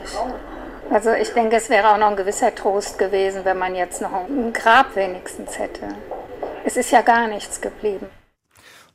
[0.91, 4.11] Also ich denke, es wäre auch noch ein gewisser Trost gewesen, wenn man jetzt noch
[4.11, 5.87] ein Grab wenigstens hätte.
[6.65, 8.07] Es ist ja gar nichts geblieben.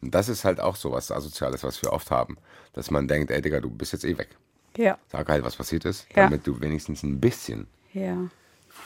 [0.02, 2.36] Und das ist halt auch so was Asoziales, was wir oft haben.
[2.74, 4.28] Dass man denkt, ey Digga, du bist jetzt eh weg.
[4.76, 4.98] Ja.
[5.08, 6.24] Sag halt, was passiert ist, Ja.
[6.24, 8.16] damit du wenigstens ein bisschen Ja.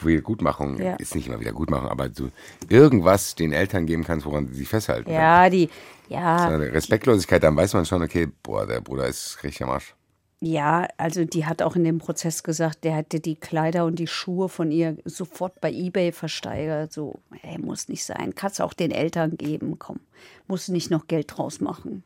[0.02, 0.94] Wiedergutmachung, Ja.
[0.96, 2.30] ist nicht immer Wiedergutmachung, aber du
[2.68, 5.10] irgendwas den Eltern geben kannst, woran sie sich festhalten.
[5.10, 5.68] Ja, die,
[6.08, 9.70] Wenn ja, eine Respektlosigkeit, dann weiß man schon, okay, boah, der Bruder ist richtig am
[9.70, 9.94] Arsch.
[10.40, 14.06] ja, also die hat auch in dem Prozess gesagt, der hätte die Kleider und die
[14.06, 16.92] Schuhe von ihr sofort bei Ebay versteigert.
[16.92, 18.34] So, ey, muss nicht sein.
[18.34, 20.00] Kannst auch den Eltern geben, komm.
[20.46, 22.02] Muss nicht noch Geld draus machen.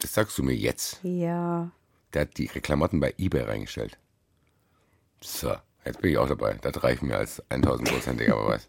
[0.00, 1.00] Das sagst du mir jetzt.
[1.02, 1.70] Ja.
[2.12, 3.96] Der hat die Klamotten bei Ebay reingestellt.
[5.22, 5.54] So,
[5.84, 6.58] jetzt bin ich auch dabei.
[6.62, 8.68] Das reicht mir als 1000-prozentiger Beweis.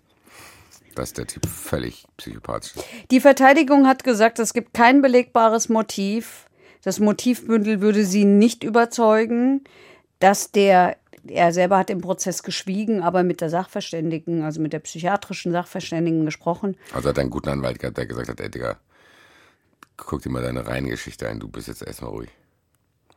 [0.95, 2.86] Dass der Typ völlig psychopathisch ist.
[3.09, 6.47] Die Verteidigung hat gesagt, es gibt kein belegbares Motiv.
[6.84, 9.64] Das Motivbündel würde sie nicht überzeugen,
[10.20, 10.97] dass der,
[11.28, 16.26] er selber hat im Prozess geschwiegen, aber mit der Sachverständigen, also mit der psychiatrischen Sachverständigen
[16.26, 16.78] gesprochen.
[16.93, 18.78] Also hat er einen guten Anwalt gehabt, der gesagt hat, ey Digga,
[19.97, 22.30] guck dir mal deine Reihengeschichte ein, du bist jetzt erstmal ruhig.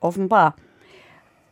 [0.00, 0.56] Offenbar.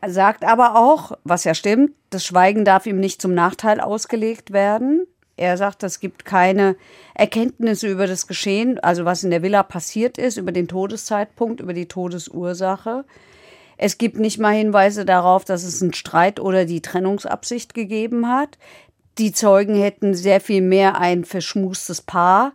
[0.07, 5.07] Sagt aber auch, was ja stimmt, das Schweigen darf ihm nicht zum Nachteil ausgelegt werden.
[5.37, 6.77] Er sagt, es gibt keine
[7.15, 11.73] Erkenntnisse über das Geschehen, also was in der Villa passiert ist, über den Todeszeitpunkt, über
[11.73, 13.05] die Todesursache.
[13.77, 18.59] Es gibt nicht mal Hinweise darauf, dass es einen Streit oder die Trennungsabsicht gegeben hat.
[19.19, 22.53] Die Zeugen hätten sehr viel mehr ein verschmustes Paar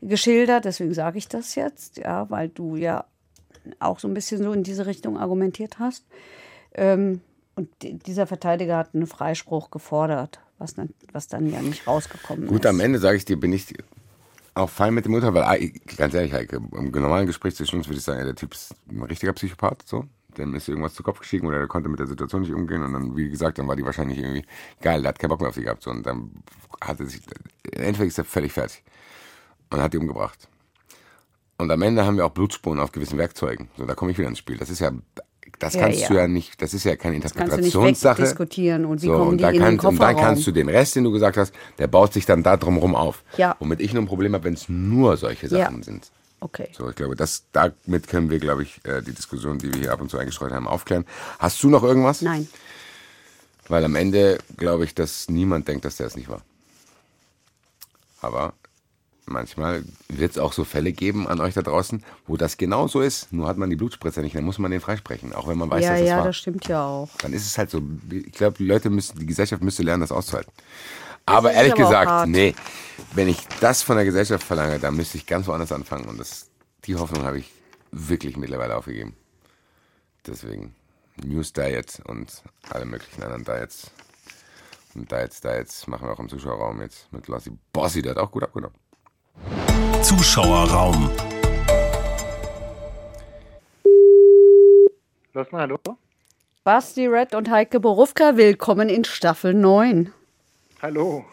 [0.00, 3.04] geschildert, deswegen sage ich das jetzt, ja, weil du ja
[3.78, 6.04] auch so ein bisschen so in diese Richtung argumentiert hast.
[6.74, 7.20] Ähm,
[7.54, 12.46] und di- dieser Verteidiger hat einen Freispruch gefordert, was dann, was dann ja nicht rausgekommen
[12.46, 12.66] Gut, ist.
[12.66, 13.74] am Ende sage ich dir, bin ich
[14.54, 15.56] auch fein mit dem Urteil, weil ah,
[15.96, 19.02] ganz ehrlich, Heike, im normalen Gespräch zwischen uns würde ich sagen, der Typ ist ein
[19.02, 20.04] richtiger Psychopath, so.
[20.38, 22.94] Dem ist irgendwas zu Kopf gestiegen oder der konnte mit der Situation nicht umgehen und
[22.94, 24.46] dann, wie gesagt, dann war die wahrscheinlich irgendwie
[24.80, 25.90] geil, der hat keinen Bock mehr auf sie gehabt, so.
[25.90, 26.30] Und dann
[26.80, 27.20] hatte sich,
[27.70, 28.82] im Endeffekt ist er völlig fertig
[29.70, 30.48] und hat die umgebracht.
[31.58, 33.68] Und am Ende haben wir auch Blutspuren auf gewissen Werkzeugen.
[33.76, 34.56] So, da komme ich wieder ins Spiel.
[34.56, 34.90] Das ist ja,
[35.58, 36.08] das Ja, kannst ja.
[36.08, 38.18] du ja nicht, das ist ja keine Interpretationssache.
[38.18, 38.84] wegdiskutieren.
[38.84, 40.68] Und wie so, kommen und die dann in den kannst, und dann kannst du den
[40.68, 43.22] Rest, den du gesagt hast, der baut sich dann da drumherum auf.
[43.36, 43.56] Ja.
[43.60, 45.64] Womit ich nur ein Problem habe, wenn es nur solche Ja.
[45.66, 46.10] Sachen sind.
[46.40, 46.68] Okay.
[46.76, 49.92] So, ich glaube, das, damit können wir, glaube ich, äh, die Diskussion, die wir hier
[49.92, 51.04] ab und zu eingestreut haben, aufklären.
[51.38, 52.20] Hast du noch irgendwas?
[52.20, 52.48] Nein.
[53.68, 56.42] Weil am Ende glaube ich, dass niemand denkt, dass der es nicht war.
[58.20, 58.54] Aber
[59.32, 63.00] manchmal wird es auch so Fälle geben an euch da draußen, wo das genau so
[63.00, 63.32] ist.
[63.32, 65.84] Nur hat man die Blutspritzer nicht, dann muss man den freisprechen, auch wenn man weiß,
[65.84, 66.24] ja, dass es ja, war.
[66.24, 67.08] das stimmt ja auch.
[67.18, 67.82] Dann ist es halt so.
[68.10, 70.52] Ich glaube, die Leute müssen, die Gesellschaft müsste lernen, das auszuhalten.
[71.26, 72.54] Aber ist ehrlich aber gesagt, nee,
[73.14, 76.06] wenn ich das von der Gesellschaft verlange, dann müsste ich ganz woanders anfangen.
[76.06, 76.50] Und das,
[76.84, 77.50] die Hoffnung habe ich
[77.92, 79.14] wirklich mittlerweile aufgegeben.
[80.26, 80.74] Deswegen
[81.24, 83.90] News Diet und alle möglichen anderen Diets.
[84.94, 88.30] Und Diets, Diets machen wir auch im Zuschauerraum jetzt mit Lassi Bossi, der hat auch
[88.30, 88.76] gut abgenommen.
[90.02, 91.10] Zuschauerraum.
[95.34, 95.78] Los mal, hallo?
[96.64, 100.12] Basti Red und Heike Borufka, willkommen in Staffel 9.
[100.80, 101.24] Hallo.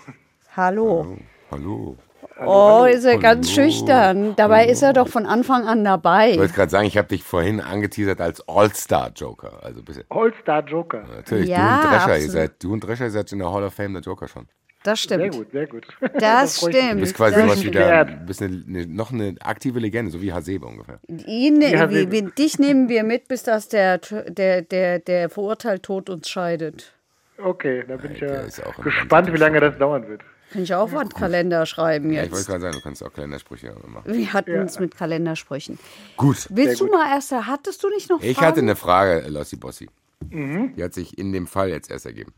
[0.55, 1.17] Hallo.
[1.51, 1.97] Hallo.
[2.45, 3.55] Oh, ist er ganz Hallo.
[3.55, 4.35] schüchtern.
[4.37, 6.37] Dabei ist er doch von Anfang an Ich dabei.
[6.37, 9.61] wollte gerade sagen, ich habe dich vorhin angeteasert als All-Star-Joker.
[9.61, 11.03] Also bist All-Star Joker.
[11.15, 13.63] Natürlich, Ja, du und Drescher, ihr seid, du und Drescher ihr seid in der Hall
[13.63, 14.47] of Fame der Joker schon.
[14.91, 15.35] Das Sehr stimmt.
[15.35, 15.87] gut, sehr gut.
[16.19, 16.93] Das stimmt.
[16.93, 17.76] Du bist quasi Das sowas wie stimmt.
[17.76, 18.26] der, geehrt.
[18.26, 20.99] bist eine, eine, noch eine aktive Legende, so wie Hasebe ungefähr.
[21.07, 25.30] Ihn, Ja, wie, sehr wie, dich nehmen wir mit, bis dass der, der, der, der
[25.30, 26.93] verurteilt Tod uns scheidet.
[27.38, 28.41] Okay, da bin ich ja
[28.84, 30.22] gespannt, wie lange das dauern wird.
[30.51, 32.47] Kann ich auch Wandkalender schreiben Ja, ich wollte jetzt.
[32.47, 34.11] gerade sagen, du kannst auch Kalendersprüche machen.
[34.11, 35.77] Wir hatten es mit Kalendersprüchen.
[36.18, 36.47] Gut.
[36.49, 38.47] Willst du mal erst, hattest du nicht noch Ich Fragen?
[38.47, 39.88] hatte eine Frage, Lossi Bossi.
[40.31, 40.73] Mhm.
[40.76, 42.34] Die hat sich in dem Fall jetzt erst ergeben.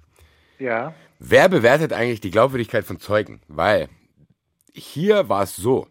[0.59, 0.93] Ja.
[1.23, 3.41] Wer bewertet eigentlich die Glaubwürdigkeit von Zeugen?
[3.48, 3.89] Weil
[4.73, 5.88] hier war es so,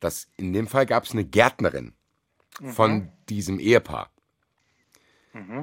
[0.00, 1.92] dass in dem Fall gab es eine Gärtnerin
[2.72, 4.10] von diesem Ehepaar,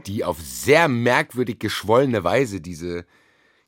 [0.05, 3.05] die auf sehr merkwürdig geschwollene Weise diese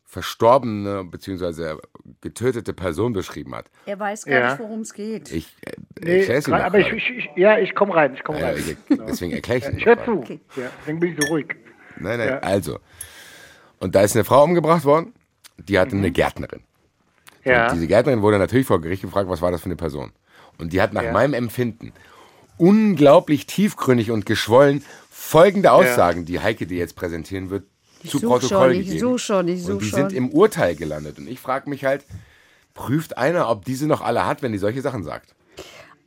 [0.05, 1.75] verstorbene bzw.
[2.21, 3.69] getötete Person beschrieben hat.
[3.85, 4.49] Er weiß gar Ja.
[4.51, 5.29] nicht, worum es geht.
[5.31, 8.39] Ich, äh, Nee, erklär's ihm aber ich, ich, ich, ja, ich komme rein, ich komme
[8.39, 8.57] Ja, rein.
[8.57, 10.11] ich, deswegen erkläre ich Ja, es ich höre zu.
[10.19, 10.39] Okay.
[10.55, 11.47] Ja, deswegen bin ich so ruhig.
[11.97, 12.39] Nein, nein, Ja.
[12.39, 12.79] also.
[13.79, 15.13] Und da ist eine Frau umgebracht worden,
[15.57, 16.61] die hatte eine Gärtnerin.
[17.43, 17.51] Mhm.
[17.51, 17.67] Ja.
[17.67, 20.11] Und diese Gärtnerin wurde natürlich vor Gericht gefragt, was war das für eine Person.
[20.57, 21.11] Und die hat nach Ja.
[21.11, 21.91] meinem Empfinden
[22.57, 27.63] unglaublich tiefgründig und geschwollen folgende Aussagen, die Heike dir jetzt präsentieren wird,
[28.07, 28.99] zu such Protokoll schon, ich gegeben.
[28.99, 29.99] such schon, ich such und die schon.
[29.99, 31.17] sind im Urteil gelandet.
[31.17, 32.05] Und ich frage mich halt,
[32.73, 35.33] prüft einer, ob diese noch alle hat, wenn die solche Sachen sagt?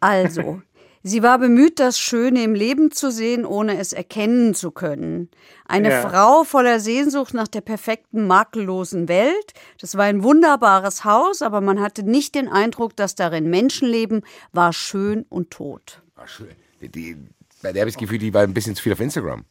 [0.00, 0.60] Also,
[1.06, 5.30] sie war bemüht, das Schöne im Leben zu sehen, ohne es erkennen zu können.
[5.66, 6.08] Eine Ja.
[6.08, 9.52] Frau voller Sehnsucht nach der perfekten, makellosen Welt.
[9.80, 14.22] Das war ein wunderbares Haus, aber man hatte nicht den Eindruck, dass darin Menschen leben,
[14.52, 16.02] war schön und tot.
[16.16, 16.48] Ach, schön.
[16.80, 17.16] Die, die,
[17.62, 19.44] bei der habe ich das Gefühl, die war ein bisschen zu viel auf Instagram.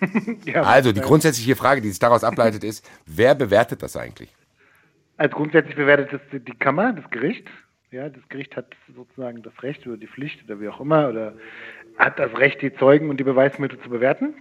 [0.44, 4.34] Ja, Also, die grundsätzliche Frage, die sich daraus ableitet, ist, wer bewertet das eigentlich?
[5.16, 7.46] Also grundsätzlich bewertet die die Kammer, das Gericht.
[7.92, 11.34] Ja, das Gericht hat sozusagen das Recht oder die Pflicht oder wie auch immer oder
[11.98, 14.34] hat das Recht, die Zeugen und die Beweismittel zu bewerten.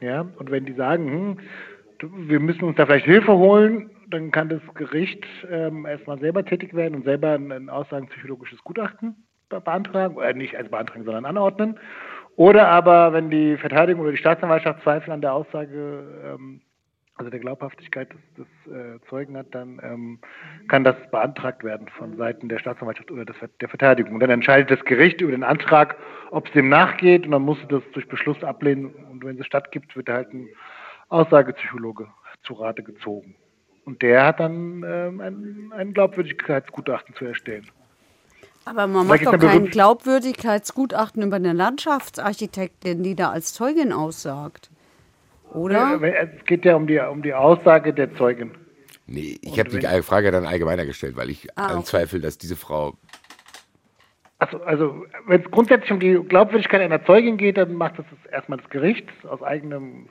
[0.00, 1.38] Ja, und wenn die sagen,
[2.00, 6.44] hm, wir müssen uns da vielleicht Hilfe holen, dann kann das Gericht ähm, erstmal selber
[6.44, 9.14] tätig werden und selber ein, ein aussagenpsychologisches Gutachten
[9.48, 11.78] be beantragen, oder nicht als beantragen, sondern anordnen.
[12.34, 16.60] Oder aber, wenn die Verteidigung oder die Staatsanwaltschaft Zweifel an der Aussage ähm,
[17.20, 20.18] also der Glaubhaftigkeit des, des äh, Zeugen hat, dann ähm,
[20.68, 24.14] kann das beantragt werden von Seiten der Staatsanwaltschaft oder des, der Verteidigung.
[24.14, 25.96] Und dann entscheidet das Gericht über den Antrag,
[26.30, 29.44] ob es dem nachgeht und dann muss es das durch Beschluss ablehnen und wenn es
[29.44, 30.48] stattgibt, wird halt ein
[31.10, 32.08] Aussagepsychologe
[32.42, 33.36] zu Rate gezogen.
[33.84, 37.66] Und der hat dann ähm, ein, ein Glaubwürdigkeitsgutachten zu erstellen.
[38.64, 44.70] Aber man macht doch kein Glaubwürdigkeitsgutachten über eine Landschaftsarchitektin, die da als Zeugin aussagt.
[45.52, 46.00] Oder?
[46.02, 48.52] Es geht ja um die, um die Aussage der Zeugin.
[49.06, 51.74] Nee, ich habe die Frage dann allgemeiner gestellt, weil ich Ah, okay.
[51.74, 52.94] anzweifle, dass diese Frau.
[54.38, 58.32] Also, also wenn es grundsätzlich um die Glaubwürdigkeit einer Zeugin geht, dann macht das das
[58.32, 60.08] erstmal das Gericht aus eigenem,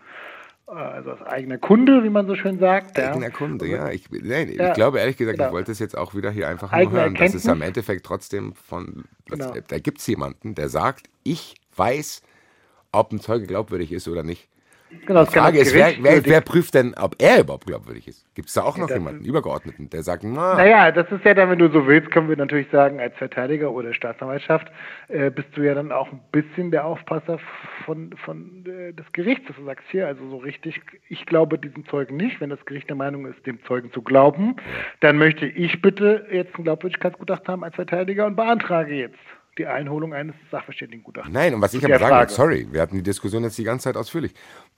[0.67, 2.95] äh, also aus eigener Kunde, wie man so schön sagt.
[2.97, 3.11] ja.
[3.11, 3.89] Eigener Kunde, ja.
[3.89, 5.49] Ich, nein, Ja, ich glaube ehrlich gesagt, genau.
[5.49, 7.15] ich wollte es jetzt auch wieder hier einfach nur hören.
[7.15, 7.67] Das ist am Erkenntnis.
[7.69, 9.05] Endeffekt trotzdem von.
[9.29, 9.53] Was, Genau.
[9.67, 12.21] Da gibt es jemanden, der sagt, ich weiß,
[12.91, 14.47] ob ein Zeuge glaubwürdig ist oder nicht.
[15.05, 18.25] Genau, Die Frage ist, wer, wer, wer prüft denn, ob er überhaupt glaubwürdig ist?
[18.33, 21.35] Gibt es da auch noch das jemanden, Übergeordneten, der sagt, na, Naja, das ist ja
[21.35, 24.67] dann, wenn du so willst, können wir natürlich sagen, als Verteidiger oder Staatsanwaltschaft
[25.07, 27.39] äh, bist du ja dann auch ein bisschen der Aufpasser
[27.85, 31.85] von, von äh, des Gerichts, dass du sagst, hier, also so richtig, ich glaube diesem
[31.87, 32.41] Zeugen nicht.
[32.41, 34.55] Wenn das Gericht der Meinung ist, dem Zeugen zu glauben,
[35.01, 39.19] dann möchte ich bitte jetzt ein Glaubwürdigkeitsgutachten haben als Verteidiger und beantrage jetzt
[39.59, 41.33] die Einholung eines Sachverständigengutachtens.
[41.33, 42.31] Nein, und was ich aber der sagen will, Frage.
[42.33, 44.33] sorry, wir hatten die Diskussion jetzt die ganze Zeit ausführlich.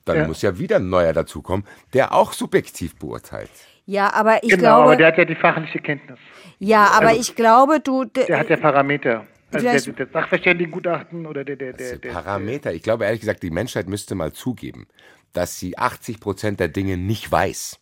[0.05, 0.27] Dann Ja.
[0.27, 3.51] muss ja wieder ein neuer dazukommen, der auch subjektiv beurteilt.
[3.85, 4.83] Ja, aber ich Genau, glaube.
[4.83, 6.19] aber der hat ja die fachliche Kenntnis.
[6.59, 8.05] ja, aber also- ich glaube, du.
[8.05, 9.25] Der hat ja Parameter.
[9.53, 12.73] Also der, der Sachverständigengutachten oder der, der, der, Diese der Parameter.
[12.73, 14.87] Ich glaube ehrlich gesagt, die Menschheit müsste mal zugeben,
[15.33, 17.77] dass sie 80 Prozent der Dinge nicht weiß.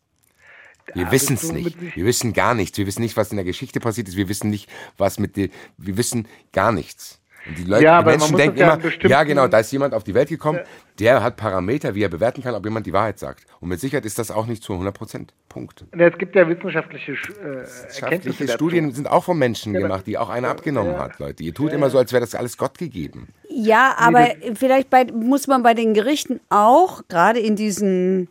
[0.93, 1.95] Wir wissen es nicht.
[1.95, 2.77] Wir wissen gar nichts.
[2.77, 4.17] Wir wissen nicht, was in der Geschichte passiert ist.
[4.17, 5.51] Wir wissen nicht, was mit den.
[5.77, 7.19] Wir wissen gar nichts.
[7.47, 10.03] Und die Leute, Ja, die Menschen denken ja immer, ja genau, da ist jemand auf
[10.03, 10.59] die Welt gekommen,
[10.99, 13.45] der hat Parameter, wie er bewerten kann, ob jemand die Wahrheit sagt.
[13.59, 15.33] Und mit Sicherheit ist das auch nicht zu 100 Prozent.
[15.47, 15.85] Punkt.
[15.95, 18.55] Ja, Es gibt ja wissenschaftliche äh, Wissenschaftliche dazu.
[18.55, 21.43] Studien sind auch von Menschen gemacht, die auch einer abgenommen hat, Leute.
[21.43, 23.29] Ihr tut immer so, als wäre das alles Gott gegeben.
[23.49, 28.27] Ja, aber vielleicht bei, muss man bei den Gerichten auch, gerade in diesen,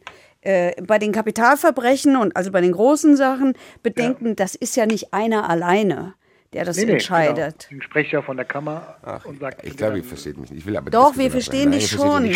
[0.48, 3.52] äh, bei den Kapitalverbrechen und also bei den großen Sachen,
[3.82, 6.14] bedenken, das ist ja nicht einer alleine,
[6.54, 7.66] der das Nee, nee, entscheidet.
[7.68, 7.80] Genau.
[7.80, 10.60] Ich spreche ja von der Kammer Ach, und sagt, ich glaube, ihr versteht mich nicht.
[10.60, 12.32] Ich will aber Doch, wir verstehen dich schon.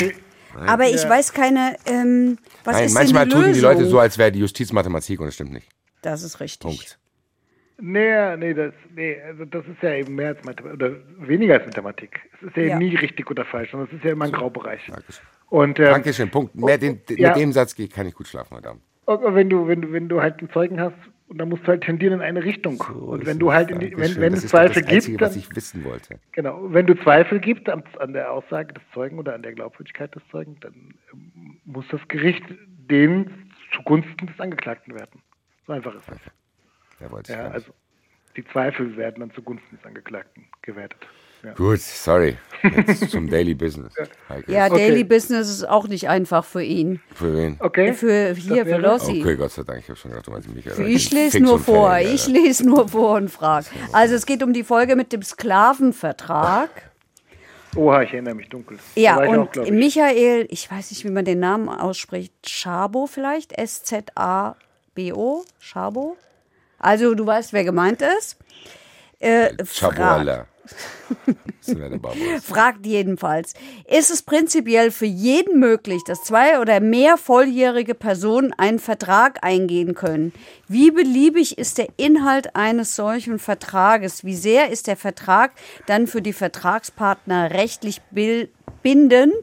[0.67, 3.55] Aber ich weiß keine, ähm, was Nein, ist manchmal denn die tun Lösung?
[3.55, 5.69] die Leute so, als wäre die Justiz Mathematik und das stimmt nicht.
[6.03, 6.61] Das ist richtig.
[6.61, 6.99] Punkt.
[7.81, 11.67] Nee, nee, das, nee, also das ist ja eben mehr als Mathematik, oder weniger als
[11.67, 12.21] Mathematik.
[12.35, 12.79] Es ist ja, Ja.
[12.79, 14.87] nie richtig oder falsch, sondern es ist ja immer ein Graubereich.
[14.87, 15.27] Dankeschön.
[15.49, 16.55] Und, ähm, Dankeschön, Punkt.
[16.55, 17.31] Mehr den, ja.
[17.31, 18.83] Mit dem Satz kann ich gut schlafen heute Abend.
[19.07, 20.95] und wenn du, wenn du, wenn du halt einen Zeugen hast,
[21.33, 22.79] und dann musst du halt tendieren in eine Richtung.
[22.81, 25.57] und wenn du halt in die, wenn, wenn es Zweifel das Einzige, gibt, was ich
[25.57, 26.21] wissen wollte.
[26.33, 30.15] genau, wenn du Zweifel gibt an, an der Aussage des Zeugen oder an der Glaubwürdigkeit
[30.15, 35.23] des Zeugen, dann ähm, muss das Gericht den zugunsten des Angeklagten werten.
[35.67, 36.19] So einfach ist das.
[37.03, 37.73] Da wollte ich Ja, also
[38.37, 40.99] die Zweifel werden dann zugunsten des Angeklagten gewertet.
[41.43, 41.55] Ja.
[41.55, 42.37] Gut, sorry.
[42.63, 43.93] Jetzt zum Daily Business.
[44.47, 44.77] Ja, Okay.
[44.77, 47.01] Daily Business ist auch nicht einfach für ihn.
[47.15, 47.57] Für wen?
[47.59, 47.93] Okay.
[47.95, 49.21] Für hier, für Lossi.
[49.21, 49.81] Okay, Gott sei Dank.
[49.81, 50.71] Ich habe schon gedacht, du meinst mich.
[50.71, 50.87] Alter.
[50.87, 51.91] Ich lese fix nur vor.
[51.91, 53.67] fertig, Ich lese nur vor und frage.
[53.93, 56.71] Also es geht um die Folge mit dem Sklavenvertrag.
[57.75, 58.79] Oha, ich erinnere mich dunkel.
[58.95, 59.73] Ja, auch, und glaub ich.
[59.73, 63.59] Michael, ich weiß nicht, wie man den Namen ausspricht, Schabo vielleicht?
[63.59, 65.45] S-Z-A-B-O?
[65.59, 66.17] Schabo?
[66.83, 68.37] Also du weißt, wer gemeint ist.
[69.19, 69.65] Äh, der
[71.99, 72.41] Barbaros.
[72.45, 73.55] fragt jedenfalls,
[73.89, 79.95] ist es prinzipiell für jeden möglich, dass zwei oder mehr volljährige Personen einen Vertrag eingehen
[79.95, 80.33] können?
[80.69, 84.25] Wie beliebig ist der Inhalt eines solchen Vertrages?
[84.25, 85.53] Wie sehr ist der Vertrag
[85.87, 89.35] dann für die Vertragspartner rechtlich bindend?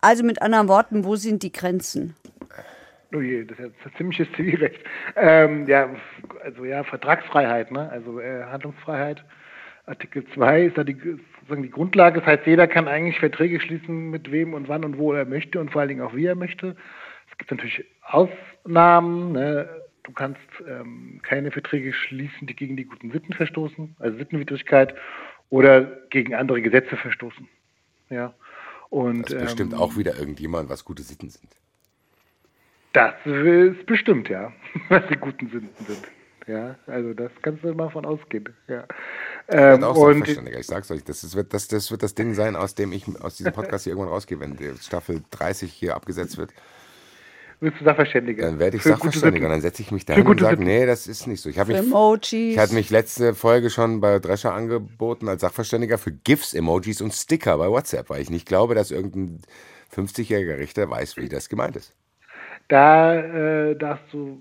[0.00, 2.14] Also mit anderen Worten, wo sind die Grenzen?
[3.14, 4.80] Oh je, das ist ja ziemliches Zivilrecht.
[5.14, 5.88] Ähm, ja,
[6.42, 7.88] also ja, Vertragsfreiheit, ne?
[7.90, 9.24] also äh, Handlungsfreiheit.
[9.86, 12.20] Artikel 2 ist da die, sozusagen die Grundlage.
[12.20, 15.60] Das heißt, jeder kann eigentlich Verträge schließen, mit wem und wann und wo er möchte
[15.60, 16.74] und vor allen Dingen auch wie er möchte.
[17.30, 19.32] Es gibt natürlich Ausnahmen.
[19.32, 19.68] Ne?
[20.02, 24.94] Du kannst ähm, keine Verträge schließen, die gegen die guten Sitten verstoßen, also Sittenwidrigkeit,
[25.50, 27.46] oder gegen andere Gesetze verstoßen.
[28.10, 28.34] Ja.
[28.90, 31.50] Und, das bestimmt ähm, auch wieder irgendjemand, was gute Sitten sind.
[32.94, 34.52] Das ist bestimmt, ja,
[34.88, 36.08] was die guten Sitten sind.
[36.46, 38.48] Ja, also das kannst du mal von ausgehen.
[38.68, 38.84] Ja.
[39.48, 42.74] Ähm, auch und ich sag's euch, das, wird, das, das wird das Ding sein, aus
[42.74, 46.50] dem ich aus diesem Podcast hier irgendwann rausgehe, wenn die Staffel 30 hier abgesetzt wird
[47.64, 48.46] wirst du Sachverständiger.
[48.46, 51.06] Dann werde ich Für Sachverständiger und dann setze ich mich dahin und sage, nee, das
[51.06, 51.48] ist nicht so.
[51.48, 52.32] Ich habe mich, Emojis.
[52.32, 57.12] ich hatte mich letzte Folge schon bei Drescher angeboten als Sachverständiger für GIFs, Emojis und
[57.12, 59.40] Sticker bei WhatsApp, weil ich nicht glaube, dass irgendein
[59.94, 61.94] 50-jähriger Richter weiß, wie das gemeint ist.
[62.68, 63.14] Da
[63.70, 64.40] äh, darfst du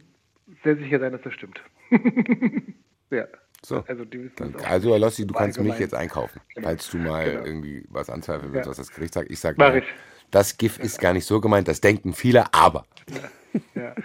[0.64, 1.62] sehr sicher sein, dass das stimmt.
[3.10, 3.26] ja.
[3.66, 3.84] So.
[3.88, 6.68] Also, Dann, also Lossi, du kannst mich jetzt einkaufen, genau.
[6.68, 7.46] falls du mal genau.
[7.46, 8.72] irgendwie was anzweifeln willst, ja.
[8.72, 9.32] was das Gericht sagt.
[9.32, 9.84] Ich sage,
[10.32, 12.86] das GIF ist gar nicht so gemeint, das denken viele, aber.
[13.76, 13.96] Ja,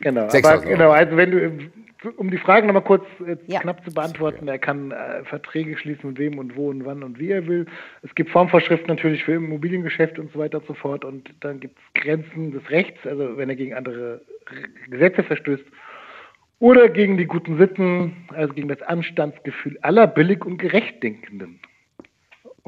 [0.00, 0.28] genau.
[0.28, 1.70] Aber, genau, also wenn du,
[2.16, 3.60] um die Fragen nochmal kurz äh, ja.
[3.60, 7.18] knapp zu beantworten, er kann äh, Verträge schließen mit wem und wo und wann und
[7.18, 7.66] wie er will.
[8.02, 11.76] Es gibt Formvorschriften natürlich für Immobiliengeschäfte und so weiter und so fort und dann gibt
[11.78, 14.20] es Grenzen des Rechts, also wenn er gegen andere
[14.88, 15.64] Gesetze verstößt
[16.60, 21.60] oder gegen die guten Sitten, also gegen das Anstandsgefühl aller billig und gerecht Denkenden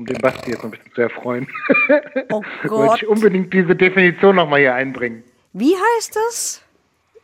[0.00, 1.46] um den Basti jetzt noch ein bisschen zu erfreuen.
[2.30, 2.70] Oh Gott.
[2.70, 5.22] Wollte ich unbedingt diese Definition nochmal hier einbringen.
[5.52, 6.64] Wie heißt das?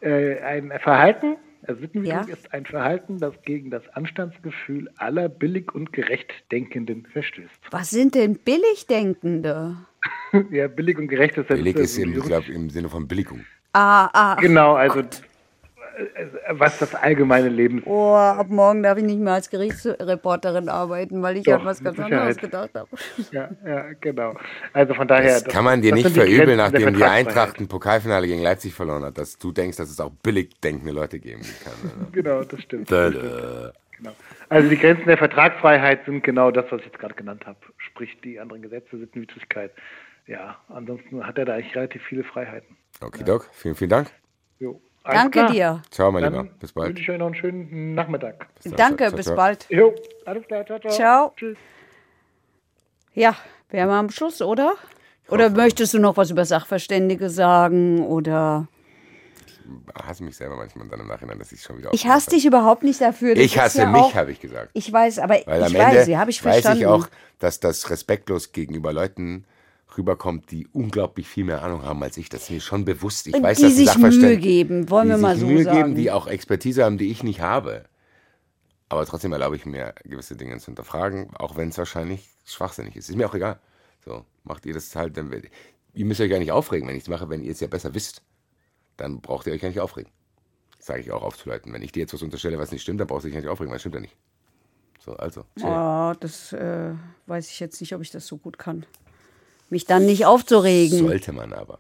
[0.02, 2.34] Äh, ein Verhalten, Sittenwidrung ja.
[2.34, 7.60] ist ein Verhalten, das gegen das Anstandsgefühl aller billig und gerecht Denkenden verstößt.
[7.70, 9.76] Was sind denn Billigdenkende?
[10.50, 11.48] ja, billig und gerecht ist...
[11.48, 13.44] Billig ist, im, glaub, im Sinne von Billigung.
[13.72, 14.36] Ah, ah.
[14.40, 15.02] Genau, also...
[15.02, 15.22] Gott
[16.51, 17.86] was das allgemeine Leben ist.
[17.86, 21.82] Oh, ab morgen darf ich nicht mehr als Gerichtsreporterin arbeiten, weil ich Doch, an was
[21.82, 22.89] ganz anderes gedacht habe.
[23.32, 24.35] Ja, ja, genau.
[24.73, 25.35] Also von daher.
[25.35, 29.05] Das, das kann man dir nicht verübeln, nachdem die Eintracht ein Pokalfinale gegen Leipzig verloren
[29.05, 31.73] hat, dass du denkst, dass es auch billig denkende Leute geben kann.
[31.82, 32.10] Also.
[32.12, 32.90] genau, das stimmt.
[32.90, 33.73] Da, da.
[33.97, 34.12] Genau.
[34.48, 37.59] Also die Grenzen der Vertragsfreiheit sind genau das, was ich jetzt gerade genannt habe.
[37.78, 39.73] Sprich, die anderen Gesetze, Sittenwidrigkeit.
[40.27, 42.77] Ja, ansonsten hat er da eigentlich relativ viele Freiheiten.
[43.01, 43.24] Okay, ja.
[43.24, 44.10] Doc, vielen, vielen Dank.
[44.59, 44.81] Jo.
[45.12, 45.50] Danke klar.
[45.50, 45.82] dir.
[45.90, 46.44] Ciao, mein Lieber.
[46.60, 46.88] Bis bald.
[46.88, 48.46] wünsche ich euch noch einen schönen Nachmittag.
[48.62, 49.36] Bis Danke, ciao, bis ciao.
[49.36, 49.66] bald.
[49.68, 50.66] Jo, alles klar.
[50.66, 50.92] Ciao, ciao.
[50.92, 51.32] Ciao.
[51.36, 51.56] Tschüss.
[53.14, 53.34] Ja,
[53.70, 54.74] wären wir am Schluss, oder?
[55.28, 58.04] Oder möchtest du noch was über Sachverständige sagen?
[58.06, 58.68] Oder.
[59.98, 61.92] Ich hasse mich selber manchmal dann im Nachhinein, dass ich schon wieder.
[61.92, 63.34] Ich hasse dich überhaupt nicht dafür.
[63.34, 64.70] Das ich hasse ja mich, habe ich gesagt.
[64.74, 66.68] Ich weiß, aber Weil ich weiß, sie habe ich verstanden.
[66.68, 67.08] Weiß ich auch,
[67.40, 69.44] dass das respektlos gegenüber Leuten
[69.97, 72.28] rüberkommt, die unglaublich viel mehr Ahnung haben als ich.
[72.28, 73.27] Das ist mir schon bewusst.
[73.27, 75.77] Ich und weiß, die dass sich Mühe geben, wollen wir mal so Mühe sagen.
[75.77, 77.85] geben, die auch Expertise haben, die ich nicht habe.
[78.89, 83.09] Aber trotzdem erlaube ich mir, gewisse Dinge zu hinterfragen, auch wenn es wahrscheinlich schwachsinnig ist.
[83.09, 83.59] Ist mir auch egal.
[84.05, 85.32] So, macht ihr das halt, dann,
[85.94, 87.94] ihr müsst euch gar nicht aufregen, wenn ich es mache, wenn ihr es ja besser
[87.94, 88.23] wisst.
[88.97, 90.10] Dann braucht ihr euch gar nicht aufregen.
[90.78, 91.73] Sage ich auch aufzuleiten.
[91.73, 93.70] Wenn ich dir jetzt was unterstelle, was nicht stimmt, dann brauchst du dich nicht aufregen,
[93.70, 94.16] weil es stimmt ja nicht.
[95.05, 95.44] So, also.
[95.62, 96.94] Oh, das äh,
[97.27, 98.86] weiß ich jetzt nicht, ob ich das so gut kann
[99.70, 100.98] mich dann nicht aufzuregen.
[101.06, 101.78] Sollte man aber.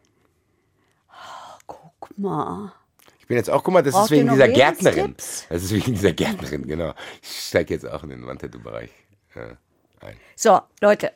[1.66, 2.72] Guck mal.
[3.18, 5.14] Ich bin jetzt auch, guck mal, das Braucht ist wegen dieser Gärtnerin.
[5.16, 6.94] Das ist wegen dieser Gärtnerin, genau.
[7.22, 8.90] Ich steige jetzt auch in den Wandtattoo-Bereich
[9.34, 9.56] äh,
[10.04, 10.16] ein.
[10.36, 11.12] So, Leute,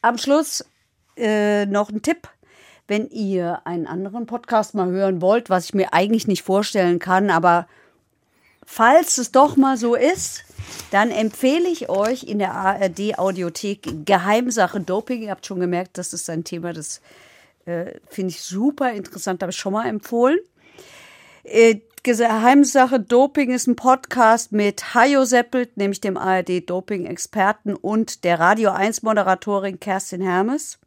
[0.00, 0.64] am Schluss
[1.16, 2.28] äh, noch ein Tipp.
[2.86, 7.28] Wenn ihr einen anderen Podcast mal hören wollt, was ich mir eigentlich nicht vorstellen kann,
[7.28, 7.66] aber
[8.64, 10.44] falls es doch mal so ist,
[10.90, 15.22] dann empfehle ich euch in der ARD Audiothek Geheimsache Doping.
[15.22, 17.00] Ihr habt schon gemerkt, das ist ein Thema, das
[17.66, 20.38] äh, finde ich super interessant, habe ich schon mal empfohlen.
[21.44, 28.40] Äh, Geheimsache Doping ist ein Podcast mit Hajo Seppelt, nämlich dem ARD Doping-Experten und der
[28.40, 30.78] Radio 1 Moderatorin Kerstin Hermes.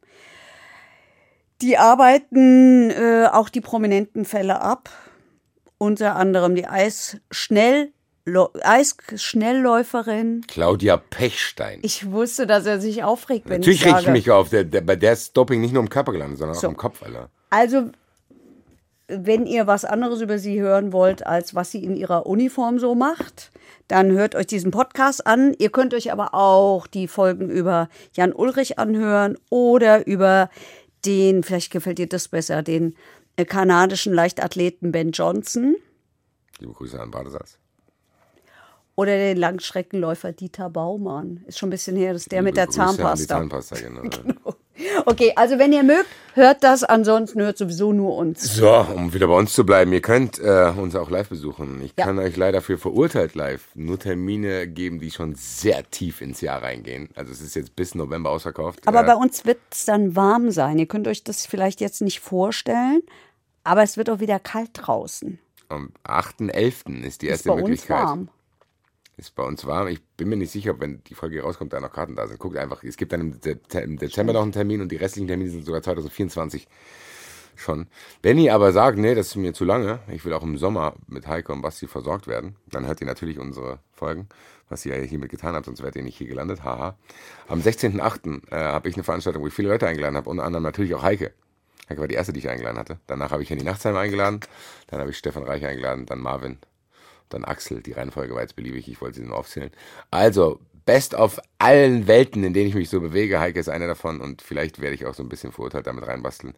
[1.61, 4.89] Die arbeiten äh, auch die prominenten Fälle ab,
[5.77, 7.91] unter anderem die Eisschnell
[8.25, 10.45] Eisschnellläuferin.
[10.47, 11.79] Claudia Pechstein.
[11.81, 13.87] Ich wusste, dass er sich aufregt, wenn Natürlich ich.
[13.87, 14.49] Natürlich reg ich mich auf.
[14.49, 16.67] Der, der, bei der ist Doping nicht nur im Körper gelandet, sondern so.
[16.67, 17.29] auch im Kopf, Alter.
[17.49, 17.89] Also,
[19.07, 22.95] wenn ihr was anderes über sie hören wollt, als was sie in ihrer Uniform so
[22.95, 23.51] macht,
[23.87, 25.53] dann hört euch diesen Podcast an.
[25.57, 30.49] Ihr könnt euch aber auch die Folgen über Jan Ulrich anhören oder über
[31.05, 32.95] den, vielleicht gefällt dir das besser, den
[33.47, 35.75] kanadischen Leichtathleten Ben Johnson.
[36.59, 37.57] Liebe Grüße an Badesalz.
[38.95, 41.43] Oder den Langstreckenläufer Dieter Baumann.
[41.47, 43.37] Ist schon ein bisschen her, das ist der mit der Zahnpasta.
[43.37, 44.01] Zahnpasta genau.
[44.09, 44.55] genau.
[45.05, 48.41] Okay, also wenn ihr mögt, hört das, ansonsten hört sowieso nur uns.
[48.55, 51.81] So, um wieder bei uns zu bleiben, ihr könnt äh, uns auch live besuchen.
[51.83, 52.05] Ich Ja.
[52.05, 56.61] kann euch leider für verurteilt live nur Termine geben, die schon sehr tief ins Jahr
[56.63, 57.09] reingehen.
[57.15, 58.87] Also es ist jetzt bis November ausverkauft.
[58.87, 60.79] Aber äh, bei uns wird es dann warm sein.
[60.79, 63.01] Ihr könnt euch das vielleicht jetzt nicht vorstellen,
[63.63, 65.37] aber es wird auch wieder kalt draußen.
[65.69, 67.03] am 8.11.
[67.03, 68.03] ist die Ist erste bei uns Möglichkeit.
[68.03, 68.29] warm.
[69.21, 69.87] Ist bei uns warm.
[69.87, 72.39] Ich bin mir nicht sicher, ob wenn die Folge rauskommt, da noch Karten da sind.
[72.39, 72.83] Guckt einfach.
[72.83, 75.63] Es gibt dann im, De im Dezember noch einen Termin und die restlichen Termine sind
[75.63, 76.67] sogar 2024
[77.55, 77.85] schon.
[78.23, 80.95] Wenn ihr aber sagt, nee, das ist mir zu lange, ich will auch im Sommer
[81.05, 84.27] mit Heike und Basti versorgt werden, dann hört ihr natürlich unsere Folgen,
[84.69, 86.63] was ihr hiermit getan habt, sonst wärt ihr nicht hier gelandet.
[86.63, 86.97] Haha.
[87.47, 88.51] Am 16.08.
[88.51, 91.03] Äh, habe ich eine Veranstaltung, wo ich viele Leute eingeladen habe, unter anderem natürlich auch
[91.03, 91.31] Heike.
[91.89, 92.99] Heike war die erste, die ich eingeladen hatte.
[93.05, 94.39] Danach habe ich Henny Nachtsheim eingeladen,
[94.87, 96.57] dann habe ich Stefan Reich eingeladen, dann Marvin,
[97.33, 97.81] dann Axel.
[97.81, 99.71] Die Reihenfolge war jetzt beliebig, ich wollte sie nur aufzählen.
[100.11, 103.39] Also, best auf allen Welten, in denen ich mich so bewege.
[103.39, 106.53] Heike ist einer davon und vielleicht werde ich auch so ein bisschen verurteilt damit reinbasteln,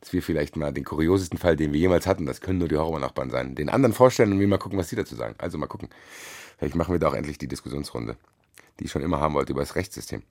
[0.00, 2.76] dass wir vielleicht mal den kuriosesten Fall, den wir jemals hatten, das können nur die
[2.76, 5.34] Horrornachbarn sein, den anderen vorstellen und wir mal gucken, was die dazu sagen.
[5.38, 5.88] Also mal gucken.
[6.58, 8.16] Vielleicht machen wir da auch endlich die Diskussionsrunde,
[8.78, 10.22] die ich schon immer haben wollte über das Rechtssystem.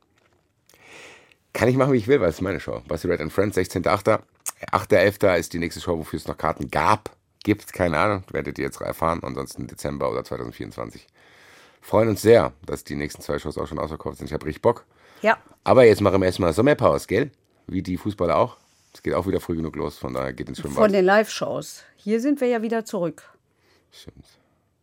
[1.53, 2.82] Kann ich machen, wie ich will, weil es ist meine Show.
[2.88, 4.19] Basti Red and Friends, 16.8.
[4.72, 5.38] 8.11.
[5.38, 7.16] ist die nächste Show, wofür es noch Karten gab.
[7.48, 9.22] Gibt, keine Ahnung, werdet ihr jetzt erfahren.
[9.24, 11.07] Ansonsten Dezember oder 2024.
[11.80, 14.28] Freuen uns sehr, dass die nächsten zwei Shows auch schon ausverkauft sind.
[14.28, 14.84] Ich habe richtig Bock.
[15.22, 15.38] Ja.
[15.64, 17.32] Aber jetzt machen wir erstmal Sommerpause, gell?
[17.68, 18.57] Wie die Fußballer auch.
[18.94, 20.91] Es geht auch wieder früh genug los, von daher geht ins Von Schwimmbad.
[20.94, 21.84] den Live-Shows.
[21.95, 23.24] Hier sind wir ja wieder zurück.
[23.91, 24.26] Stimmt.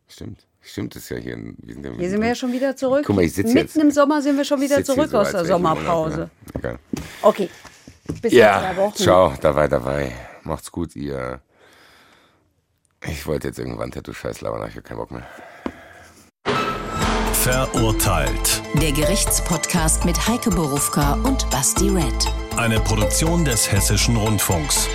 [0.07, 0.39] Stimmt.
[0.61, 1.37] Stimmt, ist ja hier.
[1.37, 3.03] Wir sind ja Hier sind wir ja schon wieder zurück.
[3.05, 3.77] Guck mal, ich sitze Mitten jetzt.
[3.77, 6.31] im Sommer sind wir schon wieder zurück so, aus der Sommerpause.
[6.63, 6.79] ne?
[7.21, 7.47] Okay.
[8.23, 8.95] Bis in Ja, zwei Wochen.
[8.95, 10.11] ciao, dabei, dabei.
[10.43, 11.39] Macht's gut, ihr.
[13.07, 15.23] Ich wollte jetzt irgendwann Tattoo-Scheiß labern, aber ich hab keinen Bock mehr.
[17.33, 18.63] Verurteilt.
[18.81, 22.33] Der Gerichtspodcast mit Heike Borufka und Basti Red.
[22.57, 24.87] Eine Produktion des Hessischen Rundfunks.